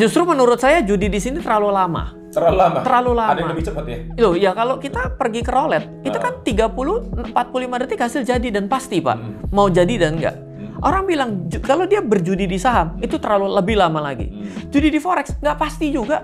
justru 0.00 0.22
menurut 0.24 0.60
saya 0.60 0.80
judi 0.84 1.10
di 1.10 1.20
sini 1.20 1.40
terlalu 1.42 1.72
lama. 1.72 2.14
Terlalu 2.32 2.56
lama. 2.56 2.78
Terlalu 2.84 3.12
lama. 3.16 3.32
Ada 3.32 3.40
yang 3.40 3.50
lebih 3.56 3.64
cepat 3.64 3.84
ya. 3.88 3.98
Loh, 4.20 4.34
ya 4.36 4.50
kalau 4.52 4.76
kita 4.76 5.16
pergi 5.16 5.40
ke 5.40 5.50
roulette, 5.50 5.88
itu 6.04 6.18
kan 6.20 6.44
30 6.44 7.32
45 7.32 7.82
detik 7.84 8.00
hasil 8.00 8.22
jadi 8.28 8.48
dan 8.52 8.68
pasti, 8.68 9.00
Pak. 9.00 9.48
Mau 9.52 9.72
jadi 9.72 9.94
dan 9.96 10.20
enggak. 10.20 10.36
Orang 10.84 11.08
bilang 11.08 11.48
kalau 11.64 11.88
dia 11.88 12.04
berjudi 12.04 12.44
di 12.44 12.60
saham 12.60 13.00
itu 13.00 13.16
terlalu 13.16 13.48
lebih 13.56 13.80
lama 13.80 14.12
lagi. 14.12 14.28
Judi 14.68 14.92
di 14.92 15.00
forex 15.00 15.40
nggak 15.40 15.56
pasti 15.56 15.88
juga. 15.88 16.20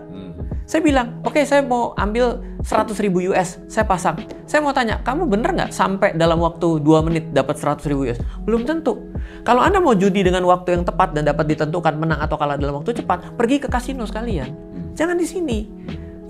Saya 0.63 0.81
bilang, 0.81 1.19
oke 1.27 1.43
saya 1.43 1.61
mau 1.67 1.93
ambil 1.99 2.39
100 2.63 2.95
ribu 3.03 3.19
US, 3.35 3.59
saya 3.67 3.83
pasang. 3.83 4.15
Saya 4.47 4.63
mau 4.63 4.71
tanya, 4.71 5.03
kamu 5.03 5.27
bener 5.27 5.51
nggak 5.53 5.71
sampai 5.75 6.15
dalam 6.15 6.39
waktu 6.39 6.79
2 6.81 7.07
menit 7.07 7.25
dapat 7.35 7.59
100 7.59 7.83
ribu 7.91 8.07
US? 8.07 8.23
Belum 8.47 8.63
tentu. 8.63 9.11
Kalau 9.43 9.59
Anda 9.59 9.83
mau 9.83 9.99
judi 9.99 10.23
dengan 10.23 10.47
waktu 10.47 10.79
yang 10.79 10.85
tepat 10.87 11.19
dan 11.19 11.27
dapat 11.27 11.51
ditentukan 11.51 11.99
menang 11.99 12.23
atau 12.23 12.39
kalah 12.39 12.55
dalam 12.55 12.79
waktu 12.79 12.95
cepat, 12.95 13.35
pergi 13.35 13.59
ke 13.59 13.69
kasino 13.69 14.07
sekalian. 14.07 14.55
Jangan 14.95 15.19
di 15.19 15.27
sini. 15.27 15.59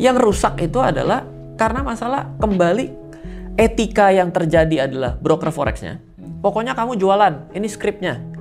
Yang 0.00 0.16
rusak 0.24 0.56
itu 0.64 0.80
adalah 0.80 1.28
karena 1.60 1.84
masalah 1.84 2.32
kembali 2.40 2.88
etika 3.60 4.08
yang 4.08 4.32
terjadi 4.32 4.88
adalah 4.88 5.14
broker 5.20 5.52
forexnya. 5.52 6.00
Pokoknya 6.42 6.74
kamu 6.74 6.98
jualan, 6.98 7.54
ini 7.54 7.68
skripnya. 7.70 8.31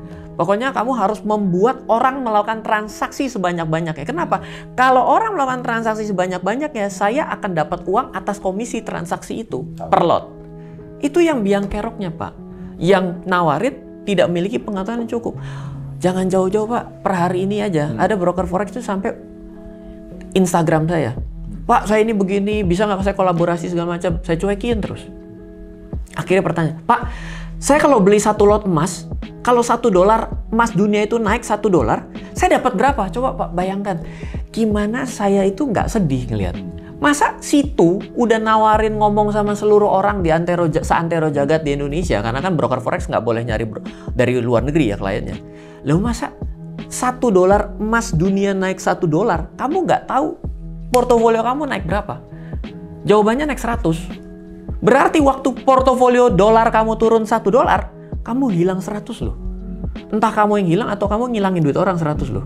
Pokoknya 0.41 0.73
kamu 0.73 0.97
harus 0.97 1.21
membuat 1.21 1.85
orang 1.85 2.25
melakukan 2.25 2.65
transaksi 2.65 3.29
sebanyak-banyaknya. 3.29 4.09
Kenapa? 4.09 4.41
Kalau 4.73 5.05
orang 5.05 5.37
melakukan 5.37 5.61
transaksi 5.61 6.09
sebanyak-banyaknya, 6.09 6.89
saya 6.89 7.29
akan 7.29 7.53
dapat 7.53 7.85
uang 7.85 8.09
atas 8.17 8.41
komisi 8.41 8.81
transaksi 8.81 9.45
itu 9.45 9.61
per 9.77 10.01
lot. 10.01 10.33
Itu 10.97 11.21
yang 11.21 11.45
biang 11.45 11.69
keroknya, 11.69 12.09
Pak. 12.09 12.33
Yang 12.81 13.21
nawarin 13.29 14.01
tidak 14.01 14.33
memiliki 14.33 14.57
pengetahuan 14.57 15.05
yang 15.05 15.13
cukup. 15.13 15.37
Jangan 16.01 16.25
jauh-jauh, 16.25 16.65
Pak. 16.65 17.05
Per 17.05 17.13
hari 17.13 17.45
ini 17.45 17.61
aja 17.61 17.93
ada 17.93 18.17
broker 18.17 18.49
forex 18.49 18.73
itu 18.73 18.81
sampai 18.81 19.13
Instagram 20.33 20.89
saya. 20.89 21.13
Pak, 21.69 21.85
saya 21.85 22.01
ini 22.01 22.17
begini, 22.17 22.65
bisa 22.65 22.89
nggak 22.89 23.05
saya 23.05 23.13
kolaborasi 23.13 23.69
segala 23.69 23.93
macam? 23.93 24.17
Saya 24.25 24.41
cuekin 24.41 24.81
terus. 24.81 25.05
Akhirnya 26.17 26.41
pertanyaan, 26.41 26.81
Pak, 26.81 26.99
saya 27.61 27.77
kalau 27.77 28.01
beli 28.01 28.17
satu 28.17 28.49
lot 28.49 28.65
emas, 28.65 29.05
kalau 29.45 29.61
satu 29.61 29.93
dolar 29.93 30.33
emas 30.49 30.73
dunia 30.73 31.05
itu 31.05 31.21
naik 31.21 31.45
satu 31.45 31.69
dolar, 31.69 32.09
saya 32.33 32.57
dapat 32.57 32.73
berapa? 32.73 33.05
Coba 33.13 33.37
Pak 33.37 33.49
bayangkan, 33.53 34.01
gimana 34.49 35.05
saya 35.05 35.45
itu 35.45 35.69
nggak 35.69 35.85
sedih 35.85 36.25
ngelihat. 36.33 36.57
Masa 36.97 37.37
situ 37.37 38.01
udah 38.17 38.41
nawarin 38.41 38.97
ngomong 38.97 39.29
sama 39.29 39.53
seluruh 39.53 39.89
orang 39.89 40.25
di 40.25 40.33
antero 40.33 40.69
seantero 40.73 41.29
jagat 41.29 41.61
di 41.61 41.77
Indonesia 41.77 42.17
karena 42.25 42.41
kan 42.41 42.57
broker 42.57 42.81
forex 42.81 43.05
nggak 43.05 43.21
boleh 43.21 43.45
nyari 43.45 43.65
bro- 43.69 43.85
dari 44.13 44.41
luar 44.41 44.65
negeri 44.65 44.93
ya 44.93 44.97
kliennya. 44.97 45.37
Lalu 45.85 46.01
masa 46.01 46.33
satu 46.89 47.29
dolar 47.29 47.77
emas 47.77 48.09
dunia 48.13 48.57
naik 48.57 48.81
satu 48.81 49.05
dolar, 49.05 49.53
kamu 49.53 49.85
nggak 49.85 50.09
tahu 50.09 50.33
portofolio 50.89 51.45
kamu 51.45 51.69
naik 51.69 51.85
berapa? 51.85 52.25
Jawabannya 53.05 53.53
naik 53.53 53.61
100. 53.61 54.20
Berarti 54.81 55.21
waktu 55.21 55.61
portofolio 55.61 56.33
dolar 56.33 56.73
kamu 56.73 56.97
turun 56.97 57.23
satu 57.29 57.53
dolar, 57.53 57.93
kamu 58.25 58.49
hilang 58.49 58.81
100 58.81 59.05
loh. 59.21 59.37
Entah 60.09 60.33
kamu 60.33 60.65
yang 60.65 60.69
hilang 60.73 60.89
atau 60.89 61.05
kamu 61.05 61.37
ngilangin 61.37 61.61
duit 61.61 61.77
orang 61.77 62.01
100 62.01 62.33
loh. 62.33 62.45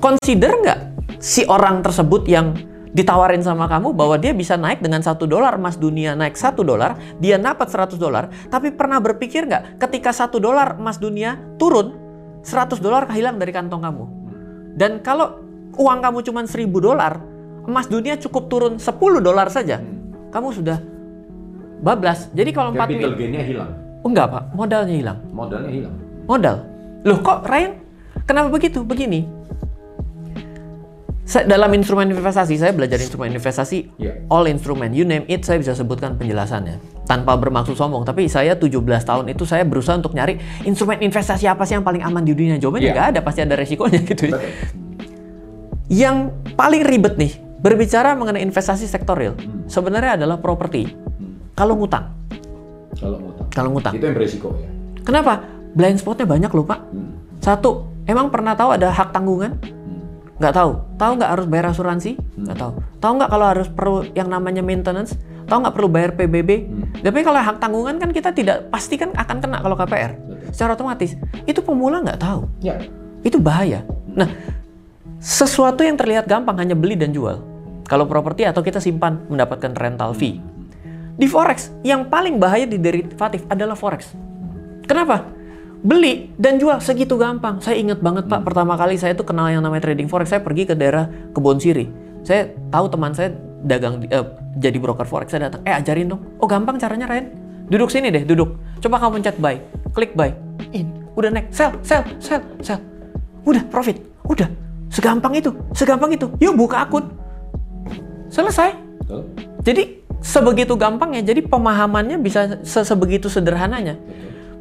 Consider 0.00 0.50
nggak 0.64 0.80
si 1.20 1.44
orang 1.44 1.84
tersebut 1.84 2.24
yang 2.24 2.56
ditawarin 2.92 3.40
sama 3.40 3.68
kamu 3.68 3.96
bahwa 3.96 4.16
dia 4.20 4.36
bisa 4.36 4.56
naik 4.56 4.84
dengan 4.84 5.00
satu 5.00 5.24
dolar 5.24 5.56
emas 5.56 5.80
dunia 5.80 6.12
naik 6.16 6.36
satu 6.36 6.64
dolar, 6.64 6.96
dia 7.20 7.36
dapat 7.36 7.68
100 7.68 7.96
dolar, 7.96 8.28
tapi 8.48 8.72
pernah 8.72 9.00
berpikir 9.00 9.48
nggak 9.48 9.80
ketika 9.80 10.12
satu 10.12 10.40
dolar 10.40 10.76
emas 10.80 11.00
dunia 11.00 11.36
turun, 11.56 11.96
100 12.44 12.80
dolar 12.80 13.08
hilang 13.12 13.36
dari 13.36 13.52
kantong 13.52 13.80
kamu. 13.80 14.04
Dan 14.76 15.04
kalau 15.04 15.40
uang 15.76 16.00
kamu 16.00 16.18
cuma 16.24 16.40
1000 16.44 16.68
dolar, 16.80 17.20
emas 17.68 17.86
dunia 17.88 18.16
cukup 18.20 18.48
turun 18.48 18.74
10 18.76 19.20
dolar 19.20 19.48
saja, 19.48 19.80
kamu 20.32 20.48
sudah 20.52 20.91
bablas. 21.82 22.30
Jadi 22.30 22.50
kalau 22.54 22.70
4 22.70 22.78
Capital 22.78 23.12
gain-nya 23.12 23.42
hilang. 23.42 23.70
Oh 24.02 24.08
enggak 24.08 24.30
pak, 24.30 24.42
modalnya 24.54 24.94
hilang. 24.94 25.18
Modalnya 25.30 25.70
hilang. 25.70 25.94
Modal. 26.24 26.56
Loh 27.02 27.18
kok 27.18 27.42
Ryan? 27.44 27.72
Kenapa 28.22 28.48
begitu? 28.48 28.86
Begini. 28.86 29.26
Saya, 31.22 31.46
dalam 31.46 31.70
instrumen 31.72 32.10
investasi, 32.10 32.58
saya 32.58 32.74
belajar 32.74 32.98
instrumen 32.98 33.30
investasi, 33.30 33.94
Iya. 33.96 34.26
all 34.26 34.44
instrumen, 34.50 34.90
you 34.90 35.06
name 35.06 35.22
it, 35.26 35.46
saya 35.46 35.56
bisa 35.56 35.72
sebutkan 35.72 36.18
penjelasannya. 36.18 36.76
Tanpa 37.06 37.38
bermaksud 37.38 37.72
sombong, 37.72 38.02
tapi 38.02 38.26
saya 38.26 38.52
17 38.52 38.74
tahun 39.06 39.30
itu 39.30 39.46
saya 39.46 39.62
berusaha 39.62 39.94
untuk 39.96 40.12
nyari 40.12 40.36
instrumen 40.66 40.98
investasi 41.00 41.46
apa 41.46 41.62
sih 41.62 41.78
yang 41.78 41.86
paling 41.86 42.02
aman 42.02 42.20
di 42.20 42.34
dunia. 42.34 42.58
Jawabannya 42.58 42.84
Iya. 42.84 42.94
nggak 42.94 43.08
ada, 43.16 43.20
pasti 43.22 43.40
ada 43.40 43.54
resikonya 43.54 44.02
gitu 44.12 44.22
ya. 44.28 44.34
Betul. 44.34 44.40
Yang 45.88 46.16
paling 46.52 46.82
ribet 46.84 47.14
nih, 47.16 47.32
berbicara 47.62 48.12
mengenai 48.12 48.42
investasi 48.42 48.84
sektor 48.84 49.14
real, 49.14 49.38
sebenarnya 49.70 50.18
adalah 50.18 50.36
properti. 50.36 50.90
Kalau 51.62 51.78
ngutang, 51.78 52.04
Kalau 52.98 53.16
ngutang. 53.22 53.46
kalau 53.54 53.68
ngutang. 53.70 53.94
Itu 53.94 54.04
yang 54.10 54.16
beresiko 54.18 54.50
ya. 54.58 54.66
Kenapa? 55.06 55.46
Blind 55.78 56.02
spotnya 56.02 56.26
banyak 56.26 56.50
loh 56.50 56.66
pak. 56.66 56.82
Satu, 57.38 57.86
emang 58.02 58.34
pernah 58.34 58.58
tahu 58.58 58.74
ada 58.74 58.90
hak 58.90 59.14
tanggungan? 59.14 59.62
Nggak 60.42 60.58
tahu. 60.58 60.74
Tahu 60.98 61.12
nggak 61.22 61.30
harus 61.38 61.46
bayar 61.46 61.70
asuransi? 61.70 62.18
Nggak 62.34 62.58
tahu. 62.58 62.72
Tahu 62.98 63.12
nggak 63.14 63.30
kalau 63.30 63.46
harus 63.46 63.68
perlu 63.70 64.02
yang 64.10 64.26
namanya 64.26 64.58
maintenance? 64.58 65.14
Tahu 65.46 65.62
nggak 65.62 65.74
perlu 65.78 65.86
bayar 65.86 66.10
PBB? 66.18 66.50
Tapi 66.98 67.18
kalau 67.22 67.38
hak 67.38 67.62
tanggungan 67.62 67.94
kan 68.02 68.10
kita 68.10 68.34
tidak 68.34 68.66
pasti 68.74 68.98
kan 68.98 69.14
akan 69.14 69.38
kena 69.38 69.62
kalau 69.62 69.78
KPR. 69.78 70.18
Secara 70.50 70.74
otomatis. 70.74 71.14
Itu 71.46 71.62
pemula 71.62 72.02
nggak 72.02 72.18
tahu. 72.18 72.50
Ya. 72.58 72.82
Itu 73.22 73.38
bahaya. 73.38 73.86
Nah, 74.18 74.26
sesuatu 75.22 75.86
yang 75.86 75.94
terlihat 75.94 76.26
gampang 76.26 76.58
hanya 76.58 76.74
beli 76.74 76.98
dan 76.98 77.14
jual. 77.14 77.38
Kalau 77.86 78.10
properti 78.10 78.50
atau 78.50 78.66
kita 78.66 78.82
simpan 78.82 79.22
mendapatkan 79.30 79.78
rental 79.78 80.10
fee. 80.10 80.42
Di 81.12 81.26
forex 81.28 81.70
yang 81.84 82.08
paling 82.08 82.40
bahaya 82.40 82.64
di 82.64 82.80
derivatif 82.80 83.44
adalah 83.52 83.76
forex. 83.76 84.16
Kenapa? 84.88 85.28
Beli 85.82 86.30
dan 86.38 86.62
jual 86.62 86.78
segitu 86.78 87.18
gampang. 87.18 87.58
Saya 87.58 87.76
ingat 87.82 87.98
banget 88.00 88.30
Pak, 88.30 88.46
pertama 88.46 88.78
kali 88.78 88.94
saya 88.96 89.18
tuh 89.18 89.26
kenal 89.26 89.50
yang 89.50 89.60
namanya 89.60 89.90
trading 89.90 90.06
forex. 90.06 90.30
Saya 90.30 90.40
pergi 90.40 90.68
ke 90.70 90.74
daerah 90.78 91.10
Kebon 91.34 91.58
Siri. 91.58 91.90
Saya 92.22 92.54
tahu 92.70 92.86
teman 92.86 93.10
saya 93.12 93.34
dagang 93.66 94.02
eh, 94.06 94.26
jadi 94.56 94.78
broker 94.78 95.04
forex. 95.04 95.34
Saya 95.34 95.50
datang, 95.50 95.62
eh 95.66 95.74
ajarin 95.74 96.14
dong. 96.14 96.22
Oh 96.38 96.46
gampang 96.46 96.78
caranya 96.78 97.10
Ryan. 97.10 97.26
Duduk 97.66 97.88
sini 97.90 98.10
deh, 98.10 98.22
duduk. 98.22 98.58
Coba 98.82 98.98
kamu 99.00 99.22
pencet 99.22 99.36
buy, 99.38 99.56
klik 99.94 100.12
buy, 100.12 100.34
in, 100.74 100.90
udah 101.14 101.30
naik, 101.30 101.48
sell, 101.54 101.72
sell, 101.80 102.02
sell, 102.18 102.42
sell. 102.60 102.80
Udah 103.46 103.62
profit, 103.70 103.96
udah. 104.26 104.50
Segampang 104.92 105.32
itu, 105.32 105.50
segampang 105.72 106.12
itu. 106.12 106.28
Yuk 106.36 106.52
buka 106.52 106.84
akun. 106.84 107.16
Selesai. 108.28 108.76
Jadi 109.64 110.01
sebegitu 110.22 110.78
gampangnya, 110.78 111.20
jadi 111.20 111.42
pemahamannya 111.44 112.16
bisa 112.22 112.62
se- 112.62 112.86
sebegitu 112.86 113.26
sederhananya. 113.26 113.98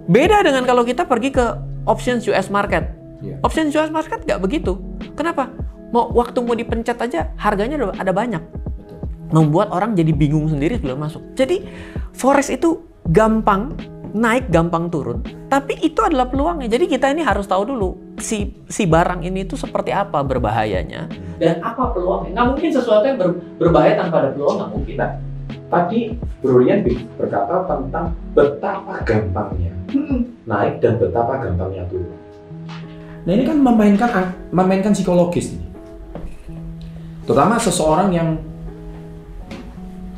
Beda 0.10 0.41
dengan 0.41 0.65
kalau 0.65 0.82
kita 0.82 1.06
pergi 1.06 1.30
ke 1.32 1.45
options 1.86 2.26
US 2.28 2.50
market. 2.50 2.89
Iya. 3.21 3.38
Options 3.45 3.71
US 3.78 3.93
market 3.93 4.26
nggak 4.26 4.41
begitu. 4.41 4.82
Kenapa? 5.13 5.54
Mau 5.93 6.10
waktu 6.12 6.41
mau 6.41 6.58
dipencet 6.58 6.97
aja 6.97 7.32
harganya 7.38 7.78
ada, 7.93 8.12
banyak. 8.12 8.41
Betul. 8.41 8.97
Membuat 9.32 9.69
orang 9.69 9.93
jadi 9.93 10.12
bingung 10.12 10.50
sendiri 10.50 10.82
sebelum 10.82 11.00
masuk. 11.00 11.21
Jadi 11.38 11.62
forex 12.12 12.50
itu 12.50 12.82
gampang 13.08 13.78
naik, 14.12 14.50
gampang 14.52 14.89
turun. 14.91 15.24
Tapi 15.47 15.80
itu 15.84 16.00
adalah 16.02 16.28
peluangnya. 16.28 16.67
Jadi 16.67 16.88
kita 16.88 17.12
ini 17.12 17.21
harus 17.24 17.45
tahu 17.45 17.76
dulu 17.76 18.17
si 18.19 18.56
si 18.67 18.88
barang 18.88 19.24
ini 19.24 19.43
tuh 19.47 19.60
seperti 19.60 19.91
apa 19.91 20.24
berbahayanya 20.24 21.08
dan 21.39 21.60
apa 21.63 21.91
peluangnya. 21.91 22.36
Nggak 22.36 22.47
mungkin 22.56 22.69
sesuatu 22.71 23.06
yang 23.08 23.17
ber- 23.19 23.39
berbahaya 23.60 23.93
tanpa 24.00 24.15
ada 24.26 24.30
peluang 24.32 24.56
nggak 24.60 24.71
mungkin. 24.71 24.95
Nah, 24.95 25.12
tadi 25.70 26.16
Brilian 26.42 26.86
berkata 27.16 27.68
tentang 27.68 28.16
betapa 28.34 29.02
gampangnya 29.04 29.72
naik 30.46 30.82
dan 30.82 30.98
betapa 30.98 31.40
gampangnya 31.42 31.84
turun. 31.88 32.16
Nah 33.22 33.32
ini 33.38 33.44
kan 33.46 33.58
memainkan 33.62 34.10
memainkan 34.50 34.92
psikologis 34.92 35.54
ini. 35.54 35.68
Terutama 37.26 37.62
seseorang 37.62 38.10
yang 38.10 38.30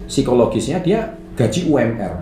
psikologisnya 0.08 0.80
dia 0.80 1.13
gaji 1.36 1.67
UMR. 1.67 2.13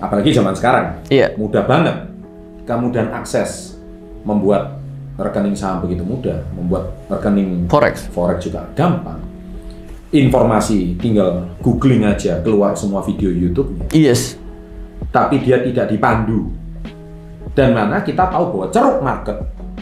Apalagi 0.00 0.30
zaman 0.34 0.54
sekarang, 0.54 1.00
Iya. 1.10 1.34
mudah 1.36 1.64
banget. 1.66 1.96
Kemudian 2.64 3.12
akses 3.12 3.76
membuat 4.24 4.80
rekening 5.20 5.54
saham 5.54 5.84
begitu 5.84 6.02
mudah, 6.02 6.40
membuat 6.56 6.94
rekening 7.12 7.68
Forex. 7.68 8.08
forex 8.10 8.42
juga 8.42 8.64
gampang. 8.74 9.20
Informasi 10.14 10.94
tinggal 10.94 11.58
googling 11.58 12.06
aja 12.06 12.38
keluar 12.38 12.78
semua 12.78 13.02
video 13.02 13.34
YouTube-nya. 13.34 13.90
Yes. 13.90 14.38
Tapi 15.10 15.42
dia 15.42 15.58
tidak 15.58 15.90
dipandu. 15.90 16.54
Dan 17.50 17.74
mana 17.74 17.98
kita 17.98 18.30
tahu 18.30 18.54
bahwa 18.54 18.66
ceruk 18.70 19.02
market 19.02 19.38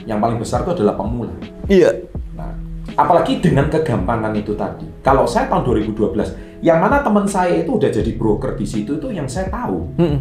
yang 0.09 0.25
paling 0.25 0.41
besar 0.41 0.65
itu 0.65 0.73
adalah 0.73 0.97
pemula. 0.97 1.37
Iya. 1.69 2.09
Nah, 2.33 2.49
apalagi 2.97 3.45
dengan 3.45 3.69
kegampangan 3.69 4.33
itu 4.33 4.57
tadi. 4.57 4.89
Kalau 5.05 5.29
saya 5.29 5.53
tahun 5.53 5.69
2012, 5.69 6.65
yang 6.65 6.81
mana 6.81 7.05
teman 7.05 7.29
saya 7.29 7.61
itu 7.61 7.77
udah 7.77 7.93
jadi 7.93 8.13
broker 8.17 8.57
di 8.57 8.65
situ 8.65 8.97
itu 8.97 9.13
yang 9.13 9.29
saya 9.29 9.53
tahu. 9.53 9.85
Mm-mm. 10.01 10.21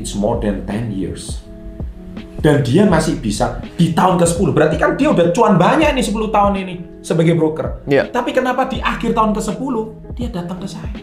It's 0.00 0.16
more 0.16 0.40
than 0.40 0.64
10 0.64 0.96
years. 0.96 1.44
Dan 2.46 2.62
dia 2.62 2.86
masih 2.86 3.18
bisa 3.18 3.58
di 3.74 3.90
tahun 3.90 4.22
ke-10. 4.22 4.54
Berarti 4.54 4.76
kan 4.78 4.94
dia 4.94 5.10
udah 5.10 5.34
cuan 5.34 5.58
banyak 5.58 5.90
nih 5.90 6.04
10 6.06 6.30
tahun 6.30 6.52
ini 6.62 6.74
sebagai 7.02 7.34
broker. 7.34 7.82
Iya. 7.90 8.06
Tapi 8.06 8.30
kenapa 8.30 8.70
di 8.70 8.78
akhir 8.78 9.18
tahun 9.18 9.34
ke-10 9.34 9.74
dia 10.14 10.30
datang 10.30 10.62
ke 10.62 10.68
saya 10.70 10.94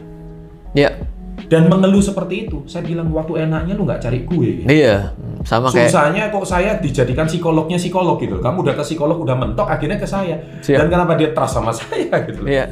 Iya. 0.72 1.04
dan 1.52 1.68
mengeluh 1.68 2.00
seperti 2.00 2.48
itu? 2.48 2.64
Saya 2.64 2.88
bilang 2.88 3.12
waktu 3.12 3.44
enaknya 3.44 3.76
lu 3.76 3.84
nggak 3.84 4.00
cari 4.00 4.24
gue. 4.24 4.48
Gitu. 4.64 4.68
Iya. 4.72 5.12
Sama 5.44 5.68
kayak 5.68 5.92
Susahnya 5.92 6.24
kok 6.32 6.48
saya 6.48 6.80
dijadikan 6.80 7.28
psikolognya 7.28 7.76
psikolog 7.76 8.16
gitu. 8.24 8.40
Kamu 8.40 8.64
udah 8.64 8.80
ke 8.80 8.84
psikolog 8.88 9.20
udah 9.20 9.36
mentok 9.36 9.68
akhirnya 9.68 10.00
ke 10.00 10.08
saya. 10.08 10.40
Siap. 10.64 10.80
Dan 10.80 10.88
kenapa 10.88 11.20
dia 11.20 11.36
trust 11.36 11.60
sama 11.60 11.76
saya 11.76 12.24
gitu. 12.24 12.40
loh. 12.40 12.48
Iya. 12.48 12.72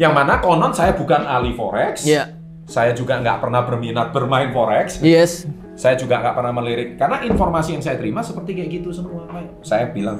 Yang 0.00 0.12
mana 0.16 0.40
konon 0.40 0.72
saya 0.72 0.96
bukan 0.96 1.28
ahli 1.28 1.52
forex. 1.52 2.08
Iya. 2.08 2.32
Saya 2.64 2.96
juga 2.96 3.20
nggak 3.20 3.44
pernah 3.44 3.68
berminat 3.68 4.16
bermain 4.16 4.48
forex. 4.48 5.04
Yes. 5.04 5.44
Saya 5.78 5.94
juga 5.94 6.18
nggak 6.18 6.34
pernah 6.34 6.50
melirik 6.50 6.98
karena 6.98 7.22
informasi 7.22 7.78
yang 7.78 7.82
saya 7.82 7.94
terima 7.94 8.18
seperti 8.18 8.50
kayak 8.50 8.82
gitu 8.82 8.90
semua. 8.90 9.30
Saya 9.62 9.94
bilang 9.94 10.18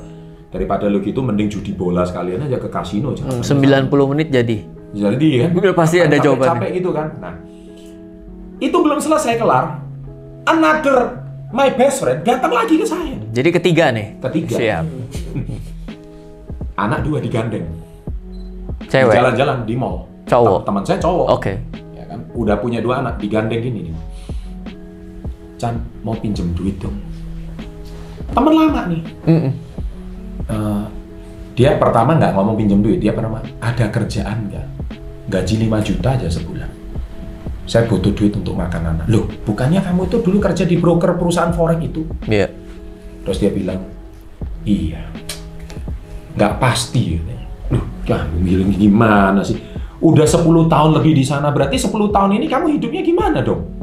daripada 0.48 0.86
lu 0.86 1.02
gitu 1.02 1.18
mending 1.18 1.50
judi 1.50 1.74
bola 1.74 2.06
sekalian 2.06 2.46
aja 2.46 2.56
ke 2.56 2.70
kasino 2.70 3.10
Hmm, 3.10 3.42
jangan. 3.42 3.90
90 3.90 3.90
menit 4.06 4.30
jadi. 4.30 4.56
Jadi 4.88 5.28
kan 5.36 5.50
Udah 5.58 5.74
pasti 5.74 5.98
ada 5.98 6.14
jawabannya. 6.14 6.54
Capek 6.54 6.70
gitu 6.78 6.90
kan. 6.94 7.06
Nah, 7.18 7.34
itu 8.56 8.76
belum 8.78 9.02
selesai 9.02 9.34
kelar. 9.34 9.82
Another 10.46 11.26
my 11.50 11.74
best 11.74 12.00
friend 12.00 12.22
datang 12.22 12.54
lagi 12.54 12.78
ke 12.78 12.86
saya. 12.86 13.18
Jadi 13.34 13.48
ketiga 13.50 13.90
nih. 13.90 14.14
Ketiga. 14.22 14.54
Siap. 14.54 14.84
Anak 16.86 17.02
dua 17.02 17.18
digandeng. 17.18 17.66
Cewek. 18.86 19.10
Jalan-jalan 19.10 19.66
di 19.66 19.74
mall. 19.74 20.06
Cowok. 20.24 20.62
Tem- 20.62 20.66
Teman 20.70 20.82
saya 20.86 20.98
cowok. 21.02 21.26
Oke. 21.34 21.52
Ya 21.92 22.04
kan? 22.06 22.22
Udah 22.32 22.56
punya 22.62 22.78
dua 22.78 23.02
anak 23.02 23.18
digandeng 23.18 23.58
gini 23.58 23.90
nih. 23.90 23.94
Chan 25.58 25.74
mau 26.06 26.14
pinjem 26.14 26.54
duit 26.54 26.78
dong. 26.78 26.94
Temen 28.30 28.52
lama 28.54 28.80
nih. 28.86 29.02
Mm-mm. 29.26 29.52
Eh, 30.48 30.84
dia 31.58 31.74
pertama 31.76 32.14
nggak 32.14 32.32
ngomong 32.38 32.54
pinjem 32.54 32.78
duit, 32.80 33.02
dia 33.02 33.10
pertama 33.10 33.42
ada 33.58 33.86
kerjaan 33.90 34.46
nggak? 34.48 34.66
Gaji 35.28 35.54
5 35.66 35.82
juta 35.82 36.08
aja 36.14 36.30
sebulan. 36.30 36.70
Saya 37.68 37.84
butuh 37.84 38.14
duit 38.16 38.32
untuk 38.32 38.56
makan 38.56 38.96
anak. 38.96 39.04
Loh, 39.12 39.28
bukannya 39.44 39.84
kamu 39.84 40.08
itu 40.08 40.16
dulu 40.24 40.38
kerja 40.40 40.64
di 40.64 40.80
broker 40.80 41.20
perusahaan 41.20 41.52
forex 41.52 41.84
itu? 41.84 42.06
Iya. 42.24 42.48
Terus 43.28 43.36
dia 43.44 43.52
bilang, 43.52 43.84
iya, 44.64 45.04
nggak 46.32 46.56
pasti. 46.56 47.20
katanya. 47.20 47.46
Loh, 47.76 47.84
kamu 48.08 48.40
bilang 48.40 48.70
gimana 48.72 49.40
sih? 49.44 49.60
Udah 50.00 50.24
10 50.24 50.70
tahun 50.70 50.90
lebih 50.96 51.12
di 51.12 51.26
sana, 51.26 51.52
berarti 51.52 51.76
10 51.76 51.92
tahun 52.08 52.40
ini 52.40 52.46
kamu 52.48 52.78
hidupnya 52.78 53.02
gimana 53.04 53.44
dong? 53.44 53.77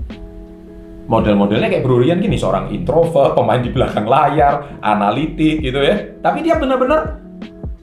Model-modelnya 1.06 1.70
kayak 1.70 1.84
Bro 1.86 2.02
Rian 2.02 2.18
gini, 2.18 2.34
seorang 2.34 2.74
introvert, 2.74 3.38
pemain 3.38 3.62
di 3.62 3.70
belakang 3.70 4.10
layar, 4.10 4.82
analitik 4.82 5.62
gitu 5.62 5.78
ya. 5.78 6.18
Tapi 6.18 6.42
dia 6.42 6.58
benar-benar 6.58 7.22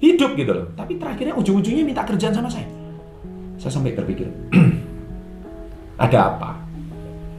hidup 0.02 0.35
gitu 0.35 0.50
loh. 0.50 0.66
Tapi 0.74 0.98
terakhirnya 0.98 1.38
ujung-ujungnya 1.38 1.87
minta 1.87 2.02
kerjaan 2.02 2.35
sama 2.35 2.50
saya. 2.50 2.66
Saya 3.62 3.78
sampai 3.78 3.94
berpikir, 3.94 4.26
ada 6.04 6.18
apa? 6.35 6.50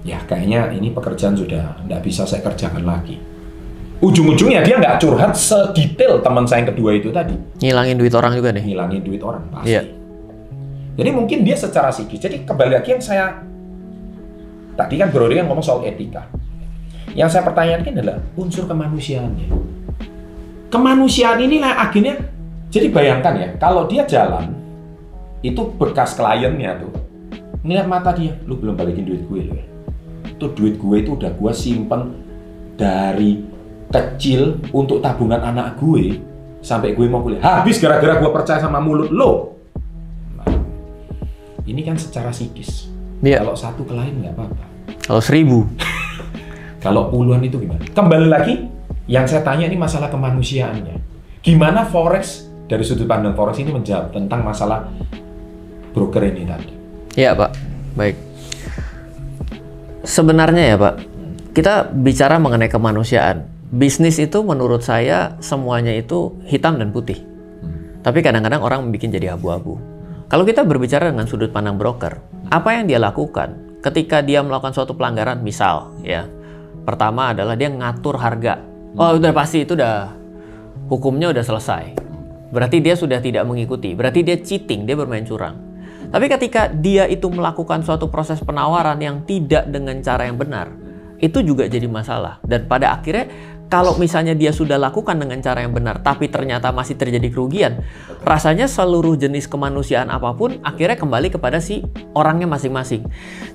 Ya 0.08 0.24
kayaknya 0.24 0.72
ini 0.72 0.92
pekerjaan 0.92 1.36
sudah 1.36 1.84
nggak 1.84 2.02
bisa 2.04 2.24
saya 2.24 2.40
kerjakan 2.40 2.84
lagi. 2.88 3.20
Ujung-ujungnya 4.04 4.64
dia 4.64 4.80
nggak 4.80 5.00
curhat 5.00 5.32
sedetail 5.36 6.20
teman 6.20 6.44
saya 6.44 6.64
yang 6.64 6.76
kedua 6.76 6.92
itu 6.96 7.08
tadi. 7.12 7.36
Ngilangin 7.60 7.96
duit 8.00 8.12
orang 8.12 8.36
juga 8.36 8.52
nih. 8.52 8.64
Ngilangin 8.68 9.02
duit 9.04 9.24
orang 9.24 9.44
pasti. 9.48 9.72
Iya. 9.72 9.84
Jadi 11.00 11.10
mungkin 11.12 11.48
dia 11.48 11.56
secara 11.56 11.92
psikis. 11.92 12.20
Jadi 12.20 12.44
kembali 12.44 12.72
lagi 12.76 12.90
yang 12.92 13.04
saya 13.04 13.53
tadi 14.74 14.96
kan 15.00 15.10
Bro 15.10 15.30
Rian 15.30 15.46
ngomong 15.50 15.66
soal 15.66 15.86
etika. 15.86 16.28
Yang 17.14 17.38
saya 17.38 17.44
pertanyakan 17.46 17.94
adalah 17.94 18.18
unsur 18.34 18.66
kemanusiaannya. 18.66 19.48
Kemanusiaan 20.74 21.38
inilah 21.38 21.78
akhirnya 21.78 22.18
jadi 22.74 22.90
bayangkan 22.90 23.34
ya, 23.38 23.50
kalau 23.62 23.86
dia 23.86 24.02
jalan 24.10 24.50
itu 25.46 25.62
bekas 25.78 26.18
kliennya 26.18 26.82
tuh 26.82 26.94
ngeliat 27.62 27.88
mata 27.88 28.12
dia, 28.12 28.34
lu 28.50 28.58
belum 28.58 28.74
balikin 28.74 29.06
duit 29.06 29.24
gue 29.30 29.42
lo 29.46 29.54
ya. 29.54 29.66
Itu 30.34 30.52
duit 30.58 30.82
gue 30.82 30.96
itu 31.00 31.14
udah 31.14 31.32
gue 31.32 31.52
simpen 31.54 32.18
dari 32.74 33.46
kecil 33.94 34.58
untuk 34.74 35.00
tabungan 35.06 35.40
anak 35.40 35.78
gue 35.78 36.18
sampai 36.66 36.98
gue 36.98 37.06
mau 37.06 37.22
kuliah. 37.22 37.62
Habis 37.62 37.78
gara-gara 37.78 38.18
gue 38.18 38.32
percaya 38.34 38.58
sama 38.58 38.82
mulut 38.82 39.14
lo. 39.14 39.54
Nah, 40.34 40.50
ini 41.70 41.82
kan 41.86 41.96
secara 41.96 42.34
psikis. 42.34 42.93
Iya. 43.24 43.40
Kalau 43.40 43.56
satu 43.56 43.82
klien 43.88 44.20
nggak 44.20 44.36
apa-apa. 44.36 44.64
Kalau 45.08 45.22
seribu. 45.24 45.64
Kalau 46.84 47.08
puluhan 47.08 47.40
itu 47.48 47.56
gimana? 47.64 47.80
Kembali 47.96 48.28
lagi, 48.28 48.68
yang 49.08 49.24
saya 49.24 49.40
tanya 49.48 49.72
ini 49.72 49.80
masalah 49.80 50.12
kemanusiaannya. 50.12 51.00
Gimana 51.40 51.88
forex 51.88 52.52
dari 52.68 52.84
sudut 52.84 53.08
pandang 53.08 53.32
forex 53.32 53.64
ini 53.64 53.72
menjawab 53.72 54.12
tentang 54.12 54.44
masalah 54.44 54.92
broker 55.96 56.20
ini 56.28 56.44
tadi? 56.44 56.68
Iya 57.16 57.32
Pak. 57.32 57.52
Baik. 57.96 58.16
Sebenarnya 60.04 60.76
ya 60.76 60.76
Pak, 60.76 60.96
kita 61.56 61.88
bicara 61.96 62.36
mengenai 62.44 62.68
kemanusiaan. 62.68 63.48
Bisnis 63.72 64.20
itu 64.20 64.44
menurut 64.44 64.84
saya 64.84 65.40
semuanya 65.40 65.96
itu 65.96 66.36
hitam 66.44 66.76
dan 66.76 66.92
putih. 66.92 67.24
Tapi 68.04 68.20
kadang-kadang 68.20 68.60
orang 68.60 68.84
membuat 68.84 69.16
jadi 69.16 69.32
abu-abu. 69.32 69.93
Kalau 70.34 70.50
kita 70.50 70.66
berbicara 70.66 71.14
dengan 71.14 71.30
sudut 71.30 71.54
pandang 71.54 71.78
broker, 71.78 72.18
apa 72.50 72.74
yang 72.74 72.90
dia 72.90 72.98
lakukan 72.98 73.78
ketika 73.86 74.26
dia 74.26 74.42
melakukan 74.42 74.74
suatu 74.74 74.98
pelanggaran, 74.98 75.46
misal 75.46 75.94
ya, 76.02 76.26
pertama 76.90 77.38
adalah 77.38 77.54
dia 77.54 77.70
ngatur 77.70 78.18
harga. 78.18 78.58
Oh 78.98 79.14
udah 79.14 79.30
pasti 79.30 79.62
itu 79.62 79.78
udah 79.78 80.10
hukumnya 80.90 81.30
udah 81.30 81.46
selesai. 81.46 82.02
berarti 82.50 82.82
dia 82.82 82.98
sudah 82.98 83.22
tidak 83.22 83.46
mengikuti, 83.46 83.94
berarti 83.94 84.26
dia 84.26 84.42
cheating, 84.42 84.90
dia 84.90 84.98
bermain 84.98 85.22
curang. 85.22 85.54
Tapi 86.10 86.26
ketika 86.26 86.66
dia 86.70 87.06
itu 87.06 87.30
melakukan 87.30 87.86
suatu 87.86 88.10
proses 88.10 88.42
penawaran 88.42 88.98
yang 89.02 89.22
tidak 89.30 89.70
dengan 89.70 90.02
cara 90.02 90.26
yang 90.26 90.38
benar, 90.42 90.74
itu 91.22 91.46
juga 91.46 91.70
jadi 91.70 91.86
masalah. 91.86 92.42
Dan 92.42 92.66
pada 92.66 92.94
akhirnya 92.98 93.30
kalau 93.74 93.98
misalnya 93.98 94.38
dia 94.38 94.54
sudah 94.54 94.78
lakukan 94.78 95.18
dengan 95.18 95.42
cara 95.42 95.66
yang 95.66 95.74
benar, 95.74 96.06
tapi 96.06 96.30
ternyata 96.30 96.70
masih 96.70 96.94
terjadi 96.94 97.34
kerugian, 97.34 97.82
rasanya 98.22 98.70
seluruh 98.70 99.18
jenis 99.18 99.50
kemanusiaan 99.50 100.14
apa 100.14 100.30
pun 100.38 100.62
akhirnya 100.62 100.94
kembali 100.94 101.34
kepada 101.34 101.58
si 101.58 101.82
orangnya 102.14 102.46
masing-masing. 102.46 103.02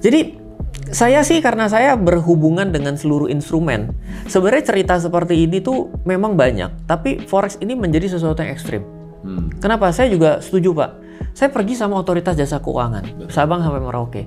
Jadi 0.03 0.35
saya 0.91 1.23
sih 1.23 1.39
karena 1.39 1.71
saya 1.71 1.95
berhubungan 1.95 2.66
dengan 2.75 2.99
seluruh 2.99 3.31
instrumen. 3.31 3.95
Sebenarnya 4.27 4.75
cerita 4.75 4.99
seperti 4.99 5.47
ini 5.47 5.62
tuh 5.62 5.87
memang 6.03 6.35
banyak, 6.35 6.91
tapi 6.91 7.23
forex 7.23 7.55
ini 7.62 7.79
menjadi 7.79 8.19
sesuatu 8.19 8.43
yang 8.43 8.51
ekstrim. 8.51 8.83
Hmm. 9.23 9.55
Kenapa? 9.62 9.95
Saya 9.95 10.11
juga 10.11 10.43
setuju 10.43 10.75
pak. 10.75 10.91
Saya 11.31 11.55
pergi 11.55 11.79
sama 11.79 11.95
otoritas 11.95 12.35
jasa 12.35 12.59
keuangan, 12.59 13.31
Sabang 13.31 13.62
sampai 13.62 13.79
Merauke. 13.79 14.27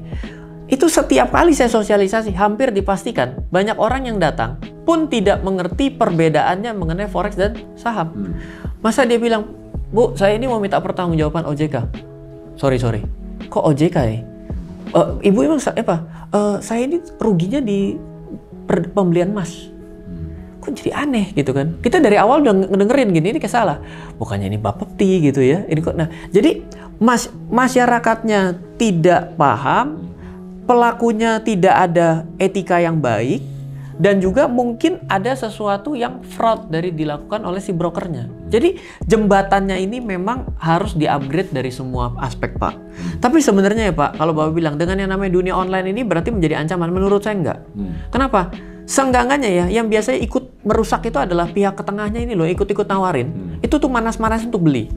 Itu 0.71 0.87
setiap 0.87 1.35
kali 1.35 1.51
saya 1.51 1.67
sosialisasi, 1.67 2.31
hampir 2.31 2.71
dipastikan 2.71 3.43
banyak 3.51 3.75
orang 3.75 4.07
yang 4.07 4.23
datang 4.23 4.55
pun 4.87 5.11
tidak 5.11 5.43
mengerti 5.43 5.91
perbedaannya 5.91 6.71
mengenai 6.71 7.11
forex 7.11 7.35
dan 7.35 7.59
saham. 7.75 8.15
Hmm. 8.15 8.33
Masa 8.79 9.03
dia 9.03 9.19
bilang, 9.19 9.51
Bu, 9.91 10.15
saya 10.15 10.39
ini 10.39 10.47
mau 10.47 10.63
minta 10.63 10.79
pertanggungjawaban 10.79 11.43
OJK. 11.43 11.75
Sorry 12.55 12.79
sorry, 12.79 13.03
kok 13.51 13.67
OJK 13.67 13.97
ya? 13.99 14.23
Eh, 14.91 15.07
ibu 15.27 15.43
emang 15.43 15.59
apa? 15.59 15.95
Eh, 16.31 16.57
saya 16.63 16.87
ini 16.87 17.03
ruginya 17.19 17.59
di 17.59 17.99
pembelian 18.95 19.35
emas. 19.35 19.67
Kok 20.63 20.71
jadi 20.71 20.93
aneh 20.93 21.35
gitu 21.35 21.51
kan? 21.51 21.83
Kita 21.83 21.99
dari 21.99 22.15
awal 22.15 22.47
udah 22.47 22.71
ngedengerin 22.71 23.11
gini 23.11 23.27
ini 23.35 23.39
kayak 23.43 23.51
salah. 23.51 23.77
Bukannya 24.15 24.47
ini 24.47 24.61
bapepti 24.61 25.19
gitu 25.19 25.43
ya. 25.43 25.67
Ini 25.67 25.79
kok 25.83 25.97
nah. 25.97 26.07
Jadi 26.29 26.63
mas 27.01 27.27
masyarakatnya 27.49 28.61
tidak 28.77 29.33
paham, 29.35 30.10
pelakunya 30.65 31.41
tidak 31.41 31.75
ada 31.89 32.25
etika 32.37 32.77
yang 32.77 33.01
baik 33.01 33.41
dan 34.01 34.17
juga 34.17 34.49
mungkin 34.49 34.97
ada 35.05 35.37
sesuatu 35.37 35.93
yang 35.93 36.25
fraud 36.25 36.73
dari 36.73 36.89
dilakukan 36.89 37.45
oleh 37.45 37.61
si 37.61 37.69
brokernya. 37.69 38.25
Jadi 38.49 38.81
jembatannya 39.05 39.77
ini 39.77 40.01
memang 40.01 40.57
harus 40.57 40.97
di-upgrade 40.97 41.53
dari 41.53 41.69
semua 41.69 42.17
aspek, 42.17 42.57
Pak. 42.57 42.73
Tapi 43.21 43.37
sebenarnya 43.45 43.91
ya, 43.91 43.95
Pak, 43.95 44.17
kalau 44.17 44.33
Bapak 44.33 44.57
bilang 44.57 44.75
dengan 44.81 44.97
yang 44.97 45.13
namanya 45.13 45.37
dunia 45.37 45.53
online 45.53 45.93
ini 45.93 46.01
berarti 46.01 46.33
menjadi 46.33 46.57
ancaman, 46.65 46.89
menurut 46.89 47.21
saya 47.21 47.37
enggak. 47.37 47.59
Hmm. 47.77 47.93
Kenapa? 48.09 48.49
Senggangannya 48.89 49.51
ya, 49.53 49.65
yang 49.69 49.85
biasanya 49.85 50.17
ikut 50.25 50.65
merusak 50.65 51.05
itu 51.05 51.21
adalah 51.21 51.45
pihak 51.45 51.77
ketengahnya 51.77 52.25
ini 52.25 52.33
loh, 52.33 52.49
ikut-ikut 52.49 52.89
nawarin. 52.89 53.61
Itu 53.61 53.77
tuh 53.77 53.87
manas-manas 53.87 54.41
untuk 54.43 54.65
beli. 54.65 54.89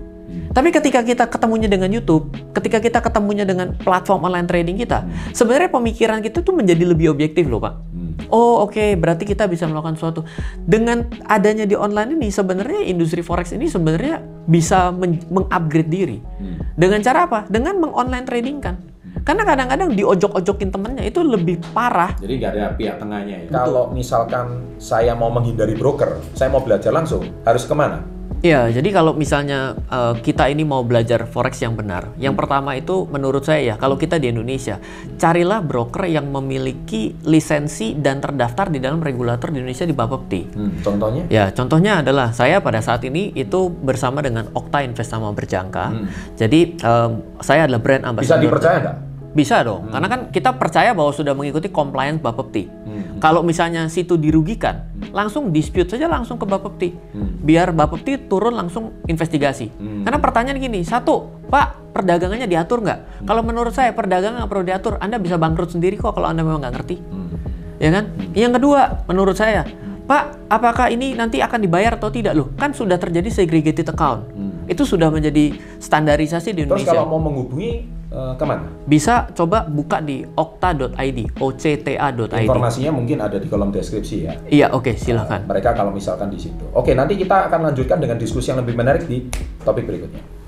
Tapi 0.55 0.71
ketika 0.71 1.03
kita 1.03 1.27
ketemunya 1.27 1.67
dengan 1.67 1.91
YouTube, 1.91 2.31
ketika 2.55 2.79
kita 2.79 3.03
ketemunya 3.03 3.43
dengan 3.43 3.75
platform 3.75 4.31
online 4.31 4.47
trading 4.47 4.79
kita, 4.79 5.03
sebenarnya 5.35 5.67
pemikiran 5.67 6.23
kita 6.23 6.47
tuh 6.47 6.55
menjadi 6.55 6.87
lebih 6.87 7.11
objektif 7.11 7.51
loh, 7.51 7.59
Pak. 7.59 7.75
Hmm. 7.91 8.15
Oh, 8.31 8.63
oke, 8.63 8.95
berarti 8.95 9.27
kita 9.27 9.51
bisa 9.51 9.67
melakukan 9.67 9.99
sesuatu. 9.99 10.23
Dengan 10.63 11.11
adanya 11.27 11.67
di 11.67 11.75
online 11.75 12.15
ini, 12.15 12.31
sebenarnya 12.31 12.87
industri 12.87 13.19
forex 13.27 13.51
ini 13.51 13.67
sebenarnya 13.67 14.23
bisa 14.47 14.95
men- 14.95 15.27
mengupgrade 15.27 15.91
diri. 15.91 16.19
Hmm. 16.23 16.63
Dengan 16.79 17.03
cara 17.03 17.27
apa? 17.27 17.51
Dengan 17.51 17.83
mengonline 17.83 18.23
trading 18.23 18.59
kan. 18.63 18.79
Karena 19.27 19.43
kadang-kadang 19.43 19.91
diojok-ojokin 19.97 20.71
temennya 20.71 21.05
itu 21.07 21.25
lebih 21.25 21.59
parah. 21.73 22.13
Jadi 22.21 22.33
nggak 22.39 22.53
ada 22.55 22.65
pihak 22.77 22.97
tengahnya 23.01 23.37
ya. 23.47 23.49
Kalau 23.51 23.91
misalkan 23.91 24.77
saya 24.77 25.17
mau 25.17 25.33
menghindari 25.33 25.75
broker, 25.75 26.21
saya 26.37 26.53
mau 26.53 26.61
belajar 26.61 26.93
langsung, 26.93 27.25
harus 27.43 27.65
ke 27.65 27.75
mana? 27.75 28.05
Iya, 28.45 28.69
jadi 28.69 28.93
kalau 28.93 29.17
misalnya 29.17 29.73
eh, 29.89 30.21
kita 30.21 30.53
ini 30.53 30.69
mau 30.69 30.85
belajar 30.85 31.25
forex 31.25 31.65
yang 31.65 31.73
benar, 31.81 32.13
yang 32.21 32.37
pertama 32.37 32.77
itu 32.77 33.09
menurut 33.09 33.41
saya 33.41 33.73
ya, 33.73 33.75
kalau 33.81 33.97
kita 33.97 34.21
di 34.21 34.29
Indonesia, 34.29 34.77
carilah 35.17 35.65
broker 35.65 36.05
yang 36.05 36.29
memiliki 36.29 37.17
lisensi 37.25 37.97
dan 37.97 38.21
terdaftar 38.21 38.69
di 38.69 38.85
dalam 38.85 39.01
regulator 39.01 39.49
di 39.49 39.65
Indonesia 39.65 39.89
di 39.89 39.97
Bapepti. 39.97 40.45
Hmm, 40.53 40.77
contohnya? 40.85 41.25
Ya, 41.33 41.49
contohnya 41.57 42.05
adalah 42.05 42.37
saya 42.37 42.61
pada 42.61 42.85
saat 42.85 43.01
ini 43.09 43.33
itu 43.33 43.73
bersama 43.73 44.21
dengan 44.21 44.53
Okta 44.53 44.85
Investama 44.85 45.33
Berjangka. 45.33 45.97
Hmm. 45.97 46.05
Jadi 46.37 46.77
em, 46.85 47.11
saya 47.41 47.65
adalah 47.65 47.81
brand 47.81 48.05
Bisa 48.05 48.11
ambassador. 48.13 48.45
dipercaya 48.45 48.77
nggak? 48.85 48.97
Bisa 49.35 49.57
dong, 49.67 49.91
karena 49.91 50.07
kan 50.07 50.21
kita 50.31 50.55
percaya 50.55 50.95
bahwa 50.95 51.11
sudah 51.11 51.33
mengikuti 51.33 51.73
compliance 51.73 52.21
Bapepti. 52.21 52.69
Hmm. 52.69 52.94
Kalau 53.25 53.41
misalnya 53.41 53.89
situ 53.89 54.21
dirugikan, 54.21 54.85
langsung 55.09 55.49
dispute 55.49 55.89
saja 55.89 56.13
langsung 56.13 56.37
ke 56.37 56.45
Bapepti. 56.45 56.93
Hmm. 56.93 57.41
Biar 57.41 57.73
Bapepti 57.73 58.21
turun 58.29 58.53
langsung 58.53 59.01
investigasi. 59.09 59.73
Hmm. 59.81 60.05
Karena 60.05 60.21
pertanyaan 60.21 60.61
gini, 60.61 60.85
satu, 60.85 61.49
Pak, 61.49 61.97
perdagangannya 61.97 62.45
diatur 62.45 62.85
nggak? 62.85 63.01
Hmm. 63.01 63.25
Kalau 63.25 63.41
menurut 63.41 63.73
saya 63.73 63.97
perdagangan 63.97 64.45
nggak 64.45 64.51
perlu 64.53 64.65
diatur. 64.69 65.01
Anda 65.01 65.17
bisa 65.17 65.41
bangkrut 65.41 65.73
sendiri 65.73 65.97
kok 65.97 66.13
kalau 66.13 66.29
Anda 66.29 66.45
memang 66.45 66.69
nggak 66.69 66.75
ngerti. 66.77 66.97
Hmm. 67.01 67.33
Ya 67.81 67.97
kan? 67.97 68.05
Yang 68.37 68.53
kedua, 68.61 68.81
menurut 69.09 69.37
saya, 69.41 69.65
Pak, 70.05 70.53
apakah 70.53 70.93
ini 70.93 71.17
nanti 71.17 71.41
akan 71.41 71.65
dibayar 71.65 71.97
atau 71.97 72.13
tidak 72.13 72.37
loh? 72.37 72.53
Kan 72.61 72.77
sudah 72.77 73.01
terjadi 73.01 73.33
segregated 73.33 73.89
account. 73.89 74.29
Hmm. 74.37 74.69
Itu 74.69 74.85
sudah 74.85 75.09
menjadi 75.09 75.57
standarisasi 75.81 76.53
di 76.53 76.69
Terus 76.69 76.85
Indonesia. 76.85 76.93
kalau 76.93 77.09
mau 77.17 77.25
menghubungi 77.25 78.04
eh, 78.15 78.35
ke 78.39 78.45
mana? 78.47 78.65
Bisa 78.87 79.27
coba 79.35 79.67
buka 79.67 79.99
di 79.99 80.23
okta.id, 80.23 81.19
octa.id. 81.43 82.33
Informasinya 82.47 82.95
mungkin 82.95 83.19
ada 83.19 83.43
di 83.43 83.51
kolom 83.51 83.75
deskripsi 83.75 84.17
ya. 84.23 84.33
Iya, 84.47 84.67
oke, 84.71 84.95
silahkan. 84.95 85.43
Mereka 85.51 85.75
kalau 85.75 85.91
misalkan 85.91 86.31
di 86.31 86.39
situ. 86.39 86.63
Oke, 86.71 86.95
nanti 86.95 87.19
kita 87.19 87.51
akan 87.51 87.75
lanjutkan 87.75 87.99
dengan 87.99 88.17
diskusi 88.17 88.55
yang 88.55 88.63
lebih 88.63 88.79
menarik 88.79 89.11
di 89.11 89.27
topik 89.67 89.83
berikutnya. 89.85 90.44